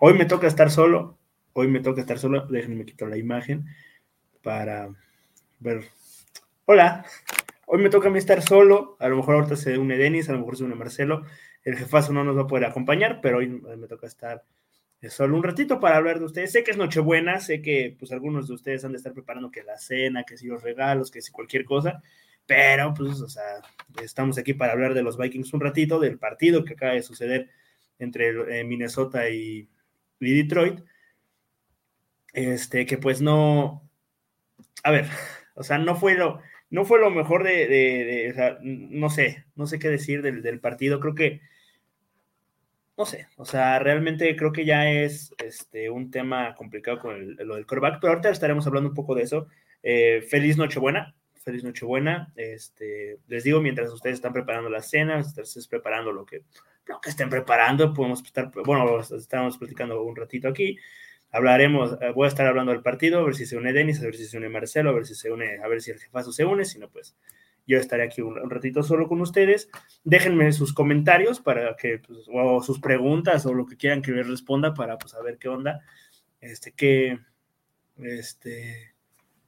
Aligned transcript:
Hoy 0.00 0.14
me 0.14 0.24
toca 0.24 0.46
estar 0.46 0.70
solo. 0.70 1.18
Hoy 1.52 1.68
me 1.68 1.80
toca 1.80 2.00
estar 2.00 2.18
solo. 2.18 2.46
Déjenme 2.46 2.84
quitar 2.84 3.08
la 3.08 3.16
imagen 3.16 3.66
para 4.42 4.90
ver. 5.60 5.84
Hola. 6.66 7.04
Hoy 7.66 7.82
me 7.82 7.88
toca 7.88 8.08
a 8.08 8.10
mí 8.10 8.18
estar 8.18 8.42
solo. 8.42 8.96
A 9.00 9.08
lo 9.08 9.16
mejor 9.16 9.36
ahorita 9.36 9.56
se 9.56 9.78
une 9.78 9.96
Denis, 9.96 10.28
a 10.28 10.32
lo 10.32 10.40
mejor 10.40 10.56
se 10.56 10.64
une 10.64 10.74
Marcelo. 10.74 11.24
El 11.64 11.76
jefazo 11.76 12.12
no 12.12 12.24
nos 12.24 12.36
va 12.36 12.42
a 12.42 12.46
poder 12.46 12.66
acompañar, 12.66 13.20
pero 13.22 13.38
hoy 13.38 13.48
me 13.48 13.86
toca 13.86 14.06
estar 14.06 14.44
solo 15.08 15.36
un 15.36 15.42
ratito 15.42 15.80
para 15.80 15.96
hablar 15.96 16.18
de 16.18 16.26
ustedes. 16.26 16.52
Sé 16.52 16.64
que 16.64 16.72
es 16.72 16.76
Nochebuena, 16.76 17.40
sé 17.40 17.62
que 17.62 17.96
pues 17.98 18.12
algunos 18.12 18.48
de 18.48 18.54
ustedes 18.54 18.84
han 18.84 18.92
de 18.92 18.98
estar 18.98 19.12
preparando 19.12 19.50
que 19.50 19.62
la 19.62 19.78
cena, 19.78 20.24
que 20.24 20.36
si 20.36 20.46
los 20.46 20.62
regalos, 20.62 21.10
que 21.10 21.22
si 21.22 21.32
cualquier 21.32 21.64
cosa. 21.64 22.02
Pero, 22.46 22.92
pues, 22.94 23.20
o 23.20 23.28
sea, 23.28 23.62
estamos 24.02 24.36
aquí 24.38 24.52
para 24.52 24.72
hablar 24.72 24.94
de 24.94 25.02
los 25.02 25.16
Vikings 25.16 25.54
un 25.54 25.60
ratito, 25.60 26.00
del 26.00 26.18
partido 26.18 26.64
que 26.64 26.74
acaba 26.74 26.92
de 26.92 27.02
suceder 27.02 27.50
entre 28.04 28.60
eh, 28.60 28.64
Minnesota 28.64 29.28
y, 29.28 29.68
Detroit. 30.20 30.80
Este, 32.32 32.86
que 32.86 32.98
pues 32.98 33.20
no. 33.20 33.88
A 34.84 34.90
ver, 34.90 35.06
o 35.54 35.62
sea, 35.62 35.78
no 35.78 35.96
fue 35.96 36.14
lo, 36.14 36.40
no 36.70 36.84
fue 36.84 36.98
lo 36.98 37.10
mejor 37.10 37.44
de, 37.44 38.30
o 38.32 38.34
sea, 38.34 38.58
no 38.62 39.10
sé, 39.10 39.44
no 39.56 39.66
sé 39.66 39.78
qué 39.78 39.88
decir 39.88 40.22
del, 40.22 40.42
del 40.42 40.60
partido. 40.60 41.00
Creo 41.00 41.14
que, 41.14 41.40
no 42.96 43.06
sé, 43.06 43.28
o 43.36 43.44
sea, 43.44 43.78
realmente 43.78 44.36
creo 44.36 44.52
que 44.52 44.64
ya 44.64 44.90
es 44.90 45.34
este, 45.44 45.90
un 45.90 46.10
tema 46.10 46.54
complicado 46.54 46.98
con 46.98 47.36
lo 47.36 47.56
del 47.56 47.66
coreback, 47.66 47.98
pero 48.00 48.12
ahorita 48.12 48.30
estaremos 48.30 48.66
hablando 48.66 48.90
un 48.90 48.94
poco 48.94 49.14
de 49.14 49.22
eso. 49.22 49.48
Eh, 49.82 50.24
feliz 50.28 50.56
Nochebuena, 50.56 51.14
feliz 51.42 51.64
Nochebuena. 51.64 52.32
Este, 52.36 53.18
les 53.28 53.44
digo, 53.44 53.60
mientras 53.60 53.92
ustedes 53.92 54.14
están 54.14 54.32
preparando 54.32 54.70
la 54.70 54.82
cena, 54.82 55.18
ustedes 55.18 55.56
estén 55.56 55.70
preparando 55.70 56.12
lo 56.12 56.24
que, 56.24 56.42
lo 56.86 57.00
que 57.00 57.10
estén 57.10 57.30
preparando, 57.30 57.92
podemos 57.92 58.22
estar, 58.22 58.50
bueno, 58.64 59.00
estamos 59.00 59.58
platicando 59.58 60.02
un 60.02 60.16
ratito 60.16 60.48
aquí. 60.48 60.78
Hablaremos, 61.30 61.96
eh, 62.00 62.12
voy 62.14 62.26
a 62.26 62.28
estar 62.28 62.46
hablando 62.46 62.72
del 62.72 62.82
partido, 62.82 63.20
a 63.20 63.24
ver 63.24 63.34
si 63.34 63.46
se 63.46 63.56
une 63.56 63.72
Denis, 63.72 64.00
a 64.00 64.04
ver 64.04 64.16
si 64.16 64.26
se 64.26 64.36
une 64.36 64.48
Marcelo, 64.48 64.90
a 64.90 64.92
ver 64.92 65.06
si 65.06 65.14
se 65.14 65.30
une, 65.30 65.58
a 65.62 65.68
ver 65.68 65.80
si 65.80 65.90
el 65.90 65.98
jefazo 65.98 66.32
se 66.32 66.44
une, 66.44 66.64
si 66.64 66.78
no, 66.78 66.90
pues 66.90 67.16
yo 67.66 67.78
estaré 67.78 68.02
aquí 68.02 68.20
un, 68.20 68.38
un 68.38 68.50
ratito 68.50 68.82
solo 68.82 69.08
con 69.08 69.20
ustedes. 69.20 69.70
Déjenme 70.04 70.52
sus 70.52 70.74
comentarios 70.74 71.40
para 71.40 71.76
que, 71.76 72.00
pues, 72.00 72.26
o 72.32 72.62
sus 72.62 72.80
preguntas 72.80 73.46
o 73.46 73.54
lo 73.54 73.66
que 73.66 73.76
quieran 73.76 74.02
que 74.02 74.12
les 74.12 74.28
responda 74.28 74.74
para, 74.74 74.98
pues, 74.98 75.12
saber 75.12 75.38
qué 75.38 75.48
onda, 75.48 75.80
este, 76.40 76.72
qué, 76.72 77.18
este, 77.98 78.94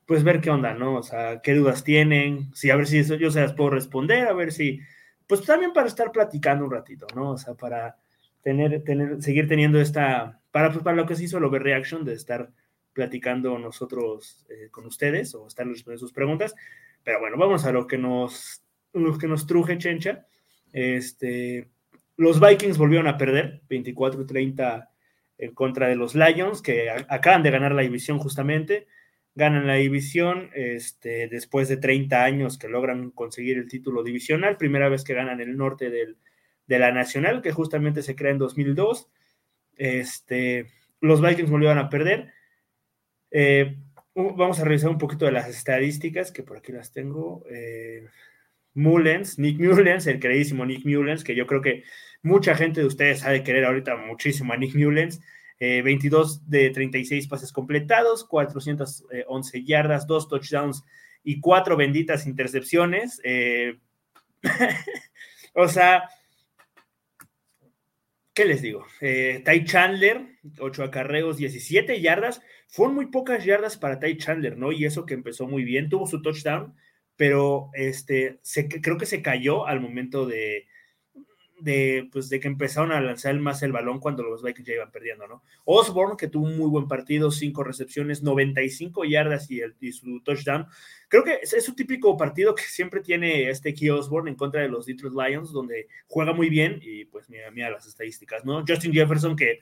pues 0.07 0.23
ver 0.23 0.41
qué 0.41 0.51
onda, 0.51 0.75
¿no? 0.75 0.97
O 0.97 1.03
sea, 1.03 1.41
qué 1.43 1.55
dudas 1.55 1.85
tienen, 1.85 2.55
si 2.55 2.71
a 2.71 2.77
ver 2.77 2.87
si 2.87 2.99
eso 2.99 3.15
yo 3.17 3.31
se 3.31 3.41
las 3.41 3.53
puedo 3.53 3.71
responder, 3.71 4.29
a 4.29 4.33
ver 4.33 4.53
si, 4.53 4.81
pues 5.27 5.43
también 5.43 5.73
para 5.73 5.89
estar 5.89 6.13
platicando 6.13 6.65
un 6.65 6.71
ratito, 6.71 7.07
¿no? 7.15 7.33
O 7.33 7.39
sea, 7.39 7.55
para 7.55 7.97
tener, 8.43 8.85
tener, 8.85 9.23
seguir 9.23 9.49
teniendo 9.49 9.81
esta, 9.81 10.41
para, 10.51 10.71
pues, 10.71 10.85
para 10.85 10.97
lo 10.97 11.07
que 11.07 11.17
se 11.17 11.25
hizo 11.25 11.39
el 11.39 11.45
overreaction, 11.45 12.05
de 12.05 12.15
estar 12.15 12.51
platicando 12.93 13.59
nosotros 13.59 14.47
eh, 14.49 14.69
con 14.71 14.87
ustedes 14.87 15.35
o 15.35 15.47
estar 15.47 15.67
respondiendo 15.67 16.07
sus 16.07 16.13
preguntas. 16.13 16.55
Pero 17.03 17.21
bueno, 17.21 17.37
vamos 17.37 17.65
a 17.65 17.73
lo 17.73 17.87
que 17.87 17.99
nos, 17.99 18.63
lo 18.93 19.19
que 19.19 19.29
nos 19.29 19.47
truje, 19.47 19.79
Chencha. 19.79 20.27
Este, 20.73 21.69
los 22.17 22.41
Vikings 22.41 22.79
volvieron 22.79 23.09
a 23.09 23.19
perder 23.19 23.63
24-30 23.69 24.89
en 25.39 25.55
contra 25.55 25.89
de 25.89 25.97
los 25.97 26.15
Lions, 26.15 26.63
que 26.63 26.91
acaban 26.91 27.43
de 27.43 27.51
ganar 27.51 27.73
la 27.73 27.83
división 27.83 28.19
justamente. 28.19 28.87
Ganan 29.35 29.67
la 29.67 29.75
división 29.75 30.51
este, 30.55 31.29
después 31.29 31.69
de 31.69 31.77
30 31.77 32.23
años 32.23 32.59
que 32.59 32.69
logran 32.69 33.11
conseguir 33.11 33.59
el 33.59 33.69
título 33.69 34.03
divisional. 34.03 34.57
Primera 34.57 34.89
vez 34.89 35.03
que 35.03 35.15
ganan 35.15 35.41
el 35.41 35.57
norte 35.57 35.91
del, 35.91 36.19
de 36.67 36.79
la 36.79 36.93
Nacional, 36.93 37.43
que 37.43 37.53
justamente 37.53 38.03
se 38.03 38.15
crea 38.15 38.33
en 38.33 38.39
2002. 38.39 39.09
Este, 39.77 40.67
los 41.01 41.21
Vikings 41.21 41.51
volvieron 41.51 41.79
a 41.79 41.89
perder. 41.89 42.33
Eh, 43.31 43.77
vamos 44.15 44.61
a 44.61 44.65
revisar 44.65 44.91
un 44.91 44.99
poquito 44.99 45.25
de 45.25 45.33
las 45.33 45.49
estadísticas, 45.49 46.31
que 46.31 46.43
por 46.43 46.59
aquí 46.59 46.73
las 46.73 46.93
tengo. 46.93 47.45
Eh, 47.51 48.07
Mullens, 48.75 49.39
Nick 49.39 49.61
Mullens, 49.61 50.07
el 50.07 50.21
queridísimo 50.21 50.67
Nick 50.67 50.85
Mullens, 50.85 51.25
que 51.25 51.35
yo 51.35 51.47
creo 51.47 51.61
que 51.61 51.85
mucha 52.23 52.55
gente 52.55 52.81
de 52.81 52.87
ustedes 52.87 53.25
ha 53.25 53.31
de 53.31 53.43
querer 53.43 53.65
ahorita 53.65 53.97
muchísimo 53.97 54.53
a 54.53 54.57
Nick 54.57 54.75
Mullens. 54.75 55.21
Eh, 55.61 55.83
22 55.83 56.49
de 56.51 56.71
36 56.71 57.29
pases 57.29 57.53
completados, 57.53 58.25
411 58.25 59.65
yardas, 59.65 60.07
2 60.07 60.29
touchdowns 60.29 60.85
y 61.23 61.41
4 61.41 61.77
benditas 61.77 62.27
intercepciones. 62.27 63.21
Eh, 63.25 63.79
o 65.55 65.69
sea, 65.69 66.09
¿qué 68.33 68.45
les 68.45 68.63
digo? 68.63 68.85
Eh, 69.01 69.43
Ty 69.45 69.65
Chandler, 69.65 70.27
8 70.59 70.83
acarreos, 70.83 71.37
17 71.37 72.01
yardas. 72.01 72.43
Fueron 72.67 72.97
muy 72.97 73.07
pocas 73.07 73.45
yardas 73.45 73.77
para 73.77 74.01
Ty 74.01 74.17
Chandler, 74.17 74.59
¿no? 74.59 74.73
Y 74.73 74.85
eso 74.85 75.07
que 75.07 75.15
empezó 75.15 75.47
muy 75.47 75.63
bien, 75.63 75.89
tuvo 75.89 76.09
su 76.09 76.21
touchdown, 76.21 76.75
pero 77.17 77.71
este, 77.75 78.41
creo 78.83 78.99
que 78.99 79.07
se 79.07 79.23
cayó 79.23 79.67
al 79.67 79.81
momento 79.81 80.27
de, 80.27 80.67
de, 81.61 82.09
pues, 82.13 82.29
de 82.29 82.41
que 82.41 82.49
empezaron 82.49 82.93
a 82.93 83.01
lanzar 83.01 83.39
más 83.39 83.63
el 83.63 83.73
balón 83.73 84.01
cuando 84.01 84.23
los 84.23 84.43
Vikings 84.43 84.67
ya 84.67 84.75
iban 84.75 84.91
perdiendo, 84.91 85.27
¿no? 85.27 85.43
Osborne, 85.65 86.17
que 86.19 86.29
tuvo 86.29 86.47
un 86.47 86.59
muy 86.59 86.69
buen 86.69 86.89
partido, 86.89 87.31
cinco 87.31 87.63
recepciones, 87.65 88.23
95 88.23 89.05
yardas 89.05 89.51
y, 89.51 89.61
el, 89.61 89.75
y 89.81 89.93
su 89.93 90.21
touchdown. 90.21 90.67
Creo 91.09 91.25
que 91.25 91.39
es, 91.43 91.53
es 91.53 91.69
un 91.69 91.77
típico 91.77 92.17
partido 92.17 92.55
que 92.55 92.65
siempre 92.65 93.01
tiene 93.01 93.49
este 93.49 93.75
Key 93.75 93.91
Osborne 93.91 94.31
en 94.31 94.37
contra 94.37 94.63
de 94.63 94.69
los 94.69 94.87
Detroit 94.87 95.15
Lions, 95.15 95.53
donde 95.53 95.89
juega 96.07 96.33
muy 96.33 96.49
bien 96.49 96.79
y 96.83 97.05
pues 97.07 97.29
mira, 97.31 97.51
mira 97.51 97.71
las 97.71 97.87
estadísticas, 97.87 98.45
¿no? 98.45 98.65
Justin 98.67 98.93
Jefferson, 98.93 99.37
que, 99.37 99.61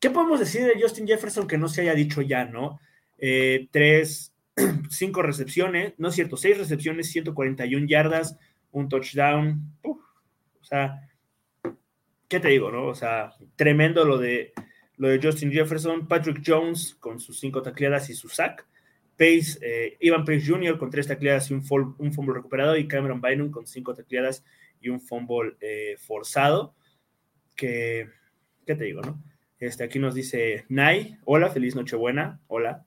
¿qué 0.00 0.10
podemos 0.10 0.40
decir 0.40 0.64
de 0.64 0.80
Justin 0.80 1.06
Jefferson 1.06 1.46
que 1.46 1.58
no 1.58 1.68
se 1.68 1.82
haya 1.82 1.94
dicho 1.94 2.22
ya, 2.22 2.44
¿no? 2.44 2.80
Eh, 3.18 3.68
tres, 3.70 4.34
cinco 4.90 5.22
recepciones, 5.22 5.94
no 5.98 6.08
es 6.08 6.14
cierto, 6.14 6.36
seis 6.36 6.58
recepciones, 6.58 7.10
141 7.10 7.86
yardas, 7.86 8.36
un 8.72 8.88
touchdown, 8.88 9.72
o 9.84 10.66
sea, 10.66 11.08
¿qué 12.34 12.40
te 12.40 12.48
digo, 12.48 12.72
no? 12.72 12.88
O 12.88 12.96
sea, 12.96 13.30
tremendo 13.54 14.04
lo 14.04 14.18
de, 14.18 14.52
lo 14.96 15.06
de 15.06 15.20
Justin 15.22 15.52
Jefferson, 15.52 16.08
Patrick 16.08 16.42
Jones 16.44 16.96
con 16.96 17.20
sus 17.20 17.38
cinco 17.38 17.62
tacleadas 17.62 18.10
y 18.10 18.14
su 18.14 18.28
sack, 18.28 18.66
Pace, 19.16 19.60
eh, 19.62 19.96
Ivan 20.00 20.24
Pace 20.24 20.42
Jr. 20.44 20.76
con 20.76 20.90
tres 20.90 21.06
tacleadas 21.06 21.48
y 21.52 21.54
un, 21.54 21.62
fol, 21.62 21.94
fumble 22.12 22.34
recuperado, 22.34 22.76
y 22.76 22.88
Cameron 22.88 23.20
Bynum 23.20 23.52
con 23.52 23.68
cinco 23.68 23.94
tacleadas 23.94 24.44
y 24.80 24.88
un 24.88 25.00
fumble 25.00 25.54
eh, 25.60 25.94
forzado, 25.96 26.74
¿qué 27.54 28.08
te 28.66 28.74
digo, 28.74 29.00
no? 29.00 29.22
Este, 29.60 29.84
aquí 29.84 30.00
nos 30.00 30.16
dice 30.16 30.64
Nay, 30.68 31.16
hola, 31.26 31.50
feliz 31.50 31.76
Nochebuena, 31.76 32.40
hola, 32.48 32.84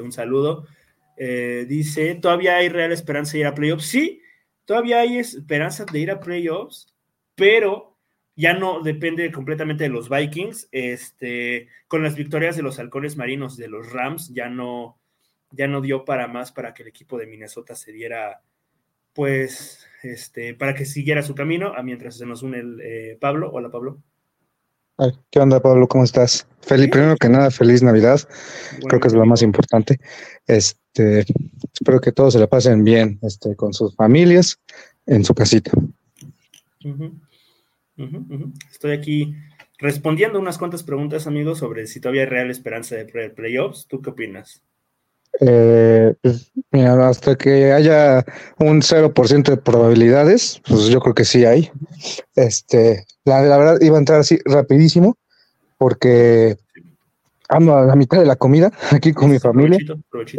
un 0.00 0.12
saludo. 0.12 0.68
Eh, 1.16 1.66
dice, 1.68 2.14
¿todavía 2.14 2.58
hay 2.58 2.68
real 2.68 2.92
esperanza 2.92 3.32
de 3.32 3.40
ir 3.40 3.46
a 3.46 3.54
playoffs? 3.56 3.86
Sí, 3.86 4.22
todavía 4.64 5.00
hay 5.00 5.18
esperanza 5.18 5.84
de 5.84 5.98
ir 5.98 6.12
a 6.12 6.20
playoffs, 6.20 6.94
pero 7.34 7.93
ya 8.36 8.54
no 8.54 8.80
depende 8.82 9.30
completamente 9.30 9.84
de 9.84 9.90
los 9.90 10.08
Vikings. 10.08 10.68
Este, 10.72 11.68
con 11.88 12.02
las 12.02 12.16
victorias 12.16 12.56
de 12.56 12.62
los 12.62 12.78
halcones 12.78 13.16
marinos 13.16 13.56
de 13.56 13.68
los 13.68 13.92
Rams, 13.92 14.32
ya 14.34 14.48
no, 14.48 14.98
ya 15.50 15.68
no 15.68 15.80
dio 15.80 16.04
para 16.04 16.26
más 16.26 16.52
para 16.52 16.74
que 16.74 16.82
el 16.82 16.88
equipo 16.88 17.18
de 17.18 17.26
Minnesota 17.26 17.74
se 17.74 17.92
diera, 17.92 18.42
pues, 19.12 19.86
este, 20.02 20.54
para 20.54 20.74
que 20.74 20.84
siguiera 20.84 21.22
su 21.22 21.34
camino, 21.34 21.74
a 21.74 21.82
mientras 21.82 22.16
se 22.16 22.26
nos 22.26 22.42
une 22.42 22.58
el 22.58 22.80
eh, 22.82 23.18
Pablo. 23.20 23.50
Hola, 23.52 23.70
Pablo. 23.70 24.02
¿Qué 25.30 25.40
onda, 25.40 25.60
Pablo? 25.60 25.88
¿Cómo 25.88 26.04
estás? 26.04 26.46
Feliz, 26.60 26.88
primero 26.88 27.16
que 27.16 27.28
nada, 27.28 27.50
feliz 27.50 27.82
Navidad. 27.82 28.20
Creo 28.86 29.00
que 29.00 29.08
es 29.08 29.14
lo 29.14 29.26
más 29.26 29.42
importante. 29.42 29.98
Este, 30.46 31.24
espero 31.72 32.00
que 32.00 32.12
todos 32.12 32.34
se 32.34 32.38
la 32.38 32.46
pasen 32.46 32.84
bien, 32.84 33.18
este, 33.22 33.56
con 33.56 33.72
sus 33.72 33.96
familias, 33.96 34.60
en 35.06 35.24
su 35.24 35.34
casita. 35.34 35.72
Estoy 38.70 38.92
aquí 38.92 39.34
respondiendo 39.78 40.38
unas 40.38 40.58
cuantas 40.58 40.82
preguntas, 40.82 41.26
amigos, 41.26 41.58
sobre 41.58 41.86
si 41.86 42.00
todavía 42.00 42.22
hay 42.22 42.28
real 42.28 42.50
esperanza 42.50 42.96
de 42.96 43.30
playoffs. 43.30 43.86
¿Tú 43.86 44.00
qué 44.00 44.10
opinas? 44.10 44.62
Eh, 45.40 46.14
pues, 46.22 46.52
mira, 46.70 47.08
hasta 47.08 47.36
que 47.36 47.72
haya 47.72 48.24
un 48.58 48.82
0% 48.82 49.50
de 49.50 49.56
probabilidades, 49.56 50.60
pues 50.66 50.86
yo 50.86 51.00
creo 51.00 51.14
que 51.14 51.24
sí 51.24 51.44
hay. 51.44 51.70
Este, 52.36 53.04
la, 53.24 53.40
verdad 53.40 53.78
iba 53.80 53.96
a 53.96 54.00
entrar 54.00 54.20
así 54.20 54.38
rapidísimo 54.44 55.16
porque 55.76 56.56
ando 57.48 57.76
a 57.76 57.84
la 57.84 57.96
mitad 57.96 58.18
de 58.18 58.26
la 58.26 58.36
comida 58.36 58.72
aquí 58.92 59.12
con 59.12 59.30
mi 59.30 59.38
familia. 59.38 59.78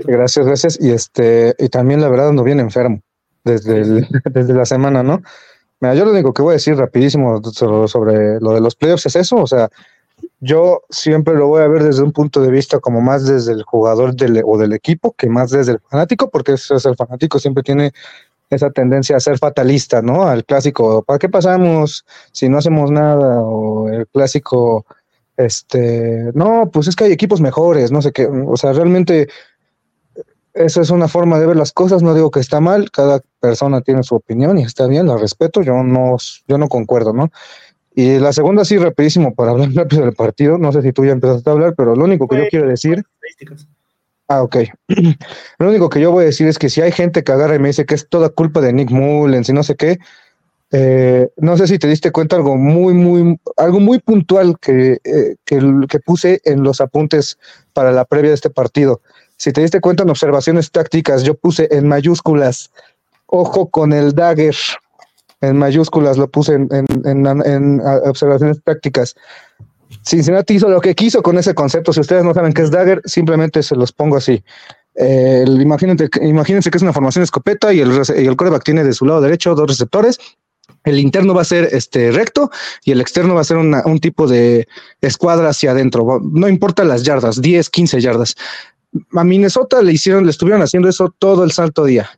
Gracias, 0.06 0.46
gracias. 0.46 0.78
Y 0.82 0.92
este, 0.92 1.56
y 1.60 1.70
también 1.70 2.02
la 2.02 2.10
verdad 2.10 2.30
ando 2.30 2.44
bien 2.44 2.60
enfermo 2.60 3.02
desde, 3.44 4.08
desde 4.32 4.54
la 4.54 4.66
semana, 4.66 5.04
¿no? 5.04 5.22
Yo 5.94 6.06
lo 6.06 6.12
único 6.12 6.34
que 6.34 6.42
voy 6.42 6.52
a 6.52 6.54
decir 6.54 6.76
rapidísimo 6.76 7.42
sobre 7.44 8.40
lo 8.40 8.54
de 8.54 8.62
los 8.62 8.76
playoffs 8.76 9.06
es 9.06 9.16
eso, 9.16 9.38
o 9.38 9.48
sea, 9.48 9.70
yo 10.40 10.82
siempre 10.90 11.36
lo 11.36 11.48
voy 11.48 11.62
a 11.62 11.68
ver 11.68 11.84
desde 11.84 12.04
un 12.04 12.12
punto 12.12 12.42
de 12.42 12.52
vista 12.52 12.80
como 12.80 13.02
más 13.02 13.26
desde 13.26 13.54
el 13.54 13.64
jugador 13.64 14.16
o 14.46 14.58
del 14.58 14.74
equipo 14.74 15.14
que 15.14 15.30
más 15.30 15.52
desde 15.52 15.74
el 15.74 15.80
fanático, 15.80 16.30
porque 16.30 16.54
es 16.54 16.72
el 16.72 16.96
fanático 16.96 17.40
siempre 17.40 17.64
tiene 17.64 17.92
esa 18.50 18.70
tendencia 18.70 19.18
a 19.18 19.20
ser 19.20 19.38
fatalista, 19.38 20.02
¿no? 20.02 20.24
Al 20.24 20.46
clásico, 20.46 21.04
¿para 21.04 21.20
qué 21.20 21.30
pasamos 21.30 22.06
si 22.32 22.48
no 22.48 22.60
hacemos 22.60 22.92
nada? 22.92 23.42
O 23.42 23.90
el 23.90 24.08
clásico, 24.08 24.86
este, 25.36 26.32
no, 26.34 26.70
pues 26.72 26.88
es 26.88 26.96
que 26.96 27.06
hay 27.06 27.12
equipos 27.12 27.42
mejores, 27.42 27.92
no 27.92 28.02
sé 28.02 28.12
qué, 28.12 28.28
o 28.28 28.56
sea, 28.56 28.74
realmente 28.74 29.28
eso 30.56 30.82
es 30.82 30.90
una 30.90 31.08
forma 31.08 31.38
de 31.40 31.46
ver 31.46 31.58
las 31.58 31.74
cosas, 31.74 32.02
no 32.02 32.14
digo 32.14 32.32
que 32.32 32.40
está 32.40 32.60
mal, 32.60 32.90
cada 32.90 33.22
persona 33.40 33.82
tiene 33.82 34.04
su 34.04 34.16
opinión 34.16 34.58
y 34.58 34.64
está 34.64 34.88
bien, 34.88 35.08
la 35.08 35.18
respeto, 35.18 35.62
yo 35.62 35.84
no, 35.84 36.18
yo 36.48 36.58
no 36.58 36.70
concuerdo, 36.70 37.14
¿no? 37.14 37.30
Y 37.94 38.20
la 38.20 38.34
segunda, 38.34 38.66
sí, 38.66 38.78
rapidísimo, 38.78 39.34
para 39.34 39.52
hablar 39.52 39.72
rápido 39.74 40.04
del 40.04 40.14
partido. 40.14 40.58
No 40.58 40.72
sé 40.72 40.82
si 40.82 40.92
tú 40.92 41.06
ya 41.06 41.14
empezaste 41.14 41.50
a 41.50 41.54
hablar, 41.54 41.76
pero 41.76 41.96
lo 41.96 42.04
único 42.04 42.28
que 42.28 42.38
yo 42.38 42.44
quiero 42.50 42.68
decir. 42.68 43.04
Ah, 44.28 44.42
ok. 44.42 44.58
Lo 45.60 45.70
único 45.70 45.88
que 45.88 46.02
yo 46.02 46.10
voy 46.10 46.24
a 46.24 46.26
decir 46.26 46.48
es 46.48 46.58
que 46.58 46.68
si 46.68 46.82
hay 46.82 46.92
gente 46.92 47.24
que 47.24 47.32
agarra 47.32 47.56
y 47.56 47.60
me 47.60 47.68
dice 47.68 47.86
que 47.86 47.94
es 47.94 48.10
toda 48.10 48.30
culpa 48.30 48.60
de 48.60 48.74
Nick 48.74 48.90
Mullens 48.90 49.50
y 49.50 49.54
no 49.54 49.62
sé 49.62 49.76
qué, 49.76 50.00
eh, 50.72 51.30
no 51.38 51.56
sé 51.58 51.68
si 51.68 51.78
te 51.78 51.88
diste 51.88 52.12
cuenta 52.12 52.36
algo 52.36 52.58
muy, 52.58 52.96
muy, 52.96 53.40
algo 53.56 53.80
muy 53.80 54.00
puntual 54.00 54.58
que, 54.60 54.98
eh, 55.04 55.36
que, 55.46 55.62
que, 55.88 56.00
puse 56.00 56.42
en 56.44 56.64
los 56.64 56.82
apuntes 56.82 57.38
para 57.72 57.92
la 57.92 58.04
previa 58.04 58.32
de 58.32 58.36
este 58.36 58.50
partido. 58.50 59.00
Si 59.38 59.52
te 59.52 59.62
diste 59.62 59.82
cuenta 59.82 60.04
en 60.04 60.10
observaciones 60.10 60.72
tácticas, 60.72 61.24
yo 61.24 61.36
puse 61.36 61.68
en 61.72 61.88
mayúsculas, 61.88 62.72
ojo 63.28 63.70
con 63.70 63.94
el 63.94 64.14
dagger 64.14 64.56
en 65.42 65.58
mayúsculas, 65.58 66.18
lo 66.18 66.30
puse 66.30 66.54
en, 66.54 67.82
observaciones 68.06 68.60
prácticas. 68.62 69.16
Cincinnati 70.04 70.56
hizo 70.56 70.70
lo 70.70 70.82
que 70.82 70.96
quiso 70.96 71.22
con 71.22 71.38
ese 71.38 71.54
concepto. 71.54 71.94
Si 71.94 72.00
ustedes 72.00 72.24
no 72.24 72.34
saben 72.34 72.54
qué 72.54 72.64
es 72.64 72.72
Dagger, 72.72 73.02
simplemente 73.06 73.64
se 73.64 73.76
los 73.76 73.92
pongo 73.92 74.18
así. 74.18 74.44
imagínense, 74.98 76.10
imagínense, 76.22 76.72
que 76.72 76.78
es 76.78 76.84
una 76.84 76.94
formación 76.94 77.24
escopeta 77.24 77.74
y 77.74 77.82
el, 77.82 77.92
y 78.18 78.26
el 78.26 78.36
coreback 78.36 78.64
tiene 78.64 78.84
de 78.84 78.94
su 78.94 79.06
lado 79.06 79.22
derecho 79.22 79.56
dos 79.56 79.68
receptores. 79.68 80.20
El 80.84 81.00
interno 81.00 81.34
va 81.34 81.42
a 81.42 81.46
ser 81.46 81.70
este 81.72 82.12
recto 82.12 82.52
y 82.84 82.92
el 82.92 83.02
externo 83.02 83.36
va 83.36 83.42
a 83.42 83.46
ser 83.46 83.58
un 83.58 84.00
tipo 84.00 84.28
de 84.28 84.68
escuadra 85.02 85.50
hacia 85.50 85.72
adentro. 85.72 86.20
No 86.24 86.48
importa 86.48 86.84
las 86.84 87.04
yardas, 87.04 87.42
10, 87.42 87.70
15 87.70 88.02
yardas. 88.02 88.36
A 89.14 89.24
Minnesota 89.24 89.82
le 89.82 89.94
hicieron, 89.94 90.26
le 90.26 90.32
estuvieron 90.32 90.62
haciendo 90.62 90.90
eso 90.90 91.14
todo 91.20 91.44
el 91.44 91.52
santo 91.52 91.86
día. 91.86 92.10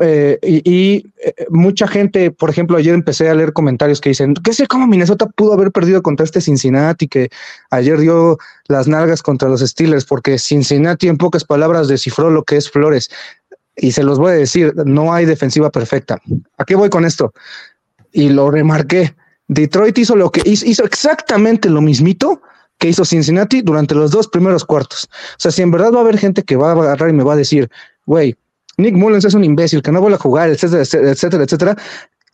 Eh, 0.00 0.38
y, 0.42 1.04
eh, 1.24 1.34
mucha 1.50 1.88
gente, 1.88 2.30
por 2.30 2.48
ejemplo, 2.48 2.76
ayer 2.76 2.94
empecé 2.94 3.28
a 3.28 3.34
leer 3.34 3.52
comentarios 3.52 4.00
que 4.00 4.10
dicen, 4.10 4.34
¿qué 4.34 4.52
sé 4.52 4.66
cómo 4.68 4.86
Minnesota 4.86 5.26
pudo 5.26 5.52
haber 5.52 5.72
perdido 5.72 6.00
contra 6.00 6.24
este 6.24 6.40
Cincinnati 6.40 7.08
que 7.08 7.28
ayer 7.70 7.98
dio 7.98 8.38
las 8.68 8.86
nalgas 8.86 9.22
contra 9.22 9.48
los 9.48 9.60
Steelers? 9.60 10.04
Porque 10.04 10.38
Cincinnati, 10.38 11.08
en 11.08 11.16
pocas 11.16 11.44
palabras, 11.44 11.88
descifró 11.88 12.30
lo 12.30 12.44
que 12.44 12.56
es 12.56 12.70
Flores. 12.70 13.10
Y 13.76 13.92
se 13.92 14.04
los 14.04 14.18
voy 14.18 14.32
a 14.32 14.34
decir, 14.34 14.74
no 14.84 15.12
hay 15.12 15.24
defensiva 15.24 15.70
perfecta. 15.70 16.20
¿A 16.56 16.64
qué 16.64 16.74
voy 16.74 16.88
con 16.88 17.04
esto? 17.04 17.32
Y 18.12 18.28
lo 18.28 18.50
remarqué. 18.50 19.14
Detroit 19.48 19.98
hizo 19.98 20.14
lo 20.14 20.30
que 20.30 20.42
hizo, 20.44 20.66
hizo 20.66 20.84
exactamente 20.84 21.68
lo 21.70 21.80
mismito 21.80 22.42
que 22.78 22.88
hizo 22.88 23.04
Cincinnati 23.04 23.60
durante 23.62 23.94
los 23.94 24.10
dos 24.10 24.28
primeros 24.28 24.64
cuartos. 24.64 25.08
O 25.12 25.36
sea, 25.38 25.50
si 25.50 25.62
en 25.62 25.70
verdad 25.70 25.92
va 25.92 25.98
a 25.98 26.02
haber 26.02 26.18
gente 26.18 26.42
que 26.42 26.56
va 26.56 26.70
a 26.70 26.72
agarrar 26.72 27.10
y 27.10 27.12
me 27.12 27.24
va 27.24 27.34
a 27.34 27.36
decir, 27.36 27.68
güey, 28.06 28.36
Nick 28.76 28.94
Mullens 28.94 29.24
es 29.24 29.34
un 29.34 29.44
imbécil, 29.44 29.82
que 29.82 29.90
no 29.90 30.00
vuelve 30.00 30.16
a 30.16 30.20
jugar, 30.20 30.48
etcétera, 30.48 30.82
etcétera, 30.82 31.44
etcétera, 31.44 31.76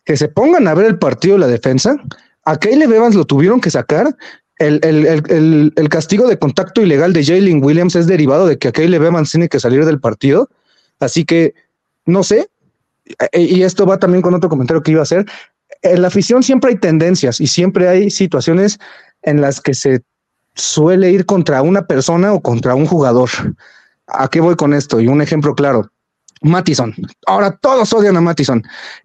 que 0.05 0.15
se 0.15 0.27
pongan 0.27 0.67
a 0.67 0.75
ver 0.75 0.85
el 0.85 0.99
partido 0.99 1.35
de 1.35 1.39
la 1.39 1.47
defensa. 1.47 1.97
A 2.45 2.57
Caleb 2.57 2.93
Evans 2.93 3.15
lo 3.15 3.25
tuvieron 3.25 3.59
que 3.59 3.71
sacar. 3.71 4.15
El, 4.57 4.79
el, 4.85 5.89
castigo 5.89 6.27
de 6.27 6.39
contacto 6.39 6.81
ilegal 6.81 7.11
de 7.11 7.25
Jalen 7.25 7.61
Williams 7.61 7.95
es 7.95 8.07
derivado 8.07 8.47
de 8.47 8.57
que 8.57 8.69
a 8.69 8.71
Caleb 8.71 9.03
Evans 9.03 9.31
tiene 9.31 9.49
que 9.49 9.59
salir 9.59 9.83
del 9.83 9.99
partido. 9.99 10.49
Así 10.99 11.25
que 11.25 11.55
no 12.05 12.23
sé. 12.23 12.47
E, 13.31 13.41
y 13.41 13.63
esto 13.63 13.85
va 13.85 13.97
también 13.97 14.21
con 14.21 14.33
otro 14.35 14.49
comentario 14.49 14.83
que 14.83 14.91
iba 14.91 15.01
a 15.01 15.03
hacer. 15.03 15.25
En 15.81 16.01
la 16.01 16.07
afición 16.07 16.43
siempre 16.43 16.69
hay 16.69 16.77
tendencias 16.77 17.41
y 17.41 17.47
siempre 17.47 17.89
hay 17.89 18.11
situaciones 18.11 18.79
en 19.23 19.41
las 19.41 19.59
que 19.59 19.73
se 19.73 20.03
suele 20.55 21.11
ir 21.11 21.25
contra 21.25 21.61
una 21.61 21.85
persona 21.85 22.33
o 22.33 22.41
contra 22.41 22.75
un 22.75 22.85
jugador. 22.85 23.29
¿A 24.07 24.29
qué 24.29 24.39
voy 24.39 24.55
con 24.55 24.73
esto? 24.73 24.99
Y 24.99 25.07
un 25.07 25.21
ejemplo 25.21 25.55
claro. 25.55 25.91
Mattison. 26.41 26.93
Ahora 27.25 27.57
todos 27.57 27.91
odian 27.93 28.17
a 28.17 28.21
Mattison. 28.21 28.63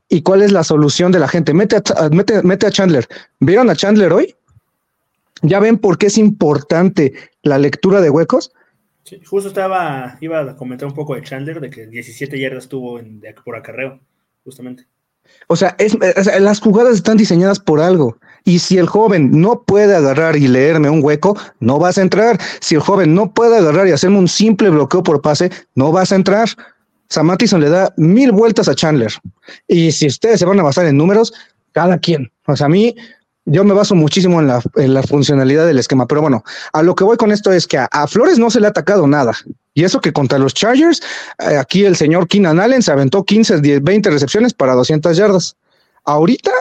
¿Y 0.08 0.22
cuál 0.22 0.42
es 0.42 0.52
la 0.52 0.64
solución 0.64 1.12
de 1.12 1.18
la 1.18 1.28
gente? 1.28 1.54
Mete 1.54 1.76
a, 1.76 2.08
mete, 2.10 2.66
a 2.66 2.70
Chandler. 2.70 3.06
¿Vieron 3.38 3.70
a 3.70 3.76
Chandler 3.76 4.12
hoy? 4.12 4.34
¿Ya 5.42 5.58
ven 5.58 5.78
por 5.78 5.96
qué 5.96 6.06
es 6.06 6.18
importante 6.18 7.14
la 7.42 7.58
lectura 7.58 8.00
de 8.00 8.10
huecos? 8.10 8.52
Sí, 9.04 9.20
justo 9.24 9.48
estaba, 9.48 10.18
iba 10.20 10.40
a 10.40 10.56
comentar 10.56 10.86
un 10.86 10.94
poco 10.94 11.14
de 11.14 11.22
Chandler, 11.22 11.60
de 11.60 11.70
que 11.70 11.86
17 11.86 12.38
yardas 12.38 12.68
tuvo 12.68 12.98
en, 12.98 13.22
por 13.42 13.56
acarreo, 13.56 14.00
justamente. 14.44 14.86
O 15.46 15.56
sea, 15.56 15.74
es, 15.78 15.96
las 16.40 16.60
jugadas 16.60 16.94
están 16.94 17.16
diseñadas 17.16 17.58
por 17.58 17.80
algo. 17.80 18.18
Y 18.44 18.58
si 18.58 18.78
el 18.78 18.86
joven 18.86 19.40
no 19.40 19.62
puede 19.62 19.94
agarrar 19.94 20.36
y 20.36 20.48
leerme 20.48 20.90
un 20.90 21.02
hueco, 21.02 21.36
no 21.60 21.78
vas 21.78 21.98
a 21.98 22.02
entrar. 22.02 22.38
Si 22.60 22.74
el 22.74 22.80
joven 22.80 23.14
no 23.14 23.32
puede 23.32 23.58
agarrar 23.58 23.86
y 23.88 23.92
hacerme 23.92 24.18
un 24.18 24.28
simple 24.28 24.70
bloqueo 24.70 25.02
por 25.02 25.20
pase, 25.20 25.50
no 25.74 25.92
vas 25.92 26.12
a 26.12 26.16
entrar. 26.16 26.48
Sam 27.08 27.36
le 27.58 27.68
da 27.68 27.92
mil 27.96 28.30
vueltas 28.30 28.68
a 28.68 28.74
Chandler. 28.74 29.12
Y 29.66 29.90
si 29.90 30.06
ustedes 30.06 30.38
se 30.38 30.46
van 30.46 30.60
a 30.60 30.62
basar 30.62 30.86
en 30.86 30.96
números, 30.96 31.32
cada 31.72 31.98
quien. 31.98 32.30
O 32.46 32.56
sea, 32.56 32.66
a 32.66 32.68
mí, 32.68 32.94
yo 33.46 33.64
me 33.64 33.74
baso 33.74 33.96
muchísimo 33.96 34.40
en 34.40 34.46
la, 34.46 35.02
funcionalidad 35.02 35.66
del 35.66 35.80
esquema. 35.80 36.06
Pero 36.06 36.20
bueno, 36.20 36.44
a 36.72 36.82
lo 36.82 36.94
que 36.94 37.02
voy 37.02 37.16
con 37.16 37.32
esto 37.32 37.52
es 37.52 37.66
que 37.66 37.78
a, 37.78 38.06
Flores 38.06 38.38
no 38.38 38.48
se 38.48 38.60
le 38.60 38.66
ha 38.66 38.70
atacado 38.70 39.08
nada. 39.08 39.32
Y 39.74 39.82
eso 39.82 40.00
que 40.00 40.12
contra 40.12 40.38
los 40.38 40.54
Chargers, 40.54 41.00
eh, 41.38 41.56
aquí 41.56 41.84
el 41.84 41.96
señor 41.96 42.28
Keenan 42.28 42.60
Allen 42.60 42.82
se 42.82 42.92
aventó 42.92 43.24
15, 43.24 43.60
10, 43.60 43.82
20 43.82 44.10
recepciones 44.10 44.54
para 44.54 44.74
200 44.74 45.16
yardas. 45.16 45.56
Ahorita, 46.04 46.52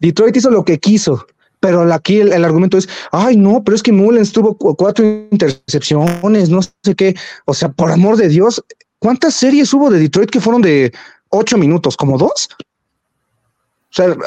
Detroit 0.00 0.36
hizo 0.36 0.50
lo 0.50 0.64
que 0.64 0.78
quiso. 0.78 1.26
Pero 1.60 1.90
aquí 1.94 2.20
el, 2.20 2.44
argumento 2.44 2.76
es, 2.76 2.86
ay, 3.10 3.38
no, 3.38 3.64
pero 3.64 3.74
es 3.74 3.82
que 3.82 3.90
Mullens 3.90 4.32
tuvo 4.32 4.54
cuatro 4.54 5.02
intercepciones, 5.30 6.50
no 6.50 6.60
sé 6.60 6.94
qué. 6.94 7.16
O 7.46 7.54
sea, 7.54 7.70
por 7.70 7.90
amor 7.90 8.18
de 8.18 8.28
Dios, 8.28 8.62
¿Cuántas 9.04 9.34
series 9.34 9.70
hubo 9.74 9.90
de 9.90 9.98
Detroit 9.98 10.30
que 10.30 10.40
fueron 10.40 10.62
de 10.62 10.90
ocho 11.28 11.58
minutos? 11.58 11.94
¿Como 11.94 12.16
dos? 12.16 12.48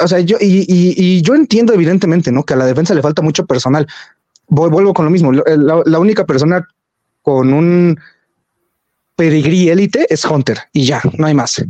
O 0.00 0.06
sea, 0.06 0.20
yo, 0.20 0.36
y, 0.40 1.20
yo 1.20 1.34
entiendo 1.34 1.74
evidentemente, 1.74 2.30
¿no? 2.30 2.44
Que 2.44 2.54
a 2.54 2.56
la 2.56 2.64
defensa 2.64 2.94
le 2.94 3.02
falta 3.02 3.20
mucho 3.20 3.44
personal. 3.44 3.88
vuelvo 4.46 4.94
con 4.94 5.04
lo 5.04 5.10
mismo. 5.10 5.32
La, 5.32 5.98
única 5.98 6.24
persona 6.24 6.64
con 7.22 7.52
un 7.52 7.98
pedigrí 9.16 9.68
élite 9.68 10.06
es 10.08 10.24
Hunter 10.24 10.60
y 10.72 10.86
ya, 10.86 11.02
no 11.18 11.26
hay 11.26 11.34
más. 11.34 11.60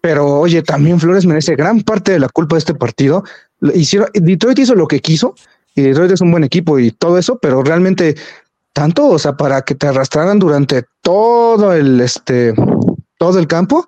Pero 0.00 0.40
oye, 0.40 0.62
también 0.62 0.98
Flores 0.98 1.26
merece 1.26 1.56
gran 1.56 1.82
parte 1.82 2.12
de 2.12 2.20
la 2.20 2.28
culpa 2.28 2.56
de 2.56 2.60
este 2.60 2.74
partido. 2.74 3.24
Detroit 3.60 4.58
hizo 4.58 4.74
lo 4.74 4.88
que 4.88 5.00
quiso 5.00 5.34
y 5.74 5.82
Detroit 5.82 6.12
es 6.12 6.20
un 6.20 6.30
buen 6.30 6.44
equipo 6.44 6.78
y 6.78 6.90
todo 6.90 7.18
eso, 7.18 7.38
pero 7.38 7.62
realmente 7.62 8.16
tanto, 8.72 9.06
o 9.08 9.18
sea, 9.18 9.36
para 9.36 9.62
que 9.62 9.74
te 9.74 9.88
arrastraran 9.88 10.38
durante 10.38 10.84
todo 11.02 11.72
el, 11.72 12.00
este, 12.00 12.54
todo 13.18 13.38
el 13.38 13.46
campo, 13.46 13.86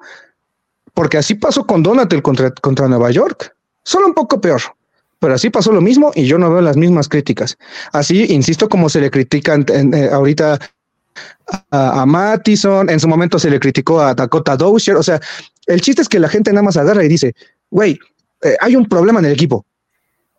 porque 0.95 1.19
así 1.19 1.35
pasó 1.35 1.66
con 1.66 1.83
Donatel 1.83 2.23
contra, 2.23 2.50
contra 2.50 2.88
Nueva 2.88 3.11
York, 3.11 3.54
solo 3.85 4.07
un 4.07 4.14
poco 4.14 4.40
peor, 4.40 4.61
pero 5.19 5.35
así 5.35 5.50
pasó 5.50 5.73
lo 5.73 5.81
mismo 5.81 6.12
y 6.14 6.26
yo 6.26 6.37
no 6.38 6.50
veo 6.50 6.61
las 6.61 6.76
mismas 6.76 7.09
críticas. 7.09 7.57
Así, 7.92 8.26
insisto, 8.33 8.69
como 8.69 8.88
se 8.88 9.00
le 9.00 9.11
critican 9.11 9.64
eh, 9.69 10.11
ahorita 10.12 10.59
a, 11.71 12.02
a 12.02 12.07
Mattison, 12.07 12.88
en 12.90 12.99
su 13.00 13.09
momento 13.09 13.38
se 13.38 13.50
le 13.50 13.59
criticó 13.61 14.00
a 14.00 14.14
Dakota 14.14 14.57
Dozier, 14.57 14.97
o 14.97 15.02
sea, 15.02 15.21
el 15.66 15.81
chiste 15.81 16.02
es 16.02 16.09
que 16.09 16.19
la 16.19 16.28
gente 16.28 16.52
nada 16.52 16.62
más 16.64 16.76
agarra 16.76 17.04
y 17.04 17.09
dice, 17.09 17.35
güey, 17.71 17.99
eh, 18.42 18.57
hay 18.61 18.76
un 18.76 18.87
problema 18.87 19.21
en 19.21 19.26
el 19.26 19.33
equipo. 19.33 19.64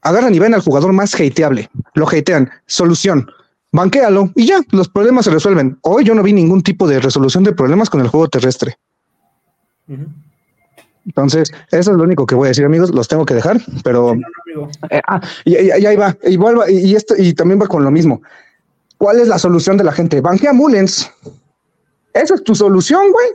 Agarran 0.02 0.36
y 0.36 0.40
ven 0.40 0.54
al 0.54 0.62
jugador 0.62 0.92
más 0.94 1.14
hateable, 1.16 1.70
lo 1.94 2.08
hatean, 2.08 2.50
solución, 2.66 3.30
banquéalo 3.72 4.32
y 4.36 4.48
ya, 4.48 4.60
los 4.72 4.90
problemas 4.90 5.26
se 5.26 5.32
resuelven. 5.32 5.78
Hoy 5.82 6.04
yo 6.04 6.14
no 6.14 6.24
vi 6.24 6.34
ningún 6.34 6.62
tipo 6.62 6.88
de 6.88 7.00
resolución 7.00 7.44
de 7.46 7.54
problemas 7.54 7.90
con 7.90 8.02
el 8.02 8.08
juego 8.10 8.28
terrestre. 8.28 8.76
Entonces, 11.06 11.52
eso 11.72 11.92
es 11.92 11.98
lo 11.98 12.04
único 12.04 12.26
que 12.26 12.36
voy 12.36 12.48
a 12.48 12.50
decir, 12.50 12.64
amigos. 12.66 12.90
Los 12.94 13.08
tengo 13.10 13.26
que 13.26 13.34
dejar, 13.34 13.60
pero 13.84 14.14
Sí, 14.14 14.20
no, 14.20 14.28
no, 14.56 14.64
amigo. 14.64 14.72
eh, 14.90 15.02
ah, 15.08 15.22
y, 15.44 15.56
y- 15.58 15.68
y 15.68 15.86
ahí 15.86 15.96
va. 15.98 16.16
Y, 16.24 16.38
vuelva, 16.38 16.70
y 16.70 16.96
esto, 16.96 17.14
y 17.18 17.34
también 17.34 17.62
va 17.62 17.68
con 17.68 17.84
lo 17.84 17.92
mismo. 17.92 18.22
¿Cuál 19.04 19.20
es 19.20 19.28
la 19.28 19.38
solución 19.38 19.76
de 19.76 19.84
la 19.84 19.92
gente? 19.92 20.22
Banquea 20.22 20.54
Mullens. 20.54 21.12
Esa 22.14 22.36
es 22.36 22.44
tu 22.46 22.56
solución, 22.56 23.12
güey. 23.12 23.32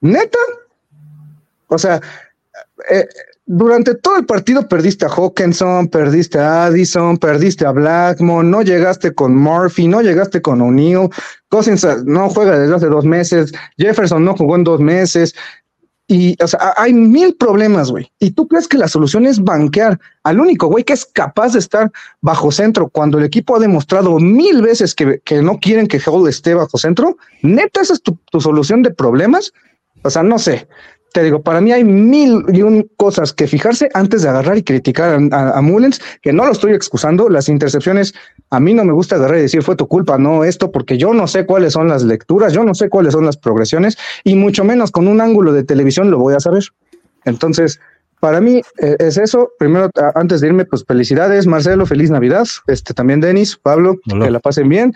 Neta. 0.00 0.40
O 1.68 1.78
sea, 1.78 2.00
eh, 2.90 3.06
durante 3.46 3.94
todo 3.94 4.16
el 4.16 4.26
partido 4.26 4.66
perdiste 4.66 5.06
a 5.06 5.08
Hawkinson, 5.08 5.86
perdiste 5.86 6.40
a 6.40 6.64
Addison, 6.64 7.18
perdiste 7.18 7.64
a 7.64 7.70
Blackmon, 7.70 8.50
no 8.50 8.62
llegaste 8.62 9.14
con 9.14 9.36
Murphy, 9.36 9.86
no 9.86 10.02
llegaste 10.02 10.42
con 10.42 10.60
O'Neill, 10.60 11.08
Cousins 11.50 11.84
eh, 11.84 11.96
no 12.04 12.28
juega 12.28 12.58
desde 12.58 12.74
hace 12.74 12.86
dos 12.86 13.04
meses, 13.04 13.52
Jefferson 13.78 14.24
no 14.24 14.36
jugó 14.36 14.56
en 14.56 14.64
dos 14.64 14.80
meses, 14.80 15.36
y, 16.12 16.36
o 16.42 16.48
sea, 16.48 16.74
hay 16.76 16.92
mil 16.92 17.36
problemas, 17.36 17.92
güey. 17.92 18.10
¿Y 18.18 18.32
tú 18.32 18.48
crees 18.48 18.66
que 18.66 18.76
la 18.76 18.88
solución 18.88 19.26
es 19.26 19.38
banquear 19.44 20.00
al 20.24 20.40
único 20.40 20.66
güey 20.66 20.82
que 20.82 20.92
es 20.92 21.06
capaz 21.06 21.52
de 21.52 21.60
estar 21.60 21.92
bajo 22.20 22.50
centro 22.50 22.88
cuando 22.88 23.18
el 23.18 23.24
equipo 23.24 23.54
ha 23.54 23.60
demostrado 23.60 24.18
mil 24.18 24.60
veces 24.60 24.92
que, 24.92 25.20
que 25.20 25.40
no 25.40 25.60
quieren 25.60 25.86
que 25.86 26.00
Hall 26.04 26.28
esté 26.28 26.54
bajo 26.54 26.78
centro? 26.78 27.16
¿Neta 27.42 27.82
esa 27.82 27.92
es 27.92 28.02
tu, 28.02 28.18
tu 28.28 28.40
solución 28.40 28.82
de 28.82 28.90
problemas? 28.90 29.52
O 30.02 30.10
sea, 30.10 30.24
no 30.24 30.40
sé. 30.40 30.66
Te 31.12 31.24
digo, 31.24 31.42
para 31.42 31.60
mí 31.60 31.72
hay 31.72 31.82
mil 31.82 32.44
y 32.52 32.62
un 32.62 32.88
cosas 32.96 33.32
que 33.32 33.46
fijarse 33.48 33.88
antes 33.94 34.22
de 34.22 34.28
agarrar 34.28 34.56
y 34.56 34.62
criticar 34.62 35.10
a, 35.10 35.36
a, 35.36 35.58
a 35.58 35.60
Mullens, 35.60 36.00
que 36.22 36.32
no 36.32 36.46
lo 36.46 36.52
estoy 36.52 36.72
excusando. 36.72 37.28
Las 37.28 37.48
intercepciones, 37.48 38.14
a 38.50 38.60
mí 38.60 38.74
no 38.74 38.84
me 38.84 38.92
gusta 38.92 39.16
agarrar 39.16 39.38
y 39.38 39.42
decir 39.42 39.62
fue 39.62 39.74
tu 39.76 39.88
culpa, 39.88 40.18
no 40.18 40.44
esto, 40.44 40.70
porque 40.70 40.98
yo 40.98 41.12
no 41.12 41.26
sé 41.26 41.46
cuáles 41.46 41.72
son 41.72 41.88
las 41.88 42.04
lecturas, 42.04 42.52
yo 42.52 42.64
no 42.64 42.74
sé 42.74 42.88
cuáles 42.88 43.12
son 43.12 43.24
las 43.24 43.36
progresiones, 43.36 43.98
y 44.22 44.36
mucho 44.36 44.64
menos 44.64 44.90
con 44.90 45.08
un 45.08 45.20
ángulo 45.20 45.52
de 45.52 45.64
televisión 45.64 46.10
lo 46.10 46.18
voy 46.18 46.34
a 46.34 46.40
saber. 46.40 46.64
Entonces, 47.24 47.80
para 48.20 48.40
mí 48.40 48.60
eh, 48.78 48.96
es 48.98 49.16
eso. 49.16 49.50
Primero, 49.58 49.90
antes 50.14 50.40
de 50.40 50.48
irme, 50.48 50.64
pues 50.66 50.84
felicidades, 50.84 51.46
Marcelo, 51.46 51.86
feliz 51.86 52.10
Navidad. 52.10 52.46
Este 52.66 52.94
también 52.94 53.20
Denis, 53.20 53.56
Pablo, 53.56 53.96
Hola. 54.12 54.26
que 54.26 54.30
la 54.30 54.40
pasen 54.40 54.68
bien. 54.68 54.94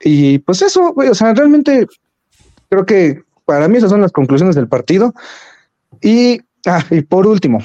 Y 0.00 0.38
pues 0.40 0.62
eso, 0.62 0.92
güey, 0.92 1.08
o 1.08 1.14
sea, 1.14 1.32
realmente 1.32 1.86
creo 2.68 2.84
que 2.84 3.22
para 3.46 3.68
mí 3.68 3.78
esas 3.78 3.90
son 3.90 4.02
las 4.02 4.12
conclusiones 4.12 4.54
del 4.54 4.68
partido. 4.68 5.14
Y, 6.02 6.40
ah, 6.66 6.84
y 6.90 7.00
por 7.00 7.26
último, 7.26 7.60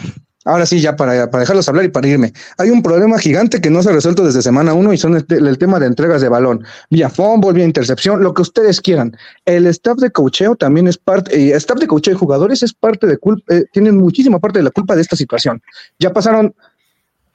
ahora 0.45 0.65
sí, 0.65 0.79
ya 0.79 0.95
para, 0.95 1.29
para 1.29 1.41
dejarlos 1.41 1.67
hablar 1.67 1.85
y 1.85 1.89
para 1.89 2.07
irme, 2.07 2.31
hay 2.57 2.69
un 2.69 2.81
problema 2.81 3.19
gigante 3.19 3.59
que 3.59 3.69
no 3.69 3.83
se 3.83 3.89
ha 3.89 3.93
resuelto 3.93 4.23
desde 4.23 4.41
semana 4.41 4.73
uno 4.73 4.93
y 4.93 4.97
son 4.97 5.15
el, 5.15 5.57
tema 5.57 5.79
de 5.79 5.87
entregas 5.87 6.21
de 6.21 6.29
balón, 6.29 6.63
vía 6.89 7.09
fumble, 7.09 7.51
vía 7.51 7.65
intercepción, 7.65 8.23
lo 8.23 8.33
que 8.33 8.43
ustedes 8.43 8.79
quieran. 8.79 9.15
El 9.45 9.67
staff 9.67 9.97
de 9.97 10.11
cocheo 10.11 10.55
también 10.55 10.87
es 10.87 10.97
parte, 10.97 11.35
el 11.35 11.57
staff 11.57 11.79
de 11.79 11.87
cocheo 11.87 12.13
y 12.13 12.17
jugadores 12.17 12.63
es 12.63 12.73
parte 12.73 13.07
de 13.07 13.17
culpa, 13.17 13.53
eh, 13.53 13.65
tienen 13.73 13.97
muchísima 13.97 14.39
parte 14.39 14.59
de 14.59 14.63
la 14.63 14.71
culpa 14.71 14.95
de 14.95 15.01
esta 15.01 15.15
situación. 15.15 15.61
Ya 15.99 16.13
pasaron 16.13 16.55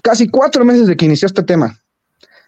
casi 0.03 0.29
cuatro 0.29 0.65
meses 0.65 0.87
de 0.87 0.97
que 0.97 1.05
inició 1.05 1.27
este 1.27 1.43
tema, 1.43 1.79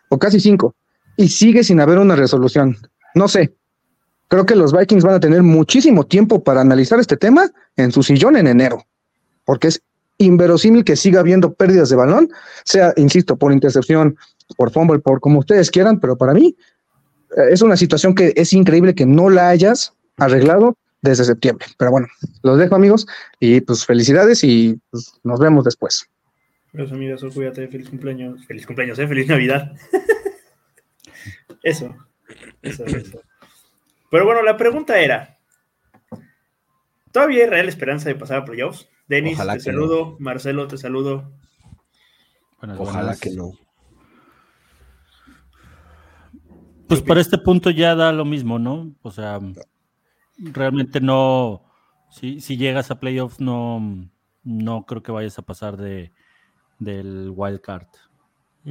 o 0.09 0.19
casi 0.19 0.41
cinco, 0.41 0.75
y 1.17 1.29
sigue 1.29 1.65
sin 1.65 1.81
haber 1.81 1.99
una 1.99 2.17
resolución. 2.17 2.77
No 3.15 3.29
sé, 3.29 3.53
creo 4.29 4.47
que 4.47 4.55
los 4.55 4.73
Vikings 4.73 5.05
van 5.05 5.15
a 5.15 5.21
tener 5.21 5.43
muchísimo 5.43 6.05
tiempo 6.05 6.43
para 6.43 6.61
analizar 6.61 7.01
este 7.01 7.17
tema 7.17 7.51
en 7.77 7.93
su 7.93 8.03
sillón 8.03 8.37
en 8.37 8.47
enero, 8.47 8.87
porque 9.45 9.69
es 9.69 9.83
inverosímil 10.19 10.85
que 10.85 10.97
siga 10.97 11.21
habiendo 11.21 11.55
pérdidas 11.55 11.89
de 11.89 11.97
balón, 11.97 12.31
sea, 12.65 12.93
insisto, 12.97 13.37
por 13.37 13.53
intercepción, 13.53 14.17
por 14.57 14.71
fumble, 14.71 14.99
por 14.99 15.21
como 15.21 15.41
ustedes 15.41 15.71
quieran, 15.71 16.01
pero 16.01 16.17
para 16.17 16.35
mí 16.35 16.57
eh, 17.37 17.49
es 17.51 17.63
una 17.63 17.77
situación 17.77 18.15
que 18.15 18.33
es 18.37 18.53
increíble 18.53 18.95
que 18.95 19.07
no 19.07 19.31
la 19.31 19.49
hayas 19.49 19.95
arreglado 20.17 20.77
desde 21.03 21.25
septiembre. 21.25 21.67
Pero 21.79 21.91
bueno, 21.93 22.09
los 22.43 22.59
dejo 22.59 22.75
amigos 22.75 23.07
y 23.39 23.61
pues 23.61 23.85
felicidades 23.87 24.43
y 24.43 24.81
pues, 24.91 25.13
nos 25.23 25.39
vemos 25.39 25.65
después. 25.65 26.07
Los 26.73 26.93
amigos, 26.93 27.25
cuídate, 27.33 27.67
feliz 27.69 27.89
cumpleaños. 27.89 28.45
Feliz 28.47 28.67
cumpleaños, 28.67 28.99
¿eh? 28.99 29.07
Feliz 29.09 29.27
Navidad. 29.29 29.73
eso, 31.63 31.95
eso, 32.63 32.85
eso. 32.85 33.23
Pero 34.11 34.25
bueno, 34.25 34.43
la 34.43 34.57
pregunta 34.57 34.99
era: 35.01 35.39
¿todavía 37.13 37.45
hay 37.45 37.51
real 37.51 37.69
esperanza 37.69 38.09
de 38.09 38.15
pasar 38.15 38.39
a 38.39 38.45
playoffs? 38.45 38.89
Denis, 39.09 39.39
te 39.39 39.61
saludo. 39.61 40.17
Marcelo, 40.19 40.69
te 40.69 40.77
saludo. 40.77 41.33
Buenas, 42.61 42.79
Ojalá 42.79 43.01
buenas. 43.01 43.21
que 43.21 43.31
no. 43.31 43.53
Pues 46.89 47.03
para 47.03 47.21
este 47.21 47.39
punto 47.39 47.71
ya 47.71 47.95
da 47.95 48.13
lo 48.13 48.25
mismo, 48.25 48.59
¿no? 48.59 48.95
O 49.03 49.11
sea, 49.11 49.39
realmente 50.39 51.01
no. 51.01 51.65
Si, 52.11 52.41
si 52.41 52.57
llegas 52.57 52.91
a 52.91 52.99
playoffs, 53.01 53.41
no, 53.41 54.09
no 54.43 54.87
creo 54.87 55.03
que 55.03 55.13
vayas 55.13 55.39
a 55.39 55.43
pasar 55.43 55.77
de 55.77 56.13
del 56.79 57.33
wild 57.35 57.61
card. 57.61 57.89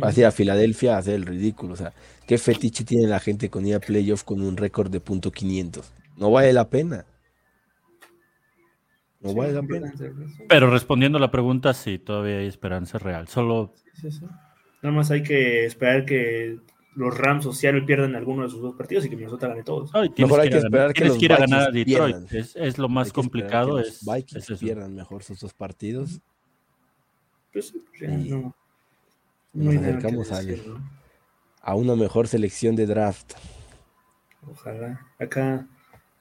Va 0.01 0.09
a 0.09 0.13
ir 0.13 0.25
a 0.25 0.31
Filadelfia 0.31 0.95
a 0.95 0.99
hacer 0.99 1.15
el 1.15 1.25
ridículo. 1.25 1.73
O 1.73 1.77
sea, 1.77 1.93
¿qué 2.27 2.37
fetiche 2.37 2.83
tiene 2.83 3.07
la 3.07 3.19
gente 3.19 3.49
con 3.49 3.65
ir 3.65 3.75
a 3.75 3.79
playoff 3.79 4.23
con 4.23 4.41
un 4.41 4.57
récord 4.57 4.91
de 4.91 4.99
punto 4.99 5.31
500? 5.31 5.91
No 6.17 6.31
vale 6.31 6.53
la 6.53 6.69
pena. 6.69 7.05
No 9.19 9.33
vale 9.33 9.53
la 9.53 9.63
pena. 9.63 9.93
Pero 10.47 10.69
respondiendo 10.69 11.17
a 11.17 11.21
la 11.21 11.31
pregunta, 11.31 11.73
sí, 11.73 11.97
todavía 11.97 12.37
hay 12.37 12.47
esperanza 12.47 12.99
real. 12.99 13.27
Solo 13.27 13.73
Sí, 13.93 14.11
sí. 14.11 14.25
Nada 14.83 14.95
más 14.95 15.09
hay 15.09 15.23
que 15.23 15.65
esperar 15.65 16.05
que 16.05 16.59
los 16.95 17.17
Rams 17.17 17.45
o 17.45 17.53
Seattle 17.53 17.83
pierdan 17.83 18.15
alguno 18.15 18.43
de 18.43 18.49
sus 18.49 18.61
dos 18.61 18.75
partidos 18.75 19.05
y 19.05 19.09
que 19.09 19.15
Minnesota 19.15 19.47
gane 19.47 19.63
todos. 19.63 19.89
ay, 19.93 20.09
tienes 20.09 20.29
Mejor 20.29 20.39
hay 20.41 20.49
que, 20.49 20.57
esperar 20.57 20.79
ganar, 20.79 20.93
que 20.93 21.05
los 21.05 21.17
que 21.17 21.25
ir 21.25 21.33
a 21.33 21.37
ganar 21.37 21.61
a 21.61 21.71
Detroit. 21.71 22.31
Es, 22.31 22.55
es 22.55 22.77
lo 22.77 22.89
más 22.89 23.07
que 23.07 23.13
complicado. 23.13 23.77
que 23.77 23.89
Es, 23.89 24.05
Vikings 24.05 24.49
es 24.49 24.59
pierdan 24.59 24.95
mejor 24.95 25.23
sus 25.23 25.39
dos 25.39 25.53
partidos. 25.53 26.21
Pues, 27.53 27.73
ya, 27.99 28.13
Y 28.13 28.29
no. 28.29 28.55
Nos 29.65 29.75
acercamos 29.75 30.31
al- 30.31 30.45
decir, 30.47 30.67
¿no? 30.67 30.97
A 31.61 31.75
una 31.75 31.95
mejor 31.95 32.27
selección 32.27 32.75
de 32.75 32.85
draft. 32.85 33.33
Ojalá. 34.49 35.05
Acá 35.19 35.67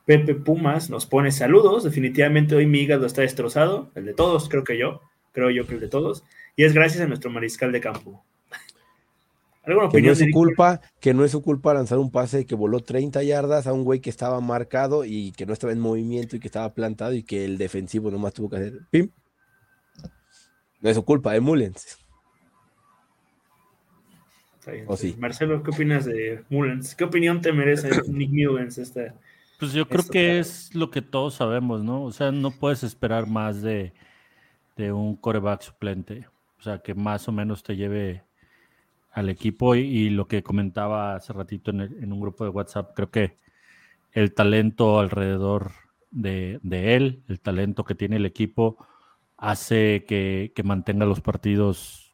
Pepe 0.04 0.34
Pumas 0.34 0.90
nos 0.90 1.06
pone 1.06 1.30
saludos. 1.30 1.84
Definitivamente 1.84 2.54
hoy 2.54 2.66
mi 2.66 2.80
hígado 2.80 3.06
está 3.06 3.22
destrozado. 3.22 3.90
El 3.94 4.06
de 4.06 4.14
todos, 4.14 4.48
creo 4.48 4.64
que 4.64 4.78
yo. 4.78 5.00
Creo 5.32 5.50
yo 5.50 5.66
que 5.66 5.74
el 5.74 5.80
de 5.80 5.88
todos. 5.88 6.24
Y 6.56 6.64
es 6.64 6.72
gracias 6.74 7.02
a 7.02 7.06
nuestro 7.06 7.30
mariscal 7.30 7.70
de 7.70 7.80
campo. 7.80 8.24
¿Alguna 9.64 9.88
Que 9.88 10.00
no 10.02 10.12
es 10.12 10.18
su 10.18 10.30
culpa, 10.32 10.80
que 11.00 11.12
no 11.14 11.24
es 11.24 11.30
su 11.32 11.42
culpa 11.42 11.74
lanzar 11.74 11.98
un 11.98 12.10
pase 12.10 12.46
que 12.46 12.54
voló 12.54 12.80
30 12.80 13.22
yardas 13.22 13.66
a 13.66 13.72
un 13.72 13.84
güey 13.84 14.00
que 14.00 14.10
estaba 14.10 14.40
marcado 14.40 15.04
y 15.04 15.32
que 15.32 15.44
no 15.46 15.52
estaba 15.52 15.72
en 15.72 15.80
movimiento 15.80 16.34
y 16.36 16.40
que 16.40 16.48
estaba 16.48 16.72
plantado 16.72 17.12
y 17.14 17.22
que 17.22 17.44
el 17.44 17.58
defensivo 17.58 18.10
nomás 18.10 18.32
tuvo 18.34 18.48
que 18.50 18.56
hacer 18.56 18.80
pim. 18.90 19.10
No 20.80 20.90
es 20.90 20.96
su 20.96 21.04
culpa, 21.04 21.36
es 21.36 21.42
Mullens. 21.42 21.98
Está 24.66 24.72
bien. 24.72 24.86
¿O 24.86 24.96
sí? 24.96 25.16
Marcelo, 25.16 25.62
¿qué 25.62 25.70
opinas 25.70 26.04
de 26.04 26.44
Mullens? 26.50 26.94
¿Qué 26.96 27.04
opinión 27.04 27.40
te 27.40 27.52
merece 27.52 28.02
Nick 28.06 28.30
Mullens? 28.32 28.78
Esta? 28.78 29.14
Pues 29.58 29.72
yo 29.72 29.88
creo 29.88 30.04
Esto, 30.04 30.10
que 30.10 30.38
claro. 30.38 30.40
es 30.40 30.74
lo 30.74 30.90
que 30.90 31.00
todos 31.02 31.34
sabemos, 31.34 31.82
¿no? 31.82 32.02
O 32.04 32.12
sea, 32.12 32.30
no 32.30 32.50
puedes 32.58 32.82
esperar 32.82 33.26
más 33.26 33.62
de, 33.62 33.94
de 34.76 34.92
un 34.92 35.16
coreback 35.16 35.62
suplente. 35.62 36.28
O 36.58 36.62
sea, 36.62 36.80
que 36.80 36.94
más 36.94 37.28
o 37.28 37.32
menos 37.32 37.62
te 37.64 37.76
lleve 37.76 38.24
al 39.12 39.28
equipo 39.30 39.74
y, 39.76 39.80
y 39.80 40.10
lo 40.10 40.28
que 40.28 40.42
comentaba 40.42 41.16
hace 41.16 41.32
ratito 41.32 41.70
en, 41.72 41.80
el- 41.82 42.04
en 42.04 42.12
un 42.12 42.20
grupo 42.20 42.44
de 42.44 42.50
WhatsApp, 42.50 42.92
creo 42.96 43.10
que 43.10 43.38
el 44.12 44.34
talento 44.34 45.00
alrededor 45.00 45.72
de, 46.10 46.60
de 46.62 46.96
él, 46.96 47.22
el 47.28 47.40
talento 47.40 47.84
que 47.84 47.94
tiene 47.94 48.16
el 48.16 48.26
equipo, 48.26 48.78
hace 49.36 50.04
que, 50.08 50.52
que 50.54 50.62
mantenga 50.64 51.06
los 51.06 51.20
partidos 51.20 52.05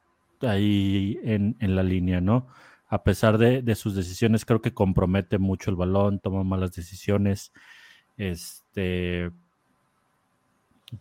ahí 0.43 1.19
en, 1.25 1.57
en 1.61 1.77
la 1.77 1.83
línea, 1.83 2.21
¿no? 2.21 2.49
A 2.89 3.03
pesar 3.05 3.39
de, 3.39 3.63
de 3.63 3.75
sus 3.75 3.95
decisiones, 3.95 4.45
creo 4.45 4.61
que 4.61 4.75
compromete 4.75 5.39
mucho 5.39 5.71
el 5.71 5.77
balón, 5.77 6.21
toma 6.21 6.45
malas 6.45 6.73
decisiones. 6.73 7.53
Este. 8.17 9.31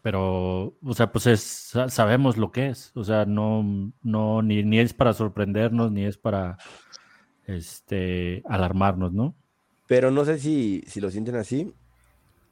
Pero, 0.02 0.78
o 0.82 0.94
sea, 0.94 1.12
pues 1.12 1.28
es, 1.28 1.42
sa- 1.42 1.90
sabemos 1.90 2.38
lo 2.38 2.52
que 2.52 2.70
es. 2.70 2.92
O 2.96 3.04
sea, 3.04 3.26
no, 3.26 3.92
no, 4.02 4.42
ni, 4.42 4.64
ni 4.64 4.80
es 4.80 4.94
para 4.94 5.14
sorprendernos, 5.14 5.92
ni 5.92 6.06
es 6.06 6.18
para 6.18 6.58
este 7.46 8.42
alarmarnos, 8.48 9.12
¿no? 9.12 9.36
Pero 9.88 10.12
no 10.12 10.24
sé 10.24 10.40
si, 10.40 10.84
si 10.88 11.02
lo 11.02 11.12
sienten 11.12 11.36
así. 11.36 11.74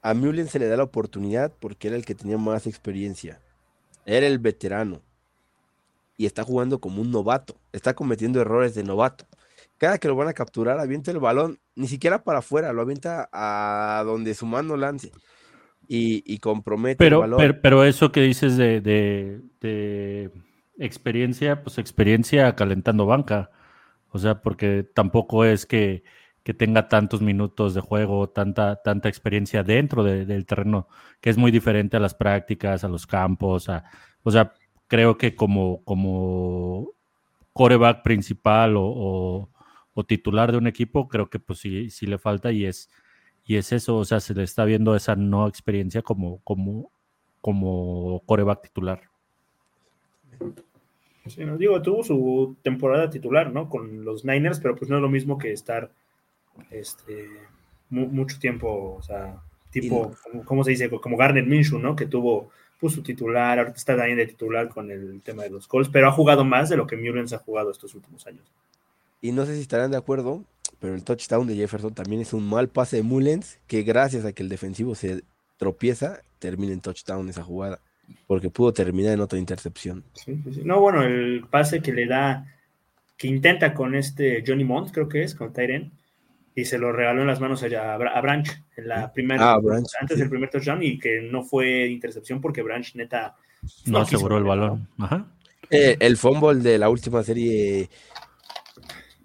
A 0.01 0.13
Mullens 0.13 0.51
se 0.51 0.59
le 0.59 0.67
da 0.67 0.77
la 0.77 0.83
oportunidad 0.83 1.53
porque 1.59 1.87
era 1.87 1.97
el 1.97 2.05
que 2.05 2.15
tenía 2.15 2.37
más 2.37 2.67
experiencia. 2.67 3.39
Era 4.05 4.27
el 4.27 4.39
veterano. 4.39 5.01
Y 6.19 6.27
está 6.27 6.43
jugando 6.43 6.79
como 6.81 7.01
un 7.01 7.11
novato. 7.11 7.55
Está 7.73 7.95
cometiendo 7.95 8.41
errores 8.41 8.75
de 8.75 8.83
novato. 8.83 9.25
cada 9.79 9.97
que 9.99 10.07
lo 10.09 10.15
van 10.15 10.27
a 10.29 10.33
capturar, 10.33 10.79
avienta 10.79 11.11
el 11.11 11.19
balón, 11.19 11.59
ni 11.75 11.87
siquiera 11.87 12.23
para 12.23 12.39
afuera, 12.39 12.73
lo 12.73 12.81
avienta 12.83 13.29
a 13.33 14.03
donde 14.05 14.35
su 14.35 14.45
mano 14.45 14.77
lance 14.77 15.11
y, 15.87 16.23
y 16.25 16.39
compromete 16.39 16.97
Pero, 16.97 17.17
el 17.17 17.21
balón. 17.21 17.37
pero, 17.37 17.61
pero 17.61 17.83
eso 17.85 18.11
que 18.11 18.21
dices 18.21 18.57
de, 18.57 18.81
de- 18.81 19.41
de 19.61 20.31
experiencia, 20.77 21.63
pues 21.63 21.77
experiencia 21.77 22.55
calentando 22.55 23.05
banca. 23.05 23.51
O 24.11 24.19
sea, 24.19 24.41
porque 24.41 24.83
tampoco 24.83 25.45
es 25.45 25.65
que, 25.65 26.03
que 26.43 26.53
tenga 26.53 26.87
tantos 26.89 27.21
minutos 27.21 27.73
de 27.75 27.81
juego, 27.81 28.29
tanta, 28.29 28.77
tanta 28.83 29.09
experiencia 29.09 29.63
dentro 29.63 30.03
de- 30.03 30.25
del 30.25 30.45
terreno, 30.45 30.87
que 31.21 31.29
es 31.29 31.37
muy 31.37 31.51
diferente 31.51 31.97
a 31.97 31.99
las 31.99 32.15
prácticas, 32.15 32.83
a 32.83 32.89
los 32.89 33.07
campos. 33.07 33.69
A, 33.69 33.85
o 34.23 34.31
sea, 34.31 34.53
creo 34.89 35.17
que 35.17 35.35
como, 35.35 35.81
como 35.85 36.91
coreback 37.53 38.03
principal 38.03 38.75
o, 38.75 38.83
o- 38.85 39.49
o 39.93 40.03
titular 40.03 40.51
de 40.51 40.57
un 40.57 40.67
equipo, 40.67 41.07
creo 41.07 41.29
que 41.29 41.39
pues 41.39 41.59
sí, 41.59 41.89
sí 41.89 42.05
le 42.05 42.17
falta 42.17 42.51
y 42.51 42.65
es, 42.65 42.89
y 43.45 43.55
es 43.55 43.71
eso, 43.71 43.97
o 43.97 44.05
sea, 44.05 44.19
se 44.19 44.33
le 44.33 44.43
está 44.43 44.65
viendo 44.65 44.95
esa 44.95 45.15
no 45.15 45.47
experiencia 45.47 46.01
como, 46.01 46.39
como, 46.43 46.91
como 47.41 48.21
coreback 48.25 48.61
titular. 48.63 49.01
Sí, 51.25 51.45
no, 51.45 51.57
digo, 51.57 51.81
tuvo 51.81 52.03
su 52.03 52.55
temporada 52.63 53.09
titular, 53.09 53.51
¿no? 53.51 53.69
Con 53.69 54.03
los 54.03 54.25
Niners, 54.25 54.59
pero 54.59 54.75
pues 54.75 54.89
no 54.89 54.95
es 54.95 55.01
lo 55.01 55.09
mismo 55.09 55.37
que 55.37 55.51
estar 55.51 55.91
este, 56.71 57.27
mu- 57.89 58.07
mucho 58.07 58.39
tiempo, 58.39 58.95
o 58.97 59.01
sea, 59.01 59.41
tipo, 59.69 60.11
como- 60.23 60.43
¿cómo 60.45 60.63
se 60.63 60.71
dice? 60.71 60.89
Como 60.89 61.17
Garner 61.17 61.45
Minshew, 61.45 61.77
¿no? 61.77 61.95
Que 61.95 62.05
tuvo 62.07 62.49
su 62.87 63.01
titular, 63.03 63.59
ahorita 63.59 63.77
está 63.77 63.97
también 63.97 64.17
de 64.17 64.27
titular 64.27 64.69
con 64.69 64.89
el 64.89 65.21
tema 65.21 65.43
de 65.43 65.49
los 65.49 65.67
Colts, 65.67 65.89
pero 65.91 66.07
ha 66.07 66.11
jugado 66.13 66.45
más 66.45 66.69
de 66.69 66.77
lo 66.77 66.87
que 66.87 66.95
Mullens 66.95 67.33
ha 67.33 67.39
jugado 67.39 67.71
estos 67.71 67.93
últimos 67.93 68.25
años. 68.25 68.43
Y 69.21 69.33
no 69.33 69.45
sé 69.45 69.55
si 69.55 69.61
estarán 69.61 69.91
de 69.91 69.97
acuerdo, 69.97 70.45
pero 70.79 70.95
el 70.95 71.03
touchdown 71.03 71.45
de 71.45 71.55
Jefferson 71.55 71.93
también 71.93 72.21
es 72.21 72.31
un 72.31 72.47
mal 72.47 72.69
pase 72.69 72.97
de 72.97 73.03
Mullens, 73.03 73.59
que 73.67 73.83
gracias 73.83 74.23
a 74.23 74.31
que 74.31 74.43
el 74.43 74.49
defensivo 74.49 74.95
se 74.95 75.23
tropieza, 75.57 76.21
termina 76.39 76.71
en 76.71 76.79
touchdown 76.79 77.27
esa 77.27 77.43
jugada, 77.43 77.79
porque 78.27 78.49
pudo 78.49 78.71
terminar 78.71 79.13
en 79.13 79.19
otra 79.19 79.39
intercepción. 79.39 80.05
Sí, 80.13 80.39
sí, 80.45 80.53
sí. 80.53 80.61
No, 80.63 80.79
bueno, 80.79 81.03
el 81.03 81.45
pase 81.49 81.81
que 81.81 81.91
le 81.91 82.05
da, 82.05 82.45
que 83.17 83.27
intenta 83.27 83.73
con 83.73 83.93
este 83.93 84.41
Johnny 84.47 84.63
Mont, 84.63 84.91
creo 84.91 85.09
que 85.09 85.23
es, 85.23 85.35
con 85.35 85.51
Tyren, 85.51 85.91
y 86.59 86.65
se 86.65 86.77
lo 86.77 86.91
regaló 86.91 87.21
en 87.21 87.27
las 87.27 87.39
manos 87.39 87.63
allá 87.63 87.93
a, 87.93 87.97
Bra- 87.97 88.11
a 88.15 88.21
Branch 88.21 88.47
en 88.75 88.87
la 88.87 89.11
primera, 89.13 89.53
Ah, 89.53 89.57
Branch, 89.59 89.87
antes 90.01 90.15
sí. 90.15 90.21
del 90.21 90.29
primer 90.29 90.49
touchdown, 90.49 90.81
y 90.83 90.97
que 90.99 91.21
no 91.21 91.43
fue 91.43 91.87
intercepción 91.87 92.39
porque 92.41 92.61
Branch 92.61 92.95
neta 92.95 93.35
No 93.85 93.99
quiso 94.03 94.17
aseguró 94.17 94.37
el 94.37 94.43
balón. 94.43 94.87
Ajá. 94.97 95.25
Eh, 95.69 95.97
el 95.99 96.17
fumble 96.17 96.61
de 96.61 96.77
la 96.79 96.89
última 96.89 97.21
serie, 97.23 97.89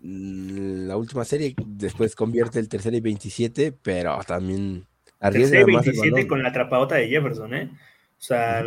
mm, 0.02 0.86
la 0.86 0.96
última 0.96 1.24
serie, 1.24 1.54
después 1.66 2.14
convierte 2.14 2.58
el 2.58 2.68
tercero 2.68 2.96
y 2.96 3.00
27, 3.00 3.72
pero 3.72 4.18
también 4.26 4.84
arriesga 5.20 5.58
Tercera 5.58 5.70
y 5.70 5.74
más 5.74 5.86
el 5.86 5.92
27 5.92 6.10
balón. 6.12 6.28
con 6.28 6.42
la 6.42 6.48
atrapadota 6.50 6.94
de 6.96 7.08
Jefferson, 7.08 7.54
¿eh? 7.54 7.70
O 7.72 8.22
sea, 8.26 8.64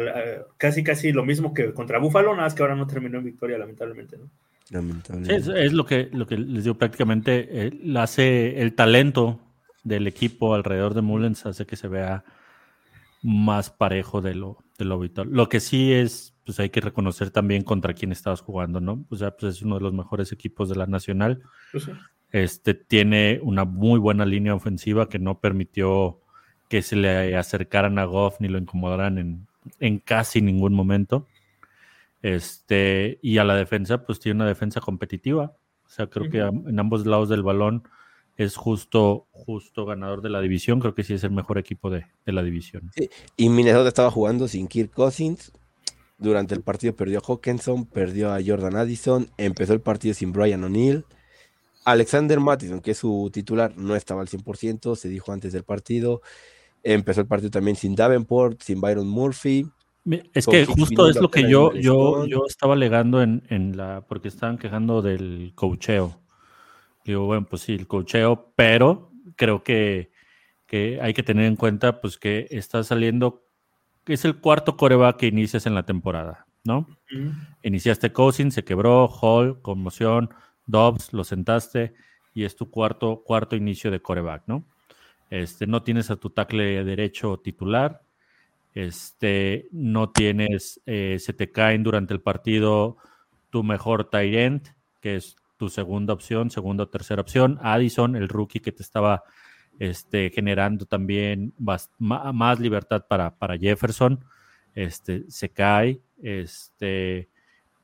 casi 0.58 0.84
casi 0.84 1.12
lo 1.12 1.26
mismo 1.26 1.54
que 1.54 1.74
contra 1.74 2.00
Buffalo, 2.00 2.32
nada 2.32 2.44
más 2.44 2.54
que 2.54 2.62
ahora 2.62 2.76
no 2.76 2.86
terminó 2.86 3.18
en 3.18 3.26
victoria, 3.26 3.58
lamentablemente, 3.58 4.18
¿no? 4.18 4.30
Lamentablemente. 4.70 5.36
es, 5.36 5.48
es 5.48 5.74
lo 5.74 5.86
que 5.86 6.10
lo 6.12 6.28
que 6.28 6.38
les 6.38 6.64
digo 6.64 6.78
prácticamente 6.78 7.68
eh, 7.68 7.72
hace 7.98 8.62
el 8.62 8.74
talento 8.74 9.40
del 9.84 10.08
equipo 10.08 10.54
alrededor 10.54 10.94
de 10.94 11.02
Mullens 11.02 11.46
hace 11.46 11.66
que 11.66 11.76
se 11.76 11.88
vea 11.88 12.26
más 13.24 13.70
parejo 13.70 14.22
de 14.22 14.36
lo, 14.36 14.58
de 14.78 14.86
lo 14.86 14.96
habitual. 14.96 15.30
Lo 15.32 15.50
que 15.50 15.60
sí 15.60 15.92
es, 15.92 16.36
pues 16.46 16.60
hay 16.60 16.70
que 16.70 16.82
reconocer 16.82 17.30
también 17.30 17.64
contra 17.64 17.94
quién 17.94 18.12
estabas 18.12 18.42
jugando, 18.42 18.80
¿no? 18.80 19.06
O 19.10 19.16
sea, 19.16 19.32
pues 19.32 19.56
es 19.56 19.62
uno 19.62 19.76
de 19.76 19.82
los 19.82 19.94
mejores 19.94 20.32
equipos 20.32 20.70
de 20.70 20.76
la 20.76 20.86
Nacional. 20.86 21.42
Pues 21.72 21.86
sí. 21.86 21.92
Este 22.32 22.74
tiene 22.74 23.40
una 23.42 23.64
muy 23.64 24.00
buena 24.00 24.26
línea 24.26 24.54
ofensiva 24.54 25.08
que 25.08 25.20
no 25.20 25.40
permitió 25.40 26.20
que 26.70 26.82
se 26.82 26.98
le 26.98 27.38
acercaran 27.38 27.98
a 28.00 28.06
Goff 28.06 28.42
ni 28.42 28.50
lo 28.50 28.58
incomodaran 28.58 29.18
en, 29.18 29.48
en 29.80 30.00
casi 30.00 30.42
ningún 30.42 30.74
momento. 30.74 31.26
Este, 32.22 33.20
y 33.22 33.38
a 33.38 33.44
la 33.44 33.56
defensa, 33.56 34.04
pues 34.04 34.20
tiene 34.20 34.38
una 34.38 34.48
defensa 34.48 34.82
competitiva. 34.82 35.56
O 35.86 35.90
sea, 35.90 36.08
creo 36.08 36.30
que 36.30 36.40
en 36.40 36.80
ambos 36.80 37.06
lados 37.06 37.30
del 37.30 37.44
balón 37.44 37.88
es 38.36 38.56
justo, 38.56 39.28
justo 39.32 39.86
ganador 39.86 40.22
de 40.22 40.30
la 40.30 40.42
división. 40.42 40.80
Creo 40.80 40.94
que 40.94 41.04
sí 41.04 41.14
es 41.14 41.24
el 41.24 41.32
mejor 41.32 41.58
equipo 41.58 41.90
de, 41.90 42.06
de 42.26 42.34
la 42.34 42.44
división. 42.44 42.92
Y 43.36 43.50
Minnesota 43.50 43.88
estaba 43.88 44.12
jugando 44.12 44.48
sin 44.48 44.68
Kirk 44.68 44.92
Cousins. 44.92 45.52
Durante 46.20 46.56
el 46.56 46.62
partido 46.62 46.96
perdió 46.96 47.20
a 47.20 47.22
Hawkinson, 47.22 47.86
perdió 47.86 48.34
a 48.34 48.40
Jordan 48.44 48.76
Addison, 48.76 49.30
empezó 49.38 49.74
el 49.74 49.82
partido 49.82 50.16
sin 50.16 50.32
Brian 50.32 50.64
O'Neill. 50.64 51.06
Alexander 51.86 52.40
Mattison, 52.40 52.82
que 52.82 52.92
es 52.92 52.98
su 52.98 53.30
titular, 53.32 53.78
no 53.78 53.96
estaba 53.96 54.22
al 54.22 54.28
100%, 54.28 54.96
se 54.96 55.10
dijo 55.10 55.32
antes 55.32 55.54
del 55.54 55.64
partido. 55.64 56.22
Empezó 56.84 57.22
el 57.22 57.28
partido 57.28 57.52
también 57.52 57.78
sin 57.78 57.96
Davenport, 57.96 58.62
sin 58.62 58.82
Byron 58.82 59.08
Murphy. 59.08 59.70
Es 60.34 60.46
que 60.48 60.66
justo 60.66 61.10
es 61.10 61.20
lo 61.20 61.30
que 61.30 61.50
yo, 61.50 61.74
yo, 61.74 62.26
yo 62.26 62.46
estaba 62.48 62.74
alegando 62.74 63.22
en, 63.22 63.44
en 63.50 63.76
la, 63.76 64.06
porque 64.08 64.30
estaban 64.30 64.58
quejando 64.58 65.02
del 65.02 65.52
cocheo. 65.56 66.22
Digo, 67.04 67.26
bueno, 67.26 67.46
pues 67.50 67.64
sí, 67.64 67.74
el 67.74 67.88
cocheo, 67.88 68.54
pero 68.56 69.12
creo 69.36 69.64
que, 69.64 70.12
que 70.66 71.00
hay 71.02 71.14
que 71.14 71.24
tener 71.24 71.46
en 71.46 71.56
cuenta 71.56 72.00
pues 72.00 72.18
que 72.18 72.48
está 72.52 72.84
saliendo, 72.84 73.44
que 74.06 74.14
es 74.14 74.24
el 74.26 74.38
cuarto 74.38 74.78
coreback 74.78 75.18
que 75.18 75.28
inicias 75.28 75.66
en 75.66 75.76
la 75.76 75.84
temporada, 75.84 76.48
¿no? 76.64 76.88
Iniciaste 77.64 78.12
Cousins, 78.14 78.54
se 78.54 78.64
quebró, 78.64 79.08
Hall, 79.08 79.62
conmoción, 79.62 80.30
Dobbs, 80.66 81.12
lo 81.14 81.24
sentaste 81.24 81.96
y 82.34 82.44
es 82.44 82.56
tu 82.56 82.70
cuarto, 82.70 83.24
cuarto 83.26 83.56
inicio 83.56 83.92
de 83.92 84.02
coreback, 84.02 84.44
¿no? 84.48 84.66
Este, 85.30 85.68
no 85.68 85.84
tienes 85.84 86.12
a 86.12 86.16
tu 86.16 86.30
tackle 86.30 86.84
derecho 86.86 87.38
titular, 87.38 88.04
este, 88.78 89.68
no 89.72 90.12
tienes, 90.12 90.82
eh, 90.86 91.18
se 91.20 91.34
te 91.34 91.52
caen 91.52 91.82
durante 91.82 92.14
el 92.14 92.22
partido 92.22 92.98
tu 93.50 93.64
mejor 93.64 94.08
end, 94.14 94.68
que 95.02 95.16
es 95.16 95.36
tu 95.58 95.70
segunda 95.70 96.14
opción, 96.14 96.52
segunda 96.52 96.84
o 96.84 96.90
tercera 96.90 97.22
opción, 97.22 97.58
Addison, 97.64 98.16
el 98.16 98.30
rookie 98.30 98.60
que 98.60 98.72
te 98.72 98.84
estaba 98.84 99.24
este, 99.80 100.30
generando 100.30 100.86
también 100.86 101.56
ma- 101.58 102.32
más 102.34 102.60
libertad 102.60 103.06
para, 103.10 103.36
para 103.36 103.58
Jefferson, 103.58 104.24
este, 104.76 105.24
se 105.28 105.50
cae, 105.50 106.00
este, 106.22 107.30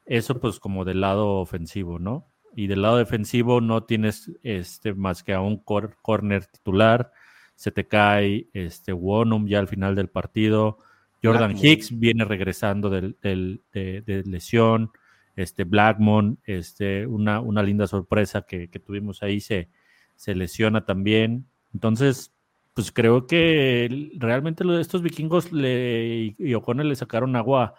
eso 0.06 0.40
pues 0.40 0.60
como 0.60 0.86
del 0.86 1.02
lado 1.02 1.40
ofensivo, 1.40 1.98
¿no? 1.98 2.28
Y 2.56 2.68
del 2.68 2.84
lado 2.84 2.98
defensivo 2.98 3.62
no 3.62 3.84
tienes 3.86 4.32
este, 4.44 4.94
más 4.94 5.24
que 5.24 5.34
a 5.34 5.42
un 5.42 5.58
cor- 5.58 5.98
corner 6.04 6.46
titular, 6.46 7.12
se 7.56 7.72
te 7.72 7.88
cae 7.88 8.48
este 8.54 8.94
Wonum 8.94 9.48
ya 9.48 9.60
al 9.60 9.68
final 9.68 9.96
del 9.96 10.10
partido, 10.10 10.80
Jordan 11.24 11.52
Blackmon. 11.54 11.66
Hicks 11.66 12.00
viene 12.00 12.26
regresando 12.26 12.90
del, 12.90 13.16
del- 13.22 13.62
de, 13.72 14.02
de 14.02 14.24
lesión, 14.24 14.92
este 15.36 15.64
Blackmon, 15.64 16.38
este, 16.46 17.08
una, 17.08 17.40
una 17.40 17.64
linda 17.64 17.88
sorpresa 17.88 18.42
que, 18.44 18.70
que 18.70 18.80
tuvimos 18.80 19.24
ahí, 19.24 19.40
se, 19.40 19.70
se 20.16 20.36
lesiona 20.36 20.86
también. 20.86 21.46
Entonces, 21.74 22.34
pues 22.74 22.92
creo 22.92 23.26
que 23.28 24.10
realmente 24.16 24.64
lo 24.64 24.74
de 24.74 24.82
estos 24.82 25.02
vikingos 25.02 25.52
le, 25.52 26.16
y, 26.16 26.36
y 26.40 26.54
O'Connell 26.56 26.90
le 26.90 26.96
sacaron 26.96 27.36
agua 27.36 27.76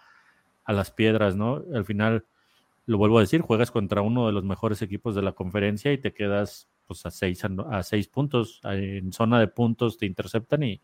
a 0.64 0.72
las 0.72 0.90
piedras, 0.90 1.36
¿no? 1.36 1.62
Al 1.74 1.84
final, 1.84 2.24
lo 2.86 2.98
vuelvo 2.98 3.18
a 3.18 3.22
decir, 3.22 3.40
juegas 3.40 3.70
contra 3.70 4.02
uno 4.02 4.26
de 4.26 4.32
los 4.32 4.44
mejores 4.44 4.82
equipos 4.82 5.14
de 5.14 5.22
la 5.22 5.32
conferencia 5.32 5.92
y 5.92 5.98
te 5.98 6.12
quedas 6.14 6.68
pues 6.86 7.04
a 7.06 7.10
seis, 7.10 7.42
a 7.44 7.82
seis 7.82 8.08
puntos. 8.08 8.60
En 8.64 9.12
zona 9.12 9.40
de 9.40 9.48
puntos 9.48 9.98
te 9.98 10.06
interceptan 10.06 10.62
y, 10.62 10.80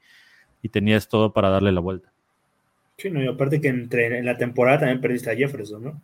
y 0.63 0.69
tenías 0.69 1.09
todo 1.09 1.33
para 1.33 1.51
darle 1.51 1.73
la 1.73 1.81
vuelta. 1.81 2.13
Sí, 2.97 3.11
no, 3.11 3.23
y 3.23 3.27
aparte 3.27 3.61
que 3.61 3.69
entre, 3.69 4.19
en 4.19 4.27
la 4.27 4.37
temporada 4.37 4.81
también 4.81 5.01
perdiste 5.01 5.31
a 5.31 5.37
Jefferson, 5.37 5.83
¿no? 5.83 6.03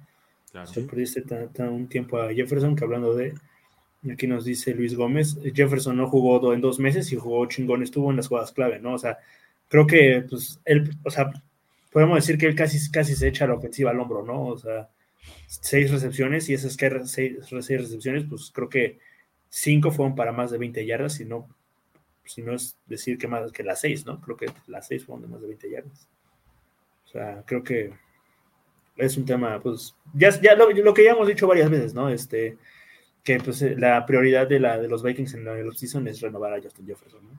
Claro. 0.51 0.71
O 0.71 0.73
sea, 0.73 0.87
perdiste 0.87 1.23
ta- 1.23 1.49
ta- 1.49 1.69
un 1.69 1.89
tiempo 1.89 2.19
a 2.19 2.33
Jefferson, 2.33 2.75
que 2.75 2.85
hablando 2.85 3.15
de, 3.15 3.35
aquí 4.11 4.27
nos 4.27 4.45
dice 4.47 4.75
Luis 4.75 4.95
Gómez, 4.95 5.39
Jefferson 5.55 5.97
no 5.97 6.09
jugó 6.09 6.55
en 6.55 6.61
dos 6.61 6.79
meses 6.79 7.13
y 7.13 7.17
jugó 7.17 7.45
chingón, 7.47 7.83
estuvo 7.83 8.11
en 8.11 8.17
las 8.17 8.29
jugadas 8.29 8.53
clave, 8.53 8.79
¿no? 8.79 8.95
O 8.95 8.99
sea, 8.99 9.19
creo 9.69 9.87
que, 9.87 10.25
pues, 10.29 10.61
él, 10.65 10.91
o 11.05 11.11
sea, 11.11 11.31
podemos 11.93 12.17
decir 12.17 12.39
que 12.39 12.47
él 12.47 12.55
casi, 12.55 12.91
casi 12.91 13.15
se 13.15 13.29
echa 13.29 13.47
la 13.47 13.55
ofensiva 13.55 13.91
al 13.91 14.01
hombro, 14.01 14.25
¿no? 14.25 14.47
O 14.47 14.57
sea, 14.57 14.89
seis 15.47 15.91
recepciones 15.91 16.49
y 16.49 16.55
esas 16.55 16.77
que 16.77 16.89
seis, 17.05 17.37
seis 17.61 17.81
recepciones, 17.81 18.25
pues 18.29 18.51
creo 18.55 18.69
que 18.71 18.99
cinco 19.49 19.91
fueron 19.91 20.15
para 20.15 20.33
más 20.33 20.51
de 20.51 20.59
20 20.59 20.85
yardas, 20.87 21.15
si 21.15 21.25
no, 21.25 21.49
si 22.25 22.43
no 22.43 22.55
es 22.55 22.77
decir 22.87 23.19
que 23.19 23.29
más 23.29 23.53
que 23.53 23.63
las 23.63 23.81
seis, 23.81 24.05
¿no? 24.07 24.21
Creo 24.21 24.37
que 24.37 24.47
las 24.67 24.87
seis 24.89 25.05
fueron 25.05 25.23
de 25.23 25.29
más 25.29 25.41
de 25.41 25.47
20 25.49 25.71
yardas. 25.71 26.09
O 27.07 27.09
sea, 27.09 27.43
creo 27.47 27.63
que 27.63 27.93
es 28.97 29.17
un 29.17 29.25
tema, 29.25 29.61
pues, 29.61 29.95
ya, 30.15 30.31
ya 30.41 30.55
lo, 30.55 30.71
lo 30.71 30.95
que 30.95 31.05
ya 31.05 31.13
hemos 31.13 31.29
dicho 31.29 31.47
varias 31.47 31.71
veces, 31.71 31.95
¿no? 31.95 32.09
Este, 32.09 32.57
que 33.23 33.39
pues 33.41 33.61
eh, 33.63 33.75
la 33.77 34.05
prioridad 34.07 34.47
de, 34.47 34.61
la, 34.61 34.79
de 34.79 34.89
los 34.89 35.03
Vikings 35.03 35.35
en 35.35 35.45
la 35.45 35.53
offseason 35.69 36.07
es 36.09 36.21
renovar 36.21 36.53
a 36.55 36.63
Justin 36.63 36.87
Jefferson, 36.87 37.25
¿no? 37.25 37.39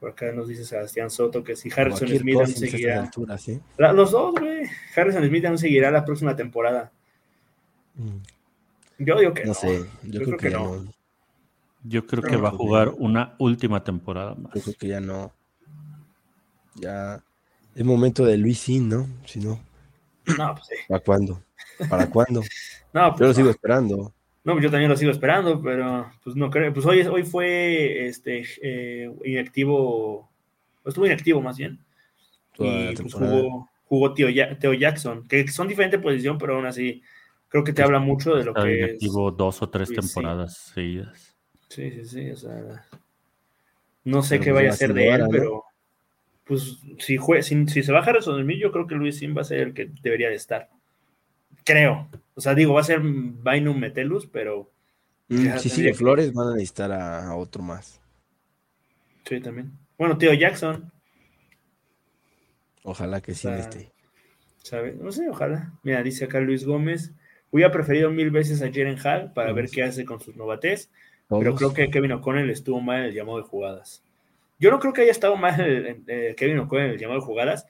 Por 0.00 0.10
acá 0.10 0.30
nos 0.30 0.46
dice 0.46 0.64
Sebastián 0.64 1.10
Soto 1.10 1.42
que 1.42 1.56
si 1.56 1.70
Harrison 1.74 2.06
Smith 2.06 2.36
aún 2.36 2.46
seguirá. 2.46 3.02
alturas, 3.02 3.48
¿eh? 3.48 3.60
La- 3.76 3.92
los 3.92 4.12
dos, 4.12 4.32
güey. 4.38 4.62
Harrison 4.94 5.26
Smith 5.26 5.44
aún 5.46 5.58
seguirá 5.58 5.90
la 5.90 6.04
próxima 6.04 6.36
temporada. 6.36 6.92
Mm. 7.96 8.18
Yo 8.98 9.18
digo 9.18 9.32
que 9.32 9.42
no. 9.42 9.48
No 9.48 9.54
sé, 9.54 9.84
yo, 10.02 10.22
creo, 10.22 10.36
que, 10.36 10.50
no. 10.50 10.84
Yo 11.84 12.06
creo 12.06 12.22
que 12.22 12.32
No, 12.32 12.42
va 12.42 12.48
a 12.48 12.52
jugar 12.52 12.92
una 12.98 13.34
última 13.38 13.82
temporada 13.84 14.34
Yo 14.34 14.42
más. 14.42 14.52
creo 14.52 14.74
que 14.78 14.88
ya 14.88 15.00
no. 15.00 15.32
Ya 16.74 17.22
es 17.74 17.84
momento 17.84 18.24
de 18.24 18.36
Luis 18.36 18.58
Sin, 18.58 18.88
¿no? 18.88 19.06
Si 19.24 19.40
no, 19.40 19.60
No, 20.36 20.54
pues 20.54 20.66
sí. 20.66 20.74
¿para 20.88 21.00
cuándo? 21.00 21.42
¿Para 21.88 22.10
cuándo? 22.10 22.42
No, 22.90 23.10
Yo 23.10 23.16
pues, 23.16 23.28
lo 23.28 23.34
sigo 23.34 23.50
esperando. 23.50 24.14
No, 24.44 24.58
yo 24.58 24.70
también 24.70 24.90
lo 24.90 24.96
sigo 24.96 25.10
esperando, 25.10 25.60
pero 25.60 26.10
pues 26.24 26.34
no 26.34 26.50
creo. 26.50 26.72
Pues 26.72 26.86
hoy, 26.86 27.02
hoy 27.02 27.22
fue 27.22 28.06
este 28.06 28.44
eh, 28.62 29.12
inactivo, 29.26 30.26
estuvo 30.86 31.04
inactivo 31.04 31.42
más 31.42 31.58
bien. 31.58 31.78
Toda 32.56 32.92
Y 32.92 32.96
pues 32.96 33.12
jugó, 33.12 33.68
jugó 33.84 34.14
Teo 34.14 34.72
Jackson, 34.72 35.28
que 35.28 35.46
son 35.48 35.68
diferentes 35.68 36.00
posición, 36.00 36.38
pero 36.38 36.56
aún 36.56 36.64
así 36.64 37.02
creo 37.48 37.64
que 37.64 37.72
te 37.72 37.82
habla 37.82 37.98
mucho 37.98 38.34
de 38.34 38.44
lo 38.44 38.52
Está 38.52 38.64
que 38.64 38.84
es. 38.96 39.02
dos 39.36 39.62
o 39.62 39.68
tres 39.68 39.88
temporadas 39.92 40.56
seguidas. 40.74 41.36
Sí, 41.68 41.90
sí, 41.90 42.04
sí, 42.04 42.30
o 42.30 42.36
sea, 42.36 42.86
no 44.04 44.22
sé 44.22 44.38
Pero 44.38 44.44
qué 44.44 44.50
pues 44.52 44.54
vaya 44.56 44.68
va 44.68 44.74
a 44.74 44.76
ser 44.76 44.94
de 44.94 45.08
él, 45.08 45.26
pero 45.30 45.64
pues 46.44 46.78
si, 46.98 47.18
jue- 47.18 47.42
si, 47.42 47.66
si 47.68 47.82
se 47.82 47.92
baja 47.92 48.10
Harrison 48.10 48.42
Smith, 48.42 48.58
yo 48.60 48.72
creo 48.72 48.86
que 48.86 48.94
Luis 48.94 49.18
Sim 49.18 49.36
va 49.36 49.42
a 49.42 49.44
ser 49.44 49.60
el 49.60 49.74
que 49.74 49.90
debería 50.02 50.28
de 50.30 50.36
estar. 50.36 50.70
Creo. 51.64 52.08
O 52.34 52.40
sea, 52.40 52.54
digo, 52.54 52.74
va 52.74 52.80
a 52.80 52.84
ser 52.84 53.00
Bainum 53.02 53.78
Metelus, 53.78 54.26
pero 54.26 54.70
Mm, 55.28 55.34
si 55.36 55.42
tendría 55.44 55.68
sigue 55.68 55.88
que- 55.88 55.94
Flores, 55.94 56.32
van 56.32 56.48
a 56.48 56.52
necesitar 56.54 56.90
a, 56.92 57.28
a 57.28 57.36
otro 57.36 57.62
más. 57.62 58.00
sí, 59.24 59.40
también. 59.40 59.72
Bueno, 59.98 60.16
Teo 60.16 60.32
Jackson, 60.32 60.90
Ojalá 62.82 63.20
que 63.20 63.34
sí 63.34 63.46
Ah, 63.48 63.56
esté. 63.58 63.92
¿sabes? 64.62 64.96
No 64.96 65.12
sé, 65.12 65.28
ojalá. 65.28 65.72
Mira, 65.82 66.02
dice 66.02 66.24
acá 66.24 66.40
Luis 66.40 66.64
Gómez. 66.64 67.12
Hubiera 67.50 67.72
preferido 67.72 68.10
mil 68.10 68.30
veces 68.30 68.60
a 68.62 68.66
Jaren 68.66 68.98
Hall 68.98 69.32
para 69.34 69.52
ver 69.52 69.64
Todos. 69.66 69.74
qué 69.74 69.82
hace 69.84 70.04
con 70.04 70.20
sus 70.20 70.36
novates, 70.36 70.90
pero 71.28 71.42
Todos. 71.42 71.56
creo 71.58 71.74
que 71.74 71.90
Kevin 71.90 72.12
O'Connell 72.12 72.50
estuvo 72.50 72.80
mal 72.80 73.00
en 73.00 73.04
el 73.06 73.14
llamado 73.14 73.38
de 73.38 73.44
jugadas. 73.44 74.02
Yo 74.58 74.70
no 74.70 74.78
creo 74.80 74.92
que 74.92 75.02
haya 75.02 75.10
estado 75.12 75.36
mal 75.36 75.58
el- 75.60 76.02
eh, 76.06 76.34
Kevin 76.36 76.58
O'Connell 76.58 76.86
en 76.88 76.92
el 76.92 76.98
llamado 76.98 77.20
de 77.20 77.26
jugadas, 77.26 77.66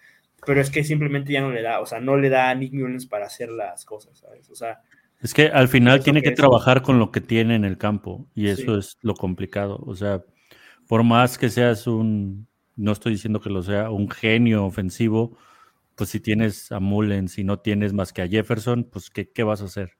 pero 0.47 0.61
es 0.61 0.71
que 0.71 0.83
simplemente 0.85 1.33
ya 1.33 1.41
no 1.43 1.51
le 1.53 1.63
da, 1.63 1.81
o 1.81 1.87
sea, 1.87 2.01
no 2.01 2.17
le 2.17 2.29
da 2.29 2.51
a 2.51 2.55
Nick 2.55 2.73
Mullens 2.73 3.07
para 3.07 3.27
hacer 3.27 3.51
las 3.51 3.85
cosas, 3.85 4.19
¿sabes? 4.19 4.49
O 4.51 4.55
sea, 4.55 4.81
Es 5.21 5.35
que 5.35 5.47
al 5.49 5.67
final 5.67 6.01
tiene 6.03 6.23
que 6.23 6.31
que 6.31 6.37
trabajar 6.37 6.83
con 6.83 7.01
lo 7.01 7.11
que 7.11 7.21
tiene 7.21 7.57
en 7.57 7.65
el 7.65 7.77
campo 7.77 8.27
y 8.37 8.49
eso 8.49 8.75
Sí. 8.75 8.79
es 8.79 8.97
lo 9.03 9.15
complicado. 9.15 9.77
O 9.85 9.97
sea, 9.97 10.23
por 10.87 11.03
más 11.03 11.39
que 11.39 11.51
seas 11.51 11.89
un, 11.89 12.47
no 12.77 12.93
estoy 12.93 13.13
diciendo 13.15 13.41
que 13.41 13.51
lo 13.51 13.63
sea, 13.65 13.91
un 13.91 14.09
genio 14.09 14.65
ofensivo, 14.65 15.37
pues 15.99 16.11
si 16.11 16.21
tienes 16.21 16.73
a 16.73 16.81
Mullens 16.81 17.39
y 17.39 17.45
no 17.45 17.59
tienes 17.61 17.93
más 17.93 18.15
que 18.15 18.23
a 18.23 18.29
Jefferson, 18.29 18.85
pues 18.91 19.11
¿qué, 19.11 19.31
qué 19.31 19.43
vas 19.43 19.61
a 19.61 19.67
hacer? 19.67 19.99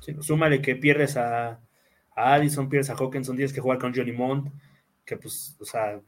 sí, 0.00 0.14
súmale 0.20 0.60
que 0.60 0.76
pierdes 0.76 1.16
a, 1.16 1.60
a 2.14 2.34
Addison, 2.34 2.68
pierdes 2.68 2.90
a 2.90 2.94
Hawkinson, 2.94 3.36
tienes 3.36 3.52
que 3.52 3.60
jugar 3.60 3.78
con 3.78 3.94
Johnny 3.94 4.12
Mont, 4.12 4.52
que 5.04 5.16
pues, 5.16 5.56
o 5.60 5.64
sea, 5.64 6.00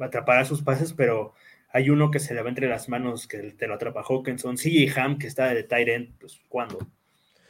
va 0.00 0.06
a 0.06 0.08
atrapar 0.08 0.44
sus 0.46 0.62
pases, 0.62 0.92
pero 0.92 1.34
hay 1.72 1.90
uno 1.90 2.10
que 2.10 2.18
se 2.20 2.34
le 2.34 2.42
va 2.42 2.48
entre 2.48 2.68
las 2.68 2.88
manos 2.88 3.26
que 3.26 3.38
te 3.52 3.66
lo 3.66 3.74
atrapa 3.74 4.02
Hawkinson, 4.08 4.56
CJ 4.56 4.98
Ham, 4.98 5.18
que 5.18 5.26
está 5.26 5.52
de 5.54 5.64
tight 5.64 5.88
end, 5.88 6.18
pues, 6.18 6.40
¿cuándo? 6.48 6.78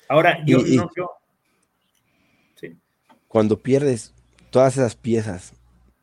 Ahora, 0.08 0.44
yo, 0.46 0.58
Y- 0.60 0.74
y- 0.74 0.76
no, 0.76 0.90
yo, 0.96 1.10
sí, 2.56 2.76
Cuando 3.28 3.62
pierdes 3.62 4.14
todas 4.50 4.76
esas 4.76 4.96
piezas, 4.96 5.52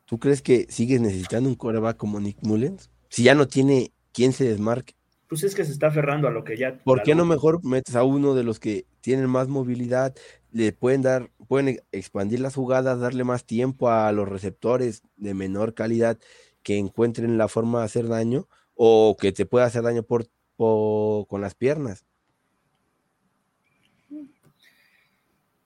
¿tú 0.06 0.20
crees 0.20 0.42
que 0.42 0.68
sigues 0.70 1.02
necesitando 1.02 1.50
un 1.50 1.56
coreback 1.56 1.98
como 1.98 2.20
Nick 2.20 2.38
Mullens? 2.42 2.90
Si 3.10 3.24
ya 3.24 3.36
no 3.36 3.48
tiene 3.48 3.92
quien 4.12 4.34
se 4.34 4.46
desmarque, 4.46 4.95
pues 5.28 5.44
es 5.44 5.56
que 5.56 5.66
se 5.66 5.72
está 5.72 5.88
aferrando 5.88 6.28
a 6.28 6.32
lo 6.32 6.44
que 6.44 6.58
ya... 6.58 6.78
¿por 6.84 7.04
qué 7.04 7.16
no 7.16 7.26
mejor 7.26 7.64
metes 7.64 7.96
a 7.96 8.04
uno 8.04 8.36
de 8.36 8.44
los 8.44 8.60
que 8.60 8.86
tienen 9.02 9.30
más 9.30 9.48
movilidad, 9.48 10.16
le 10.52 10.72
pueden 10.72 11.02
dar, 11.02 11.32
pueden 11.48 11.80
expandir 11.92 12.40
las 12.40 12.56
jugadas, 12.56 13.00
darle 13.00 13.24
más 13.24 13.46
tiempo 13.46 13.90
a 13.90 14.12
los 14.12 14.28
receptores 14.28 15.04
de 15.18 15.34
menor 15.34 15.74
calidad 15.74 16.20
que 16.64 16.78
encuentren 16.78 17.38
la 17.38 17.48
forma 17.48 17.80
de 17.80 17.86
hacer 17.86 18.08
daño 18.08 18.48
o 18.74 19.16
que 19.20 19.32
te 19.32 19.46
pueda 19.46 19.66
hacer 19.66 19.84
daño 19.84 20.04
por, 20.04 20.28
por- 20.56 21.28
con 21.28 21.42
las 21.42 21.56
piernas? 21.56 22.06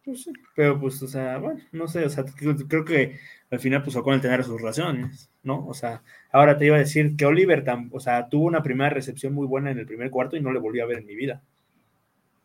Pues 0.03 0.23
sí, 0.23 0.33
pero 0.55 0.79
pues, 0.79 1.01
o 1.03 1.07
sea, 1.07 1.37
bueno, 1.37 1.59
no 1.71 1.87
sé, 1.87 2.03
o 2.03 2.09
sea, 2.09 2.25
creo, 2.25 2.83
que 2.83 3.19
al 3.51 3.59
final 3.59 3.83
pues 3.83 3.95
O'Connell 3.95 4.21
tendrá 4.21 4.43
sus 4.43 4.59
razones, 4.59 5.29
¿no? 5.43 5.67
O 5.67 5.73
sea, 5.73 6.01
ahora 6.31 6.57
te 6.57 6.65
iba 6.65 6.75
a 6.75 6.79
decir 6.79 7.15
que 7.15 7.25
Oliver, 7.25 7.63
o 7.91 7.99
sea, 7.99 8.29
tuvo 8.29 8.45
una 8.45 8.63
primera 8.63 8.89
recepción 8.89 9.33
muy 9.33 9.47
buena 9.47 9.71
en 9.71 9.79
el 9.79 9.85
primer 9.85 10.09
cuarto 10.11 10.35
y 10.37 10.41
no 10.41 10.51
le 10.51 10.59
volví 10.59 10.79
a 10.79 10.85
ver 10.85 10.99
en 10.99 11.05
mi 11.05 11.15
vida. 11.15 11.41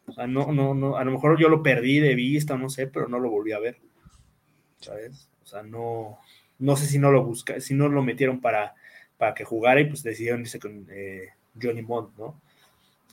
O 0.06 0.12
sea, 0.12 0.26
no, 0.26 0.52
no, 0.52 0.74
no, 0.74 0.96
a 0.96 1.04
lo 1.04 1.10
mejor 1.12 1.38
yo 1.38 1.48
lo 1.48 1.62
perdí 1.62 1.98
de 2.00 2.14
vista, 2.14 2.56
no 2.56 2.68
sé, 2.68 2.86
pero 2.86 3.08
no 3.08 3.18
lo 3.18 3.30
volví 3.30 3.52
a 3.52 3.58
ver, 3.58 3.78
¿sabes? 4.80 5.28
O 5.42 5.46
sea, 5.46 5.62
no, 5.62 6.18
no 6.58 6.76
sé 6.76 6.86
si 6.86 6.98
no 6.98 7.10
lo 7.10 7.24
busca, 7.24 7.60
si 7.60 7.74
no 7.74 7.88
lo 7.88 8.02
metieron 8.02 8.40
para, 8.40 8.74
para 9.16 9.34
que 9.34 9.44
jugara 9.44 9.80
y 9.80 9.86
pues 9.86 10.02
decidieron 10.02 10.40
irse 10.42 10.58
con 10.58 10.86
eh, 10.90 11.28
Johnny 11.60 11.82
Mont, 11.82 12.16
¿no? 12.18 12.40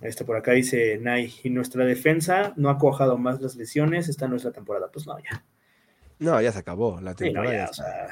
Este 0.01 0.25
por 0.25 0.35
acá 0.35 0.53
dice 0.53 0.97
Nay, 0.99 1.31
y 1.43 1.49
nuestra 1.51 1.85
defensa 1.85 2.53
no 2.57 2.69
ha 2.69 2.77
cuajado 2.79 3.17
más 3.17 3.39
las 3.39 3.55
lesiones 3.55 4.09
esta 4.09 4.27
no 4.27 4.35
es 4.35 4.43
la 4.43 4.51
temporada. 4.51 4.89
Pues 4.91 5.05
no, 5.05 5.17
ya. 5.19 5.43
No, 6.19 6.41
ya 6.41 6.51
se 6.51 6.59
acabó 6.59 6.99
la 7.01 7.13
Sí, 7.13 7.31
no, 7.31 7.41
temporada. 7.43 7.53
ya, 7.53 7.65
ya 7.65 7.69
o 7.69 7.73
sea, 7.73 8.07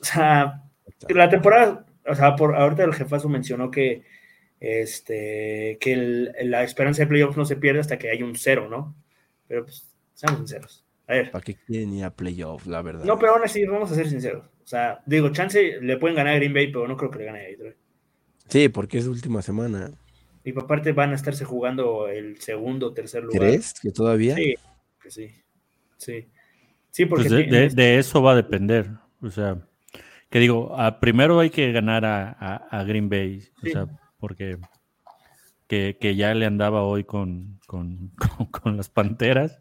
o 0.00 0.04
sea, 0.04 0.42
Está. 0.42 0.71
La 1.08 1.28
temporada, 1.28 1.86
o 2.06 2.14
sea, 2.14 2.36
por 2.36 2.54
ahorita 2.56 2.84
el 2.84 2.94
jefazo 2.94 3.28
mencionó 3.28 3.70
que 3.70 4.02
este 4.60 5.78
que 5.80 5.92
el- 5.92 6.32
la 6.44 6.62
esperanza 6.62 7.02
de 7.02 7.08
playoffs 7.08 7.36
no 7.36 7.44
se 7.44 7.56
pierde 7.56 7.80
hasta 7.80 7.98
que 7.98 8.10
haya 8.10 8.24
un 8.24 8.36
cero, 8.36 8.68
¿no? 8.70 8.94
Pero 9.48 9.64
pues, 9.64 9.88
seamos 10.14 10.38
sinceros. 10.40 10.84
A 11.08 11.14
ver, 11.14 11.30
¿Para 11.32 11.42
qué 11.42 11.56
quieren 11.56 11.92
ir 11.94 12.04
a 12.04 12.10
playoff, 12.14 12.66
la 12.66 12.80
verdad? 12.80 13.04
no, 13.04 13.18
pero 13.18 13.32
aún 13.34 13.42
así, 13.44 13.64
vamos 13.64 13.90
a 13.90 13.94
ser 13.94 14.08
sinceros. 14.08 14.44
O 14.64 14.66
sea, 14.66 15.02
digo, 15.06 15.30
chance 15.30 15.78
le 15.80 15.96
pueden 15.96 16.16
ganar 16.16 16.34
a 16.34 16.36
Green 16.36 16.54
Bay, 16.54 16.72
pero 16.72 16.86
no 16.86 16.96
creo 16.96 17.10
que 17.10 17.18
le 17.18 17.24
gane 17.24 17.40
a 17.40 17.48
Detroit. 17.48 17.76
Sí, 18.48 18.68
porque 18.68 18.98
es 18.98 19.06
última 19.06 19.42
semana. 19.42 19.90
Y 20.44 20.56
aparte 20.58 20.92
van 20.92 21.10
a 21.10 21.14
estarse 21.16 21.44
jugando 21.44 22.08
el 22.08 22.40
segundo 22.40 22.88
o 22.88 22.92
tercer 22.94 23.24
lugar. 23.24 23.48
¿Crees 23.48 23.74
que 23.80 23.90
todavía? 23.90 24.36
Sí, 24.36 24.54
que 25.02 25.10
sí. 25.10 25.30
Sí. 25.96 26.28
Sí, 26.90 27.06
porque 27.06 27.28
Pues 27.28 27.48
de, 27.48 27.68
de 27.70 27.98
eso 27.98 28.22
va 28.22 28.32
a 28.32 28.36
depender. 28.36 28.90
O 29.20 29.30
sea, 29.30 29.58
que 30.32 30.40
digo, 30.40 30.74
a- 30.76 30.98
primero 30.98 31.38
hay 31.38 31.50
que 31.50 31.70
ganar 31.70 32.04
a, 32.04 32.30
a- 32.40 32.56
a 32.80 32.82
Green 32.84 33.08
Bay. 33.08 33.42
O 33.62 33.66
sea, 33.66 33.86
porque 34.18 34.56
que, 35.68 35.96
que 36.00 36.16
ya 36.16 36.34
le 36.34 36.46
andaba 36.46 36.82
hoy 36.82 37.04
con, 37.04 37.60
con, 37.66 38.10
con- 38.36 38.46
con 38.46 38.76
las 38.76 38.88
panteras. 38.88 39.60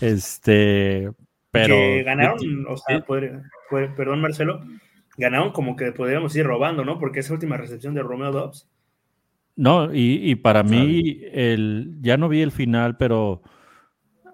Este, 0.00 1.10
pero. 1.50 1.74
que 1.74 2.02
ganaron, 2.02 2.66
o 2.68 2.76
sea, 2.76 3.04
perdón 3.96 4.20
Marcelo, 4.20 4.60
ganaron 5.16 5.52
como 5.52 5.74
que 5.76 5.92
podríamos 5.92 6.34
ir 6.36 6.44
robando, 6.46 6.84
¿no? 6.84 6.98
Porque 6.98 7.20
esa 7.20 7.32
última 7.34 7.56
recepción 7.56 7.94
de 7.94 8.02
Romeo 8.02 8.30
Dobbs, 8.30 8.68
No, 9.56 9.92
y, 9.92 10.30
y 10.30 10.34
para 10.36 10.62
mí, 10.62 11.20
el, 11.32 11.96
ya 12.00 12.16
no 12.16 12.28
vi 12.28 12.42
el 12.42 12.52
final, 12.52 12.96
pero 12.96 13.42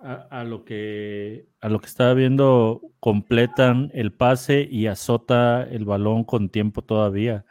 a, 0.05 0.41
a 0.41 0.45
lo 0.45 0.65
que 0.65 1.47
a 1.61 1.69
lo 1.69 1.81
que 1.81 1.87
estaba 1.87 2.15
viendo, 2.15 2.83
completan 3.01 3.91
el 3.95 4.13
pase 4.13 4.69
y 4.71 4.87
azota 4.87 5.63
el 5.65 5.85
balón 5.85 6.25
con 6.25 6.49
tiempo 6.51 6.83
todavía. 6.83 7.45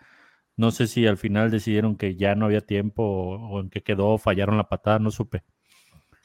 No 0.56 0.72
sé 0.72 0.88
si 0.88 1.08
al 1.08 1.18
final 1.18 1.50
decidieron 1.52 1.96
que 1.98 2.16
ya 2.16 2.36
no 2.36 2.46
había 2.46 2.62
tiempo 2.62 3.04
o, 3.04 3.50
o 3.50 3.60
en 3.60 3.70
qué 3.70 3.82
quedó, 3.82 4.18
fallaron 4.20 4.58
la 4.58 4.70
patada, 4.70 5.00
no 5.00 5.10
supe. 5.12 5.44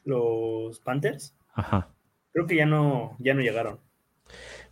los 0.05 0.81
Panthers, 0.81 1.35
Ajá. 1.55 1.89
creo 2.33 2.47
que 2.47 2.57
ya 2.57 2.67
no, 2.67 3.17
ya 3.19 3.35
no 3.35 3.41
llegaron. 3.41 3.81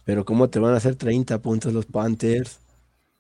Pero 0.04 0.24
¿cómo 0.24 0.48
te 0.50 0.58
van 0.58 0.74
a 0.74 0.76
hacer 0.76 0.94
30 0.96 1.40
puntos 1.42 1.72
los 1.72 1.86
Panthers? 1.86 2.60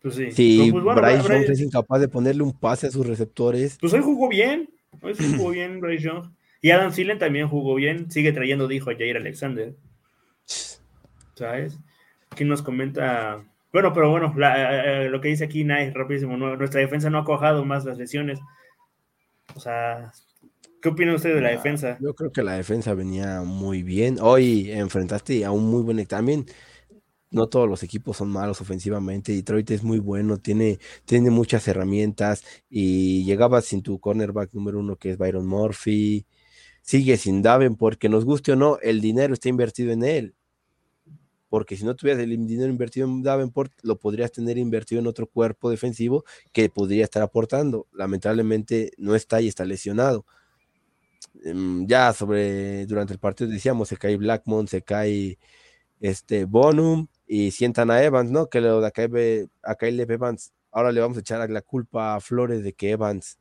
Pues 0.02 0.14
sí. 0.14 0.30
Si 0.30 0.70
pues, 0.70 0.84
bueno, 0.84 1.00
Bryce 1.00 1.22
Bryce- 1.22 1.32
Young 1.42 1.50
es 1.52 1.60
incapaz 1.60 2.00
de 2.00 2.08
ponerle 2.08 2.42
un 2.42 2.52
pase 2.52 2.86
a 2.86 2.90
sus 2.90 3.06
receptores. 3.06 3.78
pues 3.80 3.92
hoy 3.92 4.02
jugó 4.02 4.28
bien, 4.28 4.68
hoy 5.02 5.14
sí 5.14 5.34
jugó 5.36 5.50
bien 5.50 5.80
Bryce 5.80 6.04
Young. 6.04 6.30
Y 6.62 6.70
Adam 6.70 6.92
Thielen 6.92 7.18
también 7.18 7.48
jugó 7.48 7.74
bien, 7.74 8.10
sigue 8.10 8.32
trayendo 8.32 8.66
dijo 8.68 8.90
Jair 8.90 9.16
Alexander, 9.16 9.74
¿sabes? 11.34 11.78
Aquí 12.30 12.44
nos 12.44 12.62
comenta, 12.62 13.44
bueno, 13.72 13.92
pero 13.92 14.10
bueno, 14.10 14.34
la- 14.36 15.04
eh, 15.04 15.08
lo 15.08 15.20
que 15.20 15.28
dice 15.28 15.44
aquí 15.44 15.64
Nai, 15.64 15.90
rapidísimo, 15.90 16.36
no- 16.36 16.56
nuestra 16.56 16.80
defensa 16.80 17.10
no 17.10 17.18
ha 17.18 17.24
cuajado 17.24 17.64
más 17.64 17.84
las 17.84 17.98
lesiones. 17.98 18.38
O 19.54 19.60
sea, 19.60 20.12
¿qué 20.82 20.88
opina 20.88 21.14
usted 21.14 21.34
de 21.34 21.40
la 21.40 21.48
Ah, 21.48 21.52
defensa? 21.52 21.98
Yo 22.00 22.14
creo 22.14 22.32
que 22.32 22.42
la 22.42 22.54
defensa 22.54 22.94
venía 22.94 23.42
muy 23.42 23.82
bien. 23.82 24.18
Hoy 24.20 24.70
enfrentaste 24.70 25.44
a 25.44 25.50
un 25.50 25.64
muy 25.70 25.82
buen 25.82 26.04
también. 26.06 26.46
No 27.30 27.48
todos 27.48 27.68
los 27.68 27.82
equipos 27.82 28.16
son 28.16 28.30
malos 28.30 28.60
ofensivamente. 28.60 29.32
Detroit 29.32 29.70
es 29.70 29.82
muy 29.82 29.98
bueno, 29.98 30.38
tiene, 30.38 30.78
tiene 31.04 31.30
muchas 31.30 31.66
herramientas 31.68 32.44
y 32.70 33.24
llegabas 33.24 33.64
sin 33.66 33.82
tu 33.82 33.98
cornerback 33.98 34.52
número 34.52 34.78
uno 34.78 34.96
que 34.96 35.10
es 35.10 35.18
Byron 35.18 35.46
Murphy. 35.46 36.26
Sigue 36.86 37.16
sin 37.16 37.42
Davenport, 37.42 37.98
que 37.98 38.08
nos 38.08 38.24
guste 38.24 38.52
o 38.52 38.56
no, 38.56 38.78
el 38.80 39.00
dinero 39.00 39.34
está 39.34 39.48
invertido 39.48 39.90
en 39.90 40.04
él. 40.04 40.36
Porque 41.48 41.76
si 41.76 41.84
no 41.84 41.96
tuvieras 41.96 42.22
el 42.22 42.30
dinero 42.46 42.70
invertido 42.70 43.08
en 43.08 43.24
Davenport, 43.24 43.72
lo 43.82 43.98
podrías 43.98 44.30
tener 44.30 44.56
invertido 44.56 45.00
en 45.00 45.08
otro 45.08 45.26
cuerpo 45.26 45.68
defensivo 45.68 46.24
que 46.52 46.68
podría 46.70 47.02
estar 47.02 47.24
aportando. 47.24 47.88
Lamentablemente 47.92 48.92
no 48.98 49.16
está 49.16 49.40
y 49.40 49.48
está 49.48 49.64
lesionado 49.64 50.26
em, 51.44 51.86
ya 51.88 52.12
sobre, 52.12 52.86
durante 52.86 53.12
el 53.14 53.18
partido 53.18 53.50
decíamos, 53.50 53.88
se 53.88 53.96
cae 53.96 54.16
Blackmon, 54.16 54.68
se 54.68 54.82
cae 54.82 55.38
este 56.00 56.44
Bonum 56.44 57.08
y 57.26 57.50
sientan 57.50 57.90
a 57.90 58.02
Evans, 58.02 58.30
¿no? 58.30 58.48
Que 58.48 58.60
lo 58.60 58.80
de 58.80 59.48
a 59.62 59.74
Caleb 59.74 60.10
Evans, 60.10 60.52
ahora 60.70 60.92
le 60.92 61.00
vamos 61.00 61.16
a 61.16 61.20
echar 61.20 61.50
la 61.50 61.62
culpa 61.62 62.14
a 62.14 62.20
Flores 62.20 62.62
de 62.62 62.74
que 62.74 62.90
Evans 62.90 63.38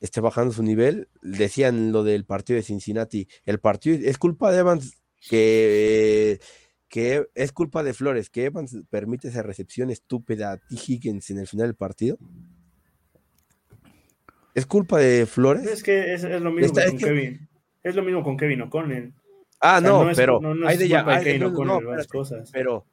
esté 0.00 0.20
bajando 0.20 0.52
su 0.52 0.62
nivel. 0.62 1.08
Decían 1.22 1.92
lo 1.92 2.04
del 2.04 2.24
partido 2.24 2.56
de 2.56 2.62
Cincinnati, 2.62 3.28
el 3.44 3.60
partido 3.60 3.98
es 4.08 4.18
culpa 4.18 4.52
de 4.52 4.58
Evans 4.58 4.96
que 5.28 6.40
que 6.88 7.26
es 7.34 7.52
culpa 7.52 7.82
de 7.82 7.94
Flores, 7.94 8.30
que 8.30 8.44
Evans 8.44 8.78
permite 8.90 9.28
esa 9.28 9.42
recepción 9.42 9.90
estúpida 9.90 10.52
a 10.52 10.56
T. 10.56 10.76
Higgins 10.86 11.30
en 11.30 11.38
el 11.38 11.46
final 11.46 11.66
del 11.66 11.74
partido. 11.74 12.16
¿Es 14.54 14.66
culpa 14.66 14.98
de 14.98 15.26
Flores? 15.26 15.66
Es 15.66 15.82
que 15.82 16.14
es, 16.14 16.22
lo 16.22 16.50
mismo 16.50 16.72
con 16.72 16.96
Kevin. 16.96 17.48
Es 17.82 17.94
lo 17.94 18.02
mismo 18.02 18.22
con 18.22 18.36
Kevin 18.36 18.62
O'Connell. 18.62 19.12
Ah, 19.60 19.80
no, 19.82 20.08
pero 20.14 20.40
hay 20.66 20.76
de 20.76 20.88
ya, 20.88 21.02
no, 21.02 21.52
cosas. 22.08 22.50
Pero 22.52 22.86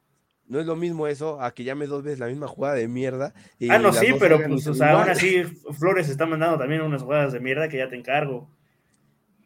no 0.46 0.60
es 0.60 0.66
lo 0.66 0.76
mismo 0.76 1.06
eso 1.06 1.40
a 1.40 1.52
que 1.52 1.64
llame 1.64 1.86
dos 1.86 2.02
veces 2.02 2.18
la 2.18 2.26
misma 2.26 2.48
jugada 2.48 2.74
de 2.74 2.88
mierda. 2.88 3.34
ah, 3.70 3.78
no, 3.78 3.92
sí, 3.92 4.08
pero 4.18 4.40
pues, 4.46 4.66
o 4.66 4.74
sea, 4.74 4.92
aún 4.92 5.08
así 5.08 5.42
Flores 5.78 6.08
está 6.08 6.26
mandando 6.26 6.58
también 6.58 6.82
unas 6.82 7.02
jugadas 7.02 7.32
de 7.32 7.40
mierda 7.40 7.68
que 7.68 7.78
ya 7.78 7.88
te 7.88 7.96
encargo. 7.96 8.48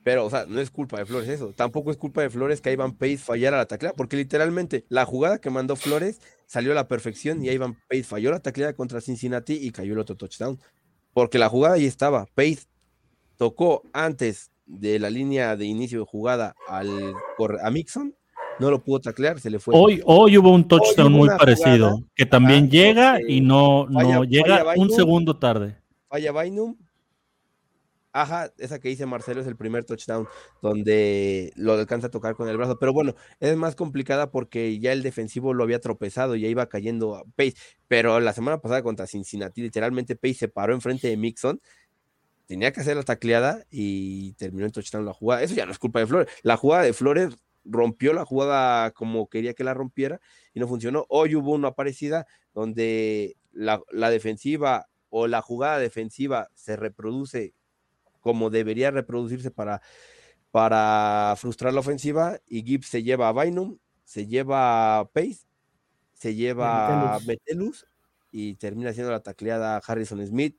Pero, 0.03 0.25
o 0.25 0.31
sea, 0.31 0.47
no 0.47 0.61
es 0.61 0.71
culpa 0.71 0.99
de 0.99 1.07
Flores 1.07 1.29
eso. 1.29 1.53
Tampoco 1.53 1.91
es 1.91 1.97
culpa 1.97 2.23
de 2.23 2.31
Flores 2.31 2.61
que 2.61 2.73
Ivan 2.73 2.95
Pace 2.95 3.19
fallara 3.19 3.59
la 3.59 3.67
tacleada, 3.67 3.95
porque 3.95 4.17
literalmente 4.17 4.87
la 4.89 5.05
jugada 5.05 5.39
que 5.39 5.51
mandó 5.51 5.77
Flores 5.77 6.21
salió 6.47 6.73
a 6.73 6.75
la 6.75 6.89
perfección 6.89 7.45
y 7.45 7.51
Ivan 7.51 7.77
Pace 7.89 8.05
falló 8.05 8.31
la 8.31 8.41
tacleada 8.41 8.73
contra 8.73 9.01
Cincinnati 9.01 9.55
y 9.55 9.71
cayó 9.71 9.93
el 9.93 9.99
otro 9.99 10.17
touchdown. 10.17 10.59
Porque 11.13 11.39
la 11.39 11.49
jugada 11.49 11.75
ahí 11.75 11.85
estaba. 11.85 12.27
Pace 12.35 12.61
tocó 13.37 13.83
antes 13.93 14.51
de 14.65 14.99
la 14.99 15.11
línea 15.11 15.57
de 15.57 15.67
inicio 15.67 16.01
de 16.01 16.07
jugada 16.07 16.55
al, 16.69 17.15
a 17.63 17.71
Mixon, 17.71 18.15
no 18.59 18.71
lo 18.71 18.83
pudo 18.83 19.01
taclear, 19.01 19.41
se 19.41 19.51
le 19.51 19.59
fue. 19.59 19.75
Hoy, 19.77 20.01
hoy 20.05 20.39
hubo 20.39 20.51
un 20.51 20.67
touchdown 20.67 21.13
muy 21.13 21.29
parecido, 21.29 22.03
que 22.15 22.27
también 22.27 22.71
llega 22.71 23.19
y 23.27 23.41
no, 23.41 23.87
no 23.89 24.25
llega 24.25 24.75
un 24.77 24.91
segundo 24.91 25.39
tarde. 25.39 25.77
Falla 26.09 26.33
Bainum, 26.33 26.77
Ajá, 28.13 28.53
esa 28.59 28.81
que 28.81 28.89
dice 28.89 29.07
Marcelo 29.07 29.43
es 29.43 29.47
el 29.47 29.57
primer 29.57 29.85
touchdown 29.85 30.27
donde 30.63 31.53
lo 31.57 31.75
alcanza 31.75 32.07
a 32.09 32.11
tocar 32.11 32.35
con 32.35 32.49
el 32.49 32.57
brazo. 32.57 32.79
Pero 32.79 32.93
bueno, 32.93 33.15
es 33.39 33.55
más 33.57 33.77
complicada 33.77 34.31
porque 34.31 34.79
ya 34.81 34.93
el 34.93 35.03
defensivo 35.03 35.53
lo 35.55 35.63
había 35.63 35.81
tropezado, 35.81 36.35
y 36.35 36.41
ya 36.41 36.49
iba 36.49 36.69
cayendo 36.69 37.17
a 37.17 37.25
Pace. 37.37 37.55
Pero 37.87 38.19
la 38.21 38.33
semana 38.33 38.61
pasada 38.61 38.83
contra 38.83 39.07
Cincinnati, 39.07 39.63
literalmente 39.63 40.17
Pace 40.17 40.35
se 40.35 40.49
paró 40.49 40.75
enfrente 40.75 41.09
de 41.09 41.17
Mixon. 41.17 41.61
Tenía 42.47 42.73
que 42.73 42.81
hacer 42.81 42.97
la 42.97 43.03
tacleada 43.03 43.65
y 43.71 44.33
terminó 44.35 44.65
en 44.65 44.73
touchdown 44.73 45.05
la 45.05 45.13
jugada. 45.13 45.43
Eso 45.43 45.55
ya 45.55 45.67
no 45.67 45.73
es 45.73 45.79
culpa 45.79 46.01
de 46.01 46.07
Flores. 46.07 46.29
La 46.43 46.57
jugada 46.57 46.83
de 46.83 46.95
Flores 46.95 47.37
rompió 47.69 48.13
la 48.13 48.25
jugada 48.25 48.91
como 48.93 49.29
quería 49.29 49.55
que 49.55 49.65
la 49.65 49.75
rompiera 49.75 50.21
y 50.55 50.61
no 50.61 50.69
funcionó. 50.69 51.07
Hoy 51.09 51.35
hubo 51.37 51.53
una 51.53 51.73
parecida 51.73 52.27
donde 52.55 53.37
la, 53.53 53.83
la 53.91 54.11
defensiva 54.11 54.89
o 55.11 55.27
la 55.27 55.43
jugada 55.43 55.79
defensiva 55.79 56.49
se 56.55 56.77
reproduce 56.77 57.55
como 58.21 58.51
debería 58.51 58.91
reproducirse 58.91 59.51
para, 59.51 59.81
para 60.51 61.35
frustrar 61.37 61.73
la 61.75 61.81
ofensiva. 61.81 62.39
Y 62.47 62.63
Gibbs 62.63 62.89
se 62.89 63.03
lleva 63.03 63.29
a 63.29 63.33
Bynum, 63.33 63.79
se 64.05 64.27
lleva 64.27 64.99
a 65.01 65.05
Pace, 65.11 65.47
se 66.15 66.35
lleva 66.35 67.17
a 67.17 67.21
Metelus 67.21 67.87
y 68.31 68.55
termina 68.57 68.93
siendo 68.93 69.13
la 69.13 69.23
tacleada 69.23 69.77
a 69.77 69.83
Harrison 69.87 70.25
Smith. 70.27 70.59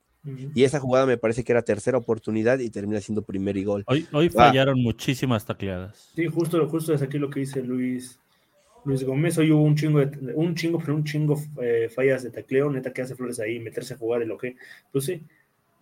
Y 0.54 0.64
esa 0.64 0.80
jugada 0.80 1.06
me 1.06 1.16
parece 1.16 1.44
que 1.44 1.52
era 1.52 1.62
tercera 1.62 1.96
oportunidad 1.96 2.58
y 2.58 2.70
termina 2.70 3.00
siendo 3.00 3.22
primer 3.22 3.56
y 3.56 3.64
gol. 3.64 3.84
Hoy, 3.86 4.06
hoy 4.12 4.28
fallaron 4.28 4.82
muchísimas 4.82 5.46
tacleadas. 5.46 6.10
Sí, 6.14 6.26
justo, 6.26 6.68
justo 6.68 6.92
es 6.92 7.02
aquí 7.02 7.18
lo 7.18 7.30
que 7.30 7.40
dice 7.40 7.62
Luis. 7.62 8.18
Luis 8.84 9.04
Gómez, 9.04 9.36
hoy 9.36 9.50
hubo 9.50 9.62
un 9.62 9.76
chingo, 9.76 9.98
de, 9.98 10.34
un 10.34 10.54
chingo, 10.54 10.78
pero 10.78 10.94
un 10.94 11.04
chingo 11.04 11.38
eh, 11.60 11.90
fallas 11.94 12.22
de 12.22 12.30
tacleo, 12.30 12.70
neta 12.70 12.94
que 12.94 13.02
hace 13.02 13.14
Flores 13.14 13.38
ahí, 13.38 13.58
meterse 13.58 13.92
a 13.92 13.98
jugar 13.98 14.22
y 14.22 14.26
lo 14.26 14.38
que, 14.38 14.56
pues 14.90 15.04
sí, 15.04 15.22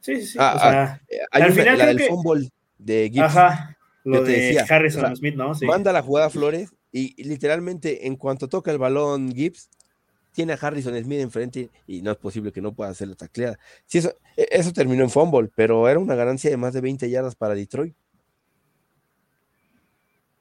Sí, 0.01 0.23
sí, 0.25 0.39
ah, 0.41 0.55
o 0.55 0.59
sea, 0.59 0.83
ah, 0.83 1.01
eh, 1.09 1.19
al 1.31 1.53
final 1.53 1.79
la 1.79 1.87
del 1.87 2.01
fútbol 2.01 2.49
de 2.79 3.11
Gibbs. 3.13 3.25
Ajá, 3.25 3.77
lo 4.05 4.23
de 4.23 4.33
decía, 4.33 4.67
Harrison 4.69 5.17
Smith, 5.17 5.35
¿no? 5.35 5.55
Sí. 5.55 5.67
Manda 5.67 5.93
la 5.93 6.03
jugada 6.03 6.29
a 6.29 6.31
Flores 6.31 6.73
y, 6.93 7.21
literalmente 7.23 8.07
en 8.07 8.17
cuanto 8.17 8.49
toca 8.49 8.71
el 8.71 8.79
balón 8.79 9.35
Gibbs, 9.35 9.71
tiene 10.39 10.53
a 10.53 10.57
Harrison 10.57 10.97
Smith 11.03 11.19
enfrente 11.19 11.69
y 11.89 12.01
no 12.01 12.13
es 12.13 12.17
posible 12.17 12.53
que 12.53 12.61
no 12.61 12.73
pueda 12.73 12.91
hacer 12.91 13.09
la 13.09 13.17
tacleada. 13.17 13.59
Sí, 13.87 13.99
eso, 13.99 14.15
e, 14.37 14.47
eso 14.53 14.73
terminó 14.73 15.03
en 15.03 15.11
fumble, 15.11 15.51
pero 15.53 15.89
era 15.89 15.99
una 15.99 16.15
ganancia 16.15 16.49
de 16.49 16.57
más 16.57 16.73
de 16.73 16.81
20 16.81 17.11
yardas 17.11 17.35
para 17.35 17.57
Detroit. 17.57 17.93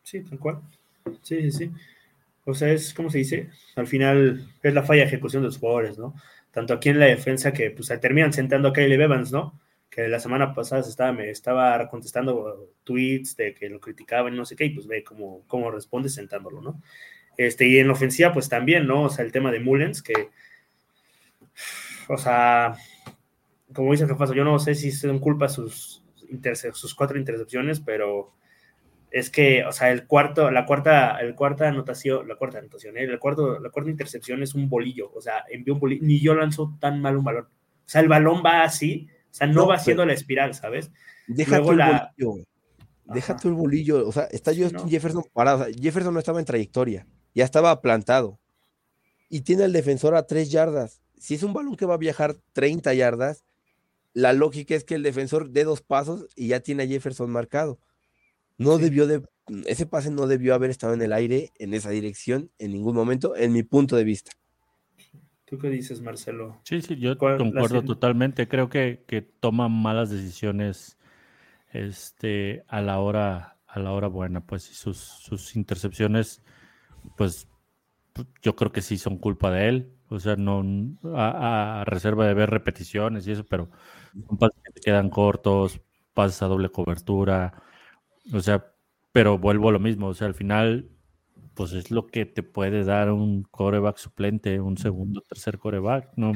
Sí, 0.04 0.22
tal 0.22 0.38
cual. 0.38 0.62
Sí, 1.24 1.42
sí, 1.42 1.52
sí. 1.52 1.72
O 2.46 2.54
sea, 2.54 2.72
es 2.72 2.94
como 2.94 3.10
se 3.10 3.18
dice, 3.18 3.50
al 3.76 3.88
final 3.88 4.48
es 4.62 4.74
la 4.76 4.84
falla 4.84 5.02
de 5.02 5.08
ejecución 5.08 5.42
de 5.42 5.48
los 5.48 5.58
jugadores, 5.58 5.98
¿no? 5.98 6.14
tanto 6.52 6.76
aquí 6.76 6.90
en 6.90 7.00
la 7.00 7.08
defensa 7.08 7.54
que 7.54 7.72
pues 7.72 7.88
terminan 8.00 8.34
sentando 8.34 8.68
a 8.68 8.74
Kyle 8.74 8.92
Evans, 8.92 9.32
¿no? 9.32 9.60
Que 9.90 10.08
la 10.08 10.20
semana 10.20 10.54
pasada 10.54 10.82
estaba, 10.82 11.12
me 11.12 11.32
estaba 11.32 11.88
contestando 11.90 12.74
tweets 12.84 13.36
de 13.36 13.56
que 13.56 13.68
lo 13.68 13.80
criticaban 13.80 14.34
y 14.34 14.38
no 14.38 14.46
sé 14.46 14.56
qué, 14.56 14.66
y 14.66 14.70
pues 14.72 14.86
ve 14.86 15.04
cómo, 15.04 15.44
cómo 15.48 15.72
responde 15.72 16.10
sentándolo, 16.10 16.62
¿no? 16.62 16.82
Este, 17.38 17.68
y 17.68 17.78
en 17.78 17.88
la 17.88 17.94
ofensiva, 17.94 18.34
pues 18.34 18.50
también, 18.50 18.88
¿no? 18.88 19.04
O 19.04 19.10
sea, 19.10 19.24
el 19.24 19.32
tema 19.32 19.52
de 19.52 19.60
Mullens, 19.60 20.02
que, 20.02 20.30
o 22.08 22.18
sea, 22.18 22.76
como 23.74 23.92
dice 23.92 24.08
Jefazo, 24.08 24.34
yo 24.34 24.44
no 24.44 24.58
sé 24.60 24.76
si 24.76 24.92
son 24.92 25.20
culpa 25.20 25.48
sus, 25.48 26.04
sus 26.74 26.96
cuatro 26.96 27.18
intercepciones, 27.20 27.80
pero 27.80 28.34
es 29.12 29.30
que, 29.30 29.64
o 29.66 29.72
sea, 29.72 29.92
el 29.92 30.06
cuarto, 30.06 30.52
la 30.52 30.66
cuarta, 30.66 31.18
el 31.20 31.36
cuarta 31.36 31.68
anotación, 31.68 32.28
la 32.28 32.36
cuarta 32.36 32.60
anotación, 32.60 32.98
¿eh? 32.98 33.04
el 33.04 33.20
cuarto, 33.20 33.60
la 33.60 33.70
cuarta 33.70 33.90
intercepción 33.90 34.44
es 34.44 34.54
un 34.54 34.70
bolillo, 34.70 35.12
o 35.14 35.22
sea, 35.22 35.46
envió 35.50 35.76
un 35.76 35.80
bolillo, 35.80 36.04
ni 36.04 36.20
yo 36.20 36.36
lanzo 36.36 36.76
tan 36.80 37.02
mal 37.02 37.18
un 37.18 37.24
balón. 37.24 37.46
O 37.46 37.90
sea, 37.90 38.02
el 38.02 38.10
balón 38.10 38.44
va 38.46 38.64
así, 38.64 39.08
o 39.32 39.34
sea, 39.34 39.48
no, 39.48 39.68
va 39.68 39.76
haciendo 39.76 40.06
la 40.06 40.14
espiral, 40.14 40.54
¿sabes? 40.54 40.92
Deja 41.28 41.58
el 41.58 41.64
bolillo, 41.64 42.46
deja 43.06 43.38
tu 43.38 43.48
el 43.48 43.54
bolillo, 43.54 44.08
o 44.08 44.12
sea, 44.12 44.24
está 44.26 44.52
Jefferson 44.54 45.24
parado, 45.34 45.66
Jefferson 45.80 46.14
no 46.14 46.20
estaba 46.20 46.40
en 46.40 46.46
trayectoria, 46.46 47.08
ya 47.38 47.46
estaba 47.46 47.82
plantado 47.82 48.40
y 49.30 49.42
tiene 49.42 49.64
al 49.64 49.72
defensor 49.72 50.16
a 50.16 50.26
tres 50.26 50.50
yardas. 50.50 51.04
Si 51.20 51.36
es 51.36 51.44
un 51.44 51.54
balón 51.54 51.76
que 51.76 51.86
va 51.86 51.94
a 51.94 51.98
viajar 51.98 52.36
30 52.54 52.96
yardas, 52.96 53.46
la 54.14 54.34
lógica 54.34 54.74
es 54.74 54.84
que 54.84 54.96
el 54.96 55.04
defensor 55.04 55.52
dé 55.52 55.64
dos 55.64 55.82
pasos 55.82 56.26
y 56.36 56.48
ya 56.48 56.62
tiene 56.62 56.82
a 56.82 56.88
Jefferson 56.88 57.30
marcado. 57.30 57.78
No 58.58 58.80
debió 58.80 59.06
de, 59.06 59.22
ese 59.68 59.86
pase 59.86 60.10
no 60.10 60.26
debió 60.26 60.56
haber 60.56 60.72
estado 60.72 60.96
en 60.96 61.02
el 61.04 61.14
aire 61.14 61.52
en 61.60 61.76
esa 61.76 61.92
dirección 61.92 62.50
en 62.58 62.72
ningún 62.72 62.96
momento, 62.96 63.36
en 63.36 63.54
mi 63.54 63.62
punto 63.62 63.96
de 63.96 64.04
vista. 64.04 64.32
¿Tú 65.46 65.60
qué 65.60 65.70
dices, 65.70 66.02
Marcelo? 66.02 66.60
Sí, 66.64 66.82
sí, 66.82 66.98
yo 66.98 67.20
concuerdo 67.20 67.84
totalmente. 67.84 68.48
Creo 68.48 68.68
que, 68.68 69.04
que 69.06 69.22
toma 69.22 69.70
malas 69.70 70.10
decisiones 70.10 70.98
este, 71.72 72.64
a 72.68 72.82
la 72.82 73.00
hora, 73.00 73.58
a 73.68 73.80
la 73.80 73.92
hora 73.92 74.08
buena, 74.08 74.42
pues 74.42 74.64
sus, 74.64 74.98
sus 74.98 75.56
intercepciones, 75.56 76.42
pues 77.16 77.48
yo 78.42 78.56
creo 78.56 78.72
que 78.72 78.82
sí 78.82 78.98
son 78.98 79.18
culpa 79.18 79.52
de 79.52 79.70
él. 79.70 79.94
O 80.10 80.20
sea, 80.20 80.36
no 80.36 80.64
a, 81.16 81.84
reserva 81.86 82.26
de 82.26 82.34
ver 82.34 82.50
repeticiones 82.50 83.28
y 83.28 83.32
eso, 83.32 83.46
pero 83.46 83.70
son 84.28 84.38
pases 84.38 84.58
que 84.74 84.82
quedan 84.82 85.10
cortos, 85.10 85.82
pases 86.14 86.42
a 86.42 86.48
doble 86.48 86.70
cobertura, 86.70 87.62
o 88.34 88.40
sea, 88.40 88.66
pero 89.12 89.38
vuelvo 89.38 89.70
a 89.70 89.72
lo 89.74 89.80
mismo. 89.80 90.08
O 90.08 90.14
sea, 90.14 90.28
al 90.28 90.34
final, 90.34 90.90
pues 91.54 91.74
es 91.74 91.92
lo 91.92 92.08
que 92.08 92.26
te 92.26 92.44
puede 92.44 92.84
dar 92.84 93.12
un 93.12 93.44
coreback 93.44 93.98
suplente, 93.98 94.62
un 94.62 94.78
segundo, 94.78 95.22
tercer 95.22 95.58
coreback, 95.58 96.12
¿no? 96.16 96.32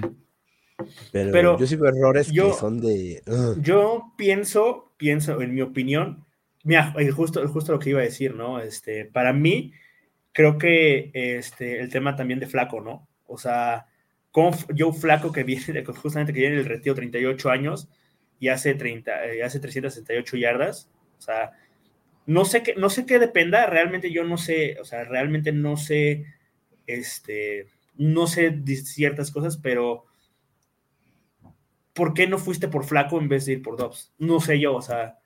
Pero, 1.12 1.60
yo 1.60 1.68
sí 1.68 1.76
veo 1.76 1.90
errores 1.90 2.32
que 2.32 2.54
son 2.54 2.82
de. 2.82 3.22
Yo 3.62 4.14
pienso, 4.18 4.94
pienso, 4.98 5.42
en 5.42 5.54
mi 5.54 5.62
opinión, 5.62 6.26
mira, 6.64 6.94
justo, 7.16 7.48
justo 7.48 7.72
lo 7.72 7.80
que 7.80 7.92
iba 7.92 8.00
a 8.00 8.04
decir, 8.04 8.36
¿no? 8.36 8.60
Este, 8.60 9.06
para 9.06 9.32
mí, 9.32 9.74
creo 10.32 10.58
que 10.58 11.12
este, 11.13 11.80
el 11.80 11.89
tema 11.89 12.15
también 12.15 12.39
de 12.39 12.48
Flaco, 12.48 12.82
¿no? 12.82 13.08
O 13.26 13.38
sea, 13.38 13.88
como 14.32 14.52
yo 14.74 14.91
Flaco 14.94 15.32
que 15.32 15.44
viene, 15.44 15.84
justamente 16.02 16.34
que 16.34 16.41
viene 16.41 16.58
el 16.58 16.65
retiro 16.65 16.96
38 16.96 17.50
años 17.50 17.89
y 18.39 18.50
hace 18.50 18.74
30, 18.76 19.26
eh, 19.26 19.44
hace 19.44 19.60
368 19.60 20.38
yardas, 20.38 20.89
o 21.17 21.22
sea, 21.22 21.52
no 22.26 22.46
sé 22.46 22.63
qué, 22.63 22.76
no 22.76 22.89
sé 22.89 23.06
qué 23.06 23.20
dependa, 23.20 23.65
realmente 23.65 24.12
yo 24.12 24.24
no 24.24 24.38
sé, 24.38 24.78
o 24.80 24.86
sea, 24.86 25.04
realmente 25.04 25.52
no 25.52 25.78
sé, 25.78 26.26
este, 26.88 27.67
no 27.96 28.28
sé 28.28 28.62
ciertas 28.84 29.32
cosas, 29.32 29.58
pero 29.58 30.06
¿por 31.94 32.13
qué 32.13 32.28
no 32.28 32.38
fuiste 32.38 32.67
por 32.67 32.86
Flaco 32.86 33.20
en 33.20 33.28
vez 33.28 33.46
de 33.46 33.54
ir 33.54 33.62
por 33.62 33.78
Dobbs? 33.78 34.13
No 34.17 34.39
sé 34.39 34.60
yo, 34.60 34.76
o 34.76 34.82
sea, 34.82 35.20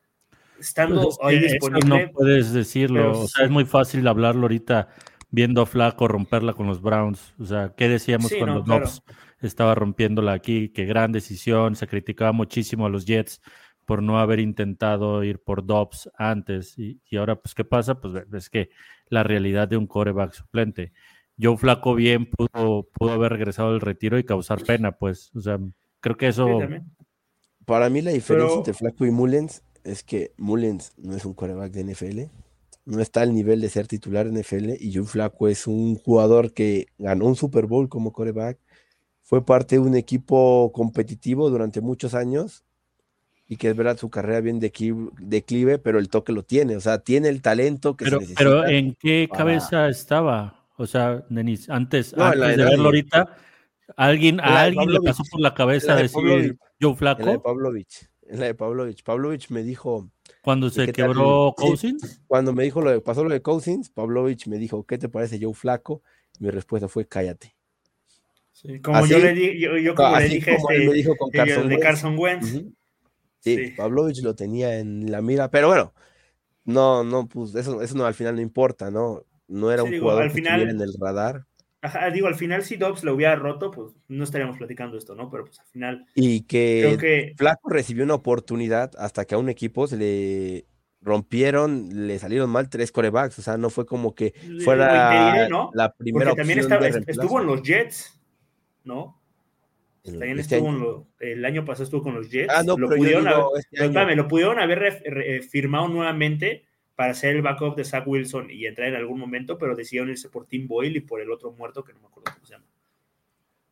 estando 0.60 1.04
pues 1.04 1.18
ahí 1.22 1.39
disponible. 1.39 2.06
No 2.06 2.12
puedes 2.12 2.54
decirlo, 2.54 3.22
o 3.22 3.28
sea, 3.28 3.46
es 3.46 3.52
muy 3.52 3.65
fácil 3.65 4.08
hablarlo 4.08 4.44
ahorita 4.44 4.89
viendo 5.32 5.62
a 5.62 5.65
Flaco 5.65 6.08
romperla 6.08 6.54
con 6.54 6.68
los 6.68 6.82
Browns, 6.82 7.34
o 7.39 7.46
sea, 7.46 7.74
¿qué 7.76 7.89
decíamos 7.89 8.32
cuando 8.38 8.62
Dobbs 8.62 9.04
estaba 9.41 9.76
rompiéndola 9.76 10.34
aquí? 10.34 10.70
Qué 10.70 10.86
gran 10.86 11.12
decisión, 11.12 11.76
se 11.76 11.88
criticaba 11.88 12.32
muchísimo 12.32 12.86
a 12.86 12.89
los 12.89 13.06
Jets 13.06 13.41
por 13.86 14.02
no 14.02 14.20
haber 14.20 14.39
intentado 14.39 15.24
ir 15.24 15.39
por 15.39 15.65
Dobbs 15.65 16.10
antes. 16.18 16.78
Y, 16.78 17.00
y 17.10 17.18
ahora, 17.18 17.36
pues, 17.36 17.54
¿qué 17.54 17.63
pasa? 17.63 18.00
Pues 18.00 18.26
es 18.34 18.50
que 18.50 18.70
la 19.10 19.24
realidad 19.24 19.68
de 19.68 19.78
un 19.78 19.88
coreback 19.88 20.34
suplente. 20.34 20.91
Joe 21.39 21.58
Flaco 21.58 21.96
bien 21.96 22.26
pudo, 22.28 22.88
pudo 22.94 23.12
haber 23.12 23.34
regresado 23.34 23.72
del 23.74 23.82
retiro 23.82 24.18
y 24.18 24.24
causar 24.24 24.63
pena, 24.63 24.94
pues. 24.94 25.32
O 25.36 25.41
sea, 25.41 25.60
creo 26.00 26.18
que 26.18 26.30
eso. 26.30 26.62
Sí. 26.62 26.78
Para 27.65 27.89
mí 27.89 28.02
la 28.02 28.12
diferencia 28.12 28.48
Pero- 28.48 28.58
entre 28.60 28.74
Flaco 28.74 29.06
y 29.06 29.12
Mullens 29.12 29.63
es 29.86 30.04
que 30.04 30.32
Mullens 30.38 30.93
no 30.98 31.15
es 31.15 31.24
un 31.26 31.34
quarterback 31.34 31.71
de 31.71 31.84
NFL, 31.93 32.21
no 32.86 33.02
está 33.02 33.21
al 33.21 33.34
nivel 33.34 33.62
de 33.62 33.69
ser 33.69 33.88
titular 33.88 34.28
en 34.28 34.38
NFL 34.39 34.74
y 34.80 34.93
Joe 34.93 35.06
Flaco 35.06 35.48
es 35.48 35.65
un 35.67 35.95
jugador 35.95 36.54
que 36.54 36.88
ganó 36.98 37.26
un 37.26 37.36
Super 37.36 37.65
Bowl 37.65 37.88
como 37.89 38.12
quarterback, 38.12 38.58
fue 39.24 39.43
parte 39.45 39.76
de 39.76 39.80
un 39.82 39.95
equipo 39.95 40.71
competitivo 40.74 41.50
durante 41.50 41.82
muchos 41.82 42.13
años 42.13 42.63
y 43.48 43.58
que 43.58 43.69
es 43.69 43.76
verdad 43.76 43.98
su 43.98 44.10
carrera 44.10 44.39
bien 44.41 44.60
declive, 44.60 45.10
declive, 45.19 45.78
pero 45.80 46.00
el 46.00 46.10
toque 46.10 46.32
lo 46.34 46.43
tiene, 46.43 46.76
o 46.76 46.82
sea, 46.82 47.00
tiene 47.00 47.30
el 47.30 47.41
talento 47.41 47.95
que 47.95 48.06
Pero, 48.06 48.17
se 48.17 48.21
necesita. 48.21 48.38
pero 48.39 48.67
¿en 48.67 48.95
qué 49.00 49.28
para- 49.30 49.38
cabeza 49.38 49.88
estaba? 49.88 50.67
O 50.78 50.86
sea, 50.88 51.24
Denis, 51.30 51.69
antes, 51.69 52.15
No, 52.17 52.34
en 52.34 52.39
la 52.39 52.45
antes 52.48 52.58
de 52.58 52.69
verlo 52.71 52.86
ahorita, 52.86 53.38
¿alguien, 53.95 54.39
¿a 54.41 54.62
alguien 54.62 54.91
le 54.91 55.00
pasó 55.00 55.24
por 55.32 55.39
la 55.41 55.54
cabeza 55.54 55.95
de 55.95 56.04
decir. 56.04 56.58
Joe 56.82 56.95
la 57.00 57.15
de 57.15 57.24
Flaco 57.24 57.41
Pavlovich, 57.43 58.10
la 58.30 58.46
de 58.46 58.56
Pavlovich. 58.56 59.04
Pavlovich 59.04 59.50
me 59.50 59.64
dijo, 59.64 60.10
cuando 60.42 60.68
¿y 60.68 60.72
se 60.72 60.86
tal? 60.86 60.94
quebró 60.94 61.54
Sí. 61.58 61.66
Cousins? 61.68 62.22
Cuando 62.28 62.54
me 62.54 62.64
dijo 62.64 62.82
lo 62.82 62.92
de, 62.92 63.02
pasó 63.02 63.24
lo 63.24 63.30
de 63.30 63.42
Cousins, 63.42 63.90
Pavlovich 63.90 64.48
me 64.48 64.58
dijo, 64.58 64.84
¿qué 64.86 64.98
te 64.98 65.10
parece 65.10 65.40
Joe 65.42 65.54
Flaco? 65.54 66.02
Mi 66.40 66.50
respuesta 66.50 66.88
fue, 66.88 67.08
cállate. 67.08 67.56
Sí, 68.52 68.80
como 68.80 68.98
Así- 68.98 69.10
yo 69.12 69.20
le 69.20 69.34
di, 69.34 69.60
yo, 69.60 69.78
yo 69.78 69.96
como 69.96 70.18
le 70.18 70.30
dije 70.30 70.56
como 70.56 70.70
él 70.72 70.76
este, 70.78 70.88
me 70.90 70.94
dijo 70.96 71.16
con 71.18 71.30
Carson 71.30 71.64
de 71.68 71.76
Wentz. 71.76 71.84
Carson 71.86 72.18
Wentz. 72.18 72.48
Sí, 72.52 72.74
Sí. 73.40 73.74
Pavlovich 73.78 74.22
lo 74.24 74.34
tenía 74.34 74.80
en 74.80 75.12
la 75.12 75.22
mira, 75.22 75.52
pero 75.52 75.68
bueno, 75.68 75.94
no, 76.64 77.04
no, 77.04 77.28
pues 77.28 77.54
eso, 77.54 77.82
eso 77.82 77.96
no, 77.96 78.06
al 78.06 78.14
final 78.16 78.36
no 78.36 78.42
importa, 78.42 78.90
¿no? 78.90 79.24
No 79.48 79.72
era 79.72 79.84
Sí, 79.84 79.88
un 79.88 79.92
digo, 79.92 80.04
jugador 80.06 80.24
al 80.24 80.30
que 80.30 80.36
final- 80.36 80.62
estuviera 80.62 80.84
en 80.84 80.90
el 80.90 80.96
radar 81.00 81.46
Ajá, 81.82 82.10
digo, 82.10 82.28
al 82.28 82.36
final 82.36 82.64
si 82.64 82.78
Dobbs 82.78 83.04
lo 83.04 83.14
hubiera 83.14 83.36
roto, 83.36 83.70
pues 83.72 83.94
no 84.08 84.24
estaríamos 84.24 84.58
platicando 84.58 84.98
esto, 84.98 85.14
¿no? 85.16 85.30
Pero 85.30 85.46
pues 85.46 85.60
al 85.60 85.68
final 85.68 86.06
y 86.16 86.42
que 86.42 86.80
creo 86.84 86.98
que 86.98 87.34
Flaco 87.38 87.70
recibió 87.70 88.04
una 88.04 88.16
oportunidad 88.16 88.92
hasta 88.98 89.26
que 89.26 89.36
a 89.36 89.38
un 89.38 89.50
equipo 89.50 89.86
se 89.88 89.98
le 89.98 90.66
rompieron, 91.02 92.08
le 92.08 92.18
salieron 92.18 92.50
mal 92.50 92.70
tres 92.70 92.92
corebacks, 92.92 93.38
o 93.38 93.42
sea, 93.44 93.58
no 93.58 93.70
fue 93.70 93.86
como 93.86 94.16
que 94.16 94.34
fuera 94.64 95.48
la 95.74 95.94
primera 95.94 96.32
Porque 96.32 96.42
también 96.42 96.60
opción 96.62 97.04
estuvo 97.08 97.40
en 97.42 97.48
los 97.48 97.62
Jets, 97.62 98.20
¿no? 98.84 99.22
También 100.04 100.40
este 100.40 100.56
estuvo 100.58 100.70
año. 100.70 100.78
en 100.78 100.84
lo- 100.84 101.08
el 101.20 101.46
año 101.46 101.66
pasado 101.66 101.84
estuvo 101.84 102.04
con 102.04 102.16
los 102.16 102.30
Jets. 102.30 102.52
Ah, 102.56 102.64
no, 102.64 102.78
lo 102.78 102.90
pudieron 102.90 103.28
haber, 103.28 103.44
este 103.72 104.16
lo 104.16 104.28
pudieron 104.28 104.60
haber 104.60 104.80
re- 104.80 105.04
re- 105.06 105.42
firmado 105.44 105.88
nuevamente 105.88 106.66
para 106.96 107.14
ser 107.14 107.36
el 107.36 107.42
backup 107.42 107.76
de 107.76 107.84
Zach 107.84 108.08
Wilson 108.08 108.50
y 108.50 108.66
entrar 108.66 108.88
en 108.90 108.96
algún 108.96 109.20
momento, 109.20 109.58
pero 109.58 109.76
decidieron 109.76 110.10
irse 110.10 110.30
por 110.30 110.46
Tim 110.46 110.68
Boyle 110.68 110.98
y 110.98 111.02
por 111.02 111.20
el 111.22 111.30
otro 111.32 111.52
muerto 111.52 111.84
que 111.84 111.94
no 111.94 112.00
me 112.00 112.08
acuerdo 112.08 112.32
cómo 112.34 112.46
se 112.46 112.54
llama. 112.54 112.66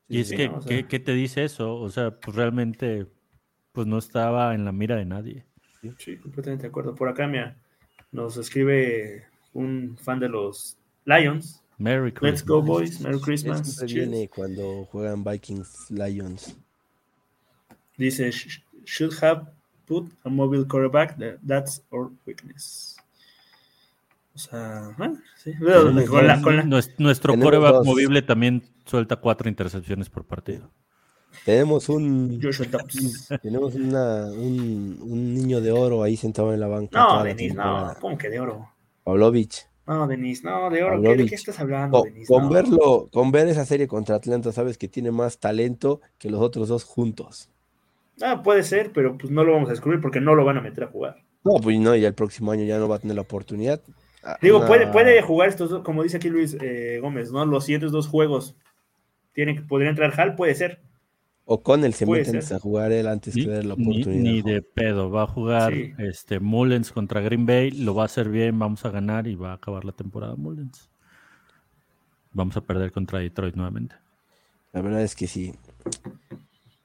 Y 0.10 0.20
es 0.20 0.28
sí, 0.30 0.36
que, 0.36 0.50
¿no? 0.50 0.58
O 0.58 0.62
sea- 0.62 0.70
¿qué, 0.70 0.88
qué 0.88 1.00
te 1.00 1.14
dice 1.14 1.44
eso? 1.46 1.76
O 1.76 1.90
sea, 1.90 2.12
pues 2.20 2.36
realmente 2.36 3.08
pues 3.72 3.88
no 3.88 3.98
estaba 3.98 4.54
en 4.54 4.66
la 4.66 4.72
mira 4.72 4.96
de 4.98 5.06
nadie. 5.06 5.46
Sí, 5.98 6.18
completamente 6.18 6.64
de 6.64 6.68
acuerdo. 6.70 6.94
Por 6.96 7.08
acá 7.10 7.28
mira, 7.28 7.58
nos 8.12 8.38
escribe 8.38 9.26
un 9.54 9.98
fan 9.98 10.20
de 10.20 10.30
los 10.30 10.78
Lions. 11.06 11.62
Merry 11.80 12.12
Christmas. 12.12 12.32
Let's 12.42 12.46
go, 12.46 12.62
boys. 12.62 13.00
Merry 13.02 13.20
Christmas. 13.20 13.76
siempre 13.76 13.96
viene 14.06 14.30
cuando 14.30 14.86
juegan 14.86 15.24
Vikings 15.24 15.90
Lions. 15.92 16.56
Dice, 17.98 18.30
"Sh- 18.32 18.62
should 18.86 19.14
have 19.22 19.48
put 19.88 20.12
a 20.24 20.30
mobile 20.30 20.66
quarterback. 20.66 21.18
That- 21.18 21.40
That's 21.46 21.82
our 21.92 22.12
weakness. 22.26 22.92
O 24.36 24.38
sea, 24.39 24.89
ah, 24.98 25.13
sí. 25.38 25.52
Tenemos 25.60 26.06
Con 26.10 26.28
la- 26.28 26.36
dos- 26.36 26.43
con 26.43 26.58
la- 26.58 26.63
Nues- 26.63 26.93
Nuestro 26.98 27.38
coreback 27.38 27.84
movible 27.86 28.22
también 28.24 28.63
suelta 28.86 29.17
cuatro 29.17 29.48
intercepciones 29.48 30.10
por 30.10 30.26
partido. 30.26 30.72
Tenemos 31.46 31.89
un 31.89 32.39
tenemos 33.41 33.76
una, 33.76 34.26
un, 34.32 34.98
un 35.02 35.34
niño 35.34 35.62
de 35.62 35.72
oro 35.72 36.04
ahí 36.04 36.15
sentado 36.17 36.54
en 36.54 36.60
la 36.60 36.67
banca. 36.67 37.00
No, 37.00 37.24
Denis, 37.24 37.54
no. 37.56 37.93
¿Cómo 38.00 38.17
que 38.17 38.30
de 38.30 38.39
oro? 38.39 38.69
Pavlovich. 39.04 39.67
No, 39.86 40.08
Denis, 40.08 40.43
no, 40.43 40.69
de 40.69 40.84
oro. 40.84 41.02
¿qué- 41.02 41.15
¿De 41.15 41.26
qué 41.26 41.36
estás 41.36 41.60
hablando, 41.60 42.00
Con, 42.02 42.10
Denis? 42.13 42.28
con 42.28 42.43
No. 42.43 42.50
verlo, 42.50 43.10
con 43.12 43.32
ver 43.32 43.48
esa 43.50 43.65
serie 43.65 43.88
contra 43.88 44.15
Atlanta, 44.15 44.52
sabes 44.52 44.78
que 44.78 44.88
tiene 44.88 45.12
más 45.12 45.39
talento 45.39 46.02
que 46.17 46.30
los 46.30 46.41
otros 46.41 46.69
dos 46.69 46.84
juntos. 46.86 47.50
Ah, 48.22 48.41
puede 48.43 48.63
ser, 48.63 48.91
pero 48.93 49.17
pues 49.17 49.32
no 49.32 49.43
lo 49.43 49.54
vamos 49.54 49.69
a 49.69 49.72
descubrir 49.74 50.00
porque 50.02 50.22
no 50.22 50.36
lo 50.36 50.46
van 50.46 50.58
a 50.58 50.62
meter 50.62 50.86
a 50.86 50.88
jugar. 50.88 51.17
No, 51.43 51.56
pues 51.62 51.78
no, 51.80 51.96
ya 51.96 52.08
el 52.08 52.13
próximo 52.13 52.52
año 52.52 52.63
ya 52.63 52.78
no 52.78 52.88
va 52.88 52.96
a 52.98 53.00
tener 53.00 53.15
la 53.15 53.24
oportunidad. 53.24 53.82
Ah, 54.24 54.38
Digo, 54.42 54.60
una- 54.60 54.68
puede, 54.68 54.88
puede 54.88 55.22
jugar 55.22 55.50
estos 55.50 55.70
dos, 55.70 55.84
como 55.84 56.04
dice 56.04 56.18
aquí 56.18 56.30
Luis 56.30 56.56
eh, 56.62 57.00
Gómez, 57.02 57.32
¿no? 57.32 57.46
Los 57.46 57.66
siguientes 57.66 57.92
dos 57.92 58.08
juegos. 58.08 58.56
Tiene, 59.34 59.56
que- 59.56 59.62
podría 59.64 59.90
entrar 59.90 60.14
Hal, 60.20 60.36
puede 60.36 60.56
ser. 60.56 60.80
O 61.46 61.62
con 61.62 61.84
el 61.84 61.94
se 61.94 62.06
puede 62.06 62.24
meten 62.24 62.42
ser. 62.42 62.56
a 62.56 62.60
jugar 62.62 62.94
él 62.94 63.06
antes 63.08 63.36
Ni, 63.36 63.44
que 63.44 63.50
ver 63.50 63.66
la 63.66 63.76
ni- 63.76 63.84
oportunidad. 63.84 64.22
ni 64.24 64.42
de 64.42 64.62
pedo. 64.62 65.12
Va 65.12 65.24
a 65.24 65.28
jugar 65.28 65.74
Sí. 65.74 65.92
este 65.98 66.40
Mullens 66.40 66.92
contra 66.94 67.20
Green 67.20 67.46
Bay. 67.46 67.72
Lo 67.72 67.94
va 67.96 68.04
a 68.04 68.06
hacer 68.06 68.30
bien. 68.30 68.58
Vamos 68.58 68.86
a 68.86 68.92
ganar 68.92 69.28
y 69.28 69.36
va 69.36 69.52
a 69.52 69.56
acabar 69.56 69.84
la 69.84 69.92
temporada 69.92 70.36
Mullens. 70.38 70.90
Vamos 72.32 72.56
a 72.56 72.62
perder 72.62 72.92
contra 72.94 73.20
Detroit 73.20 73.56
nuevamente. 73.56 73.96
La 74.72 74.82
verdad 74.82 75.02
es 75.02 75.16
que 75.16 75.28
sí. 75.28 75.54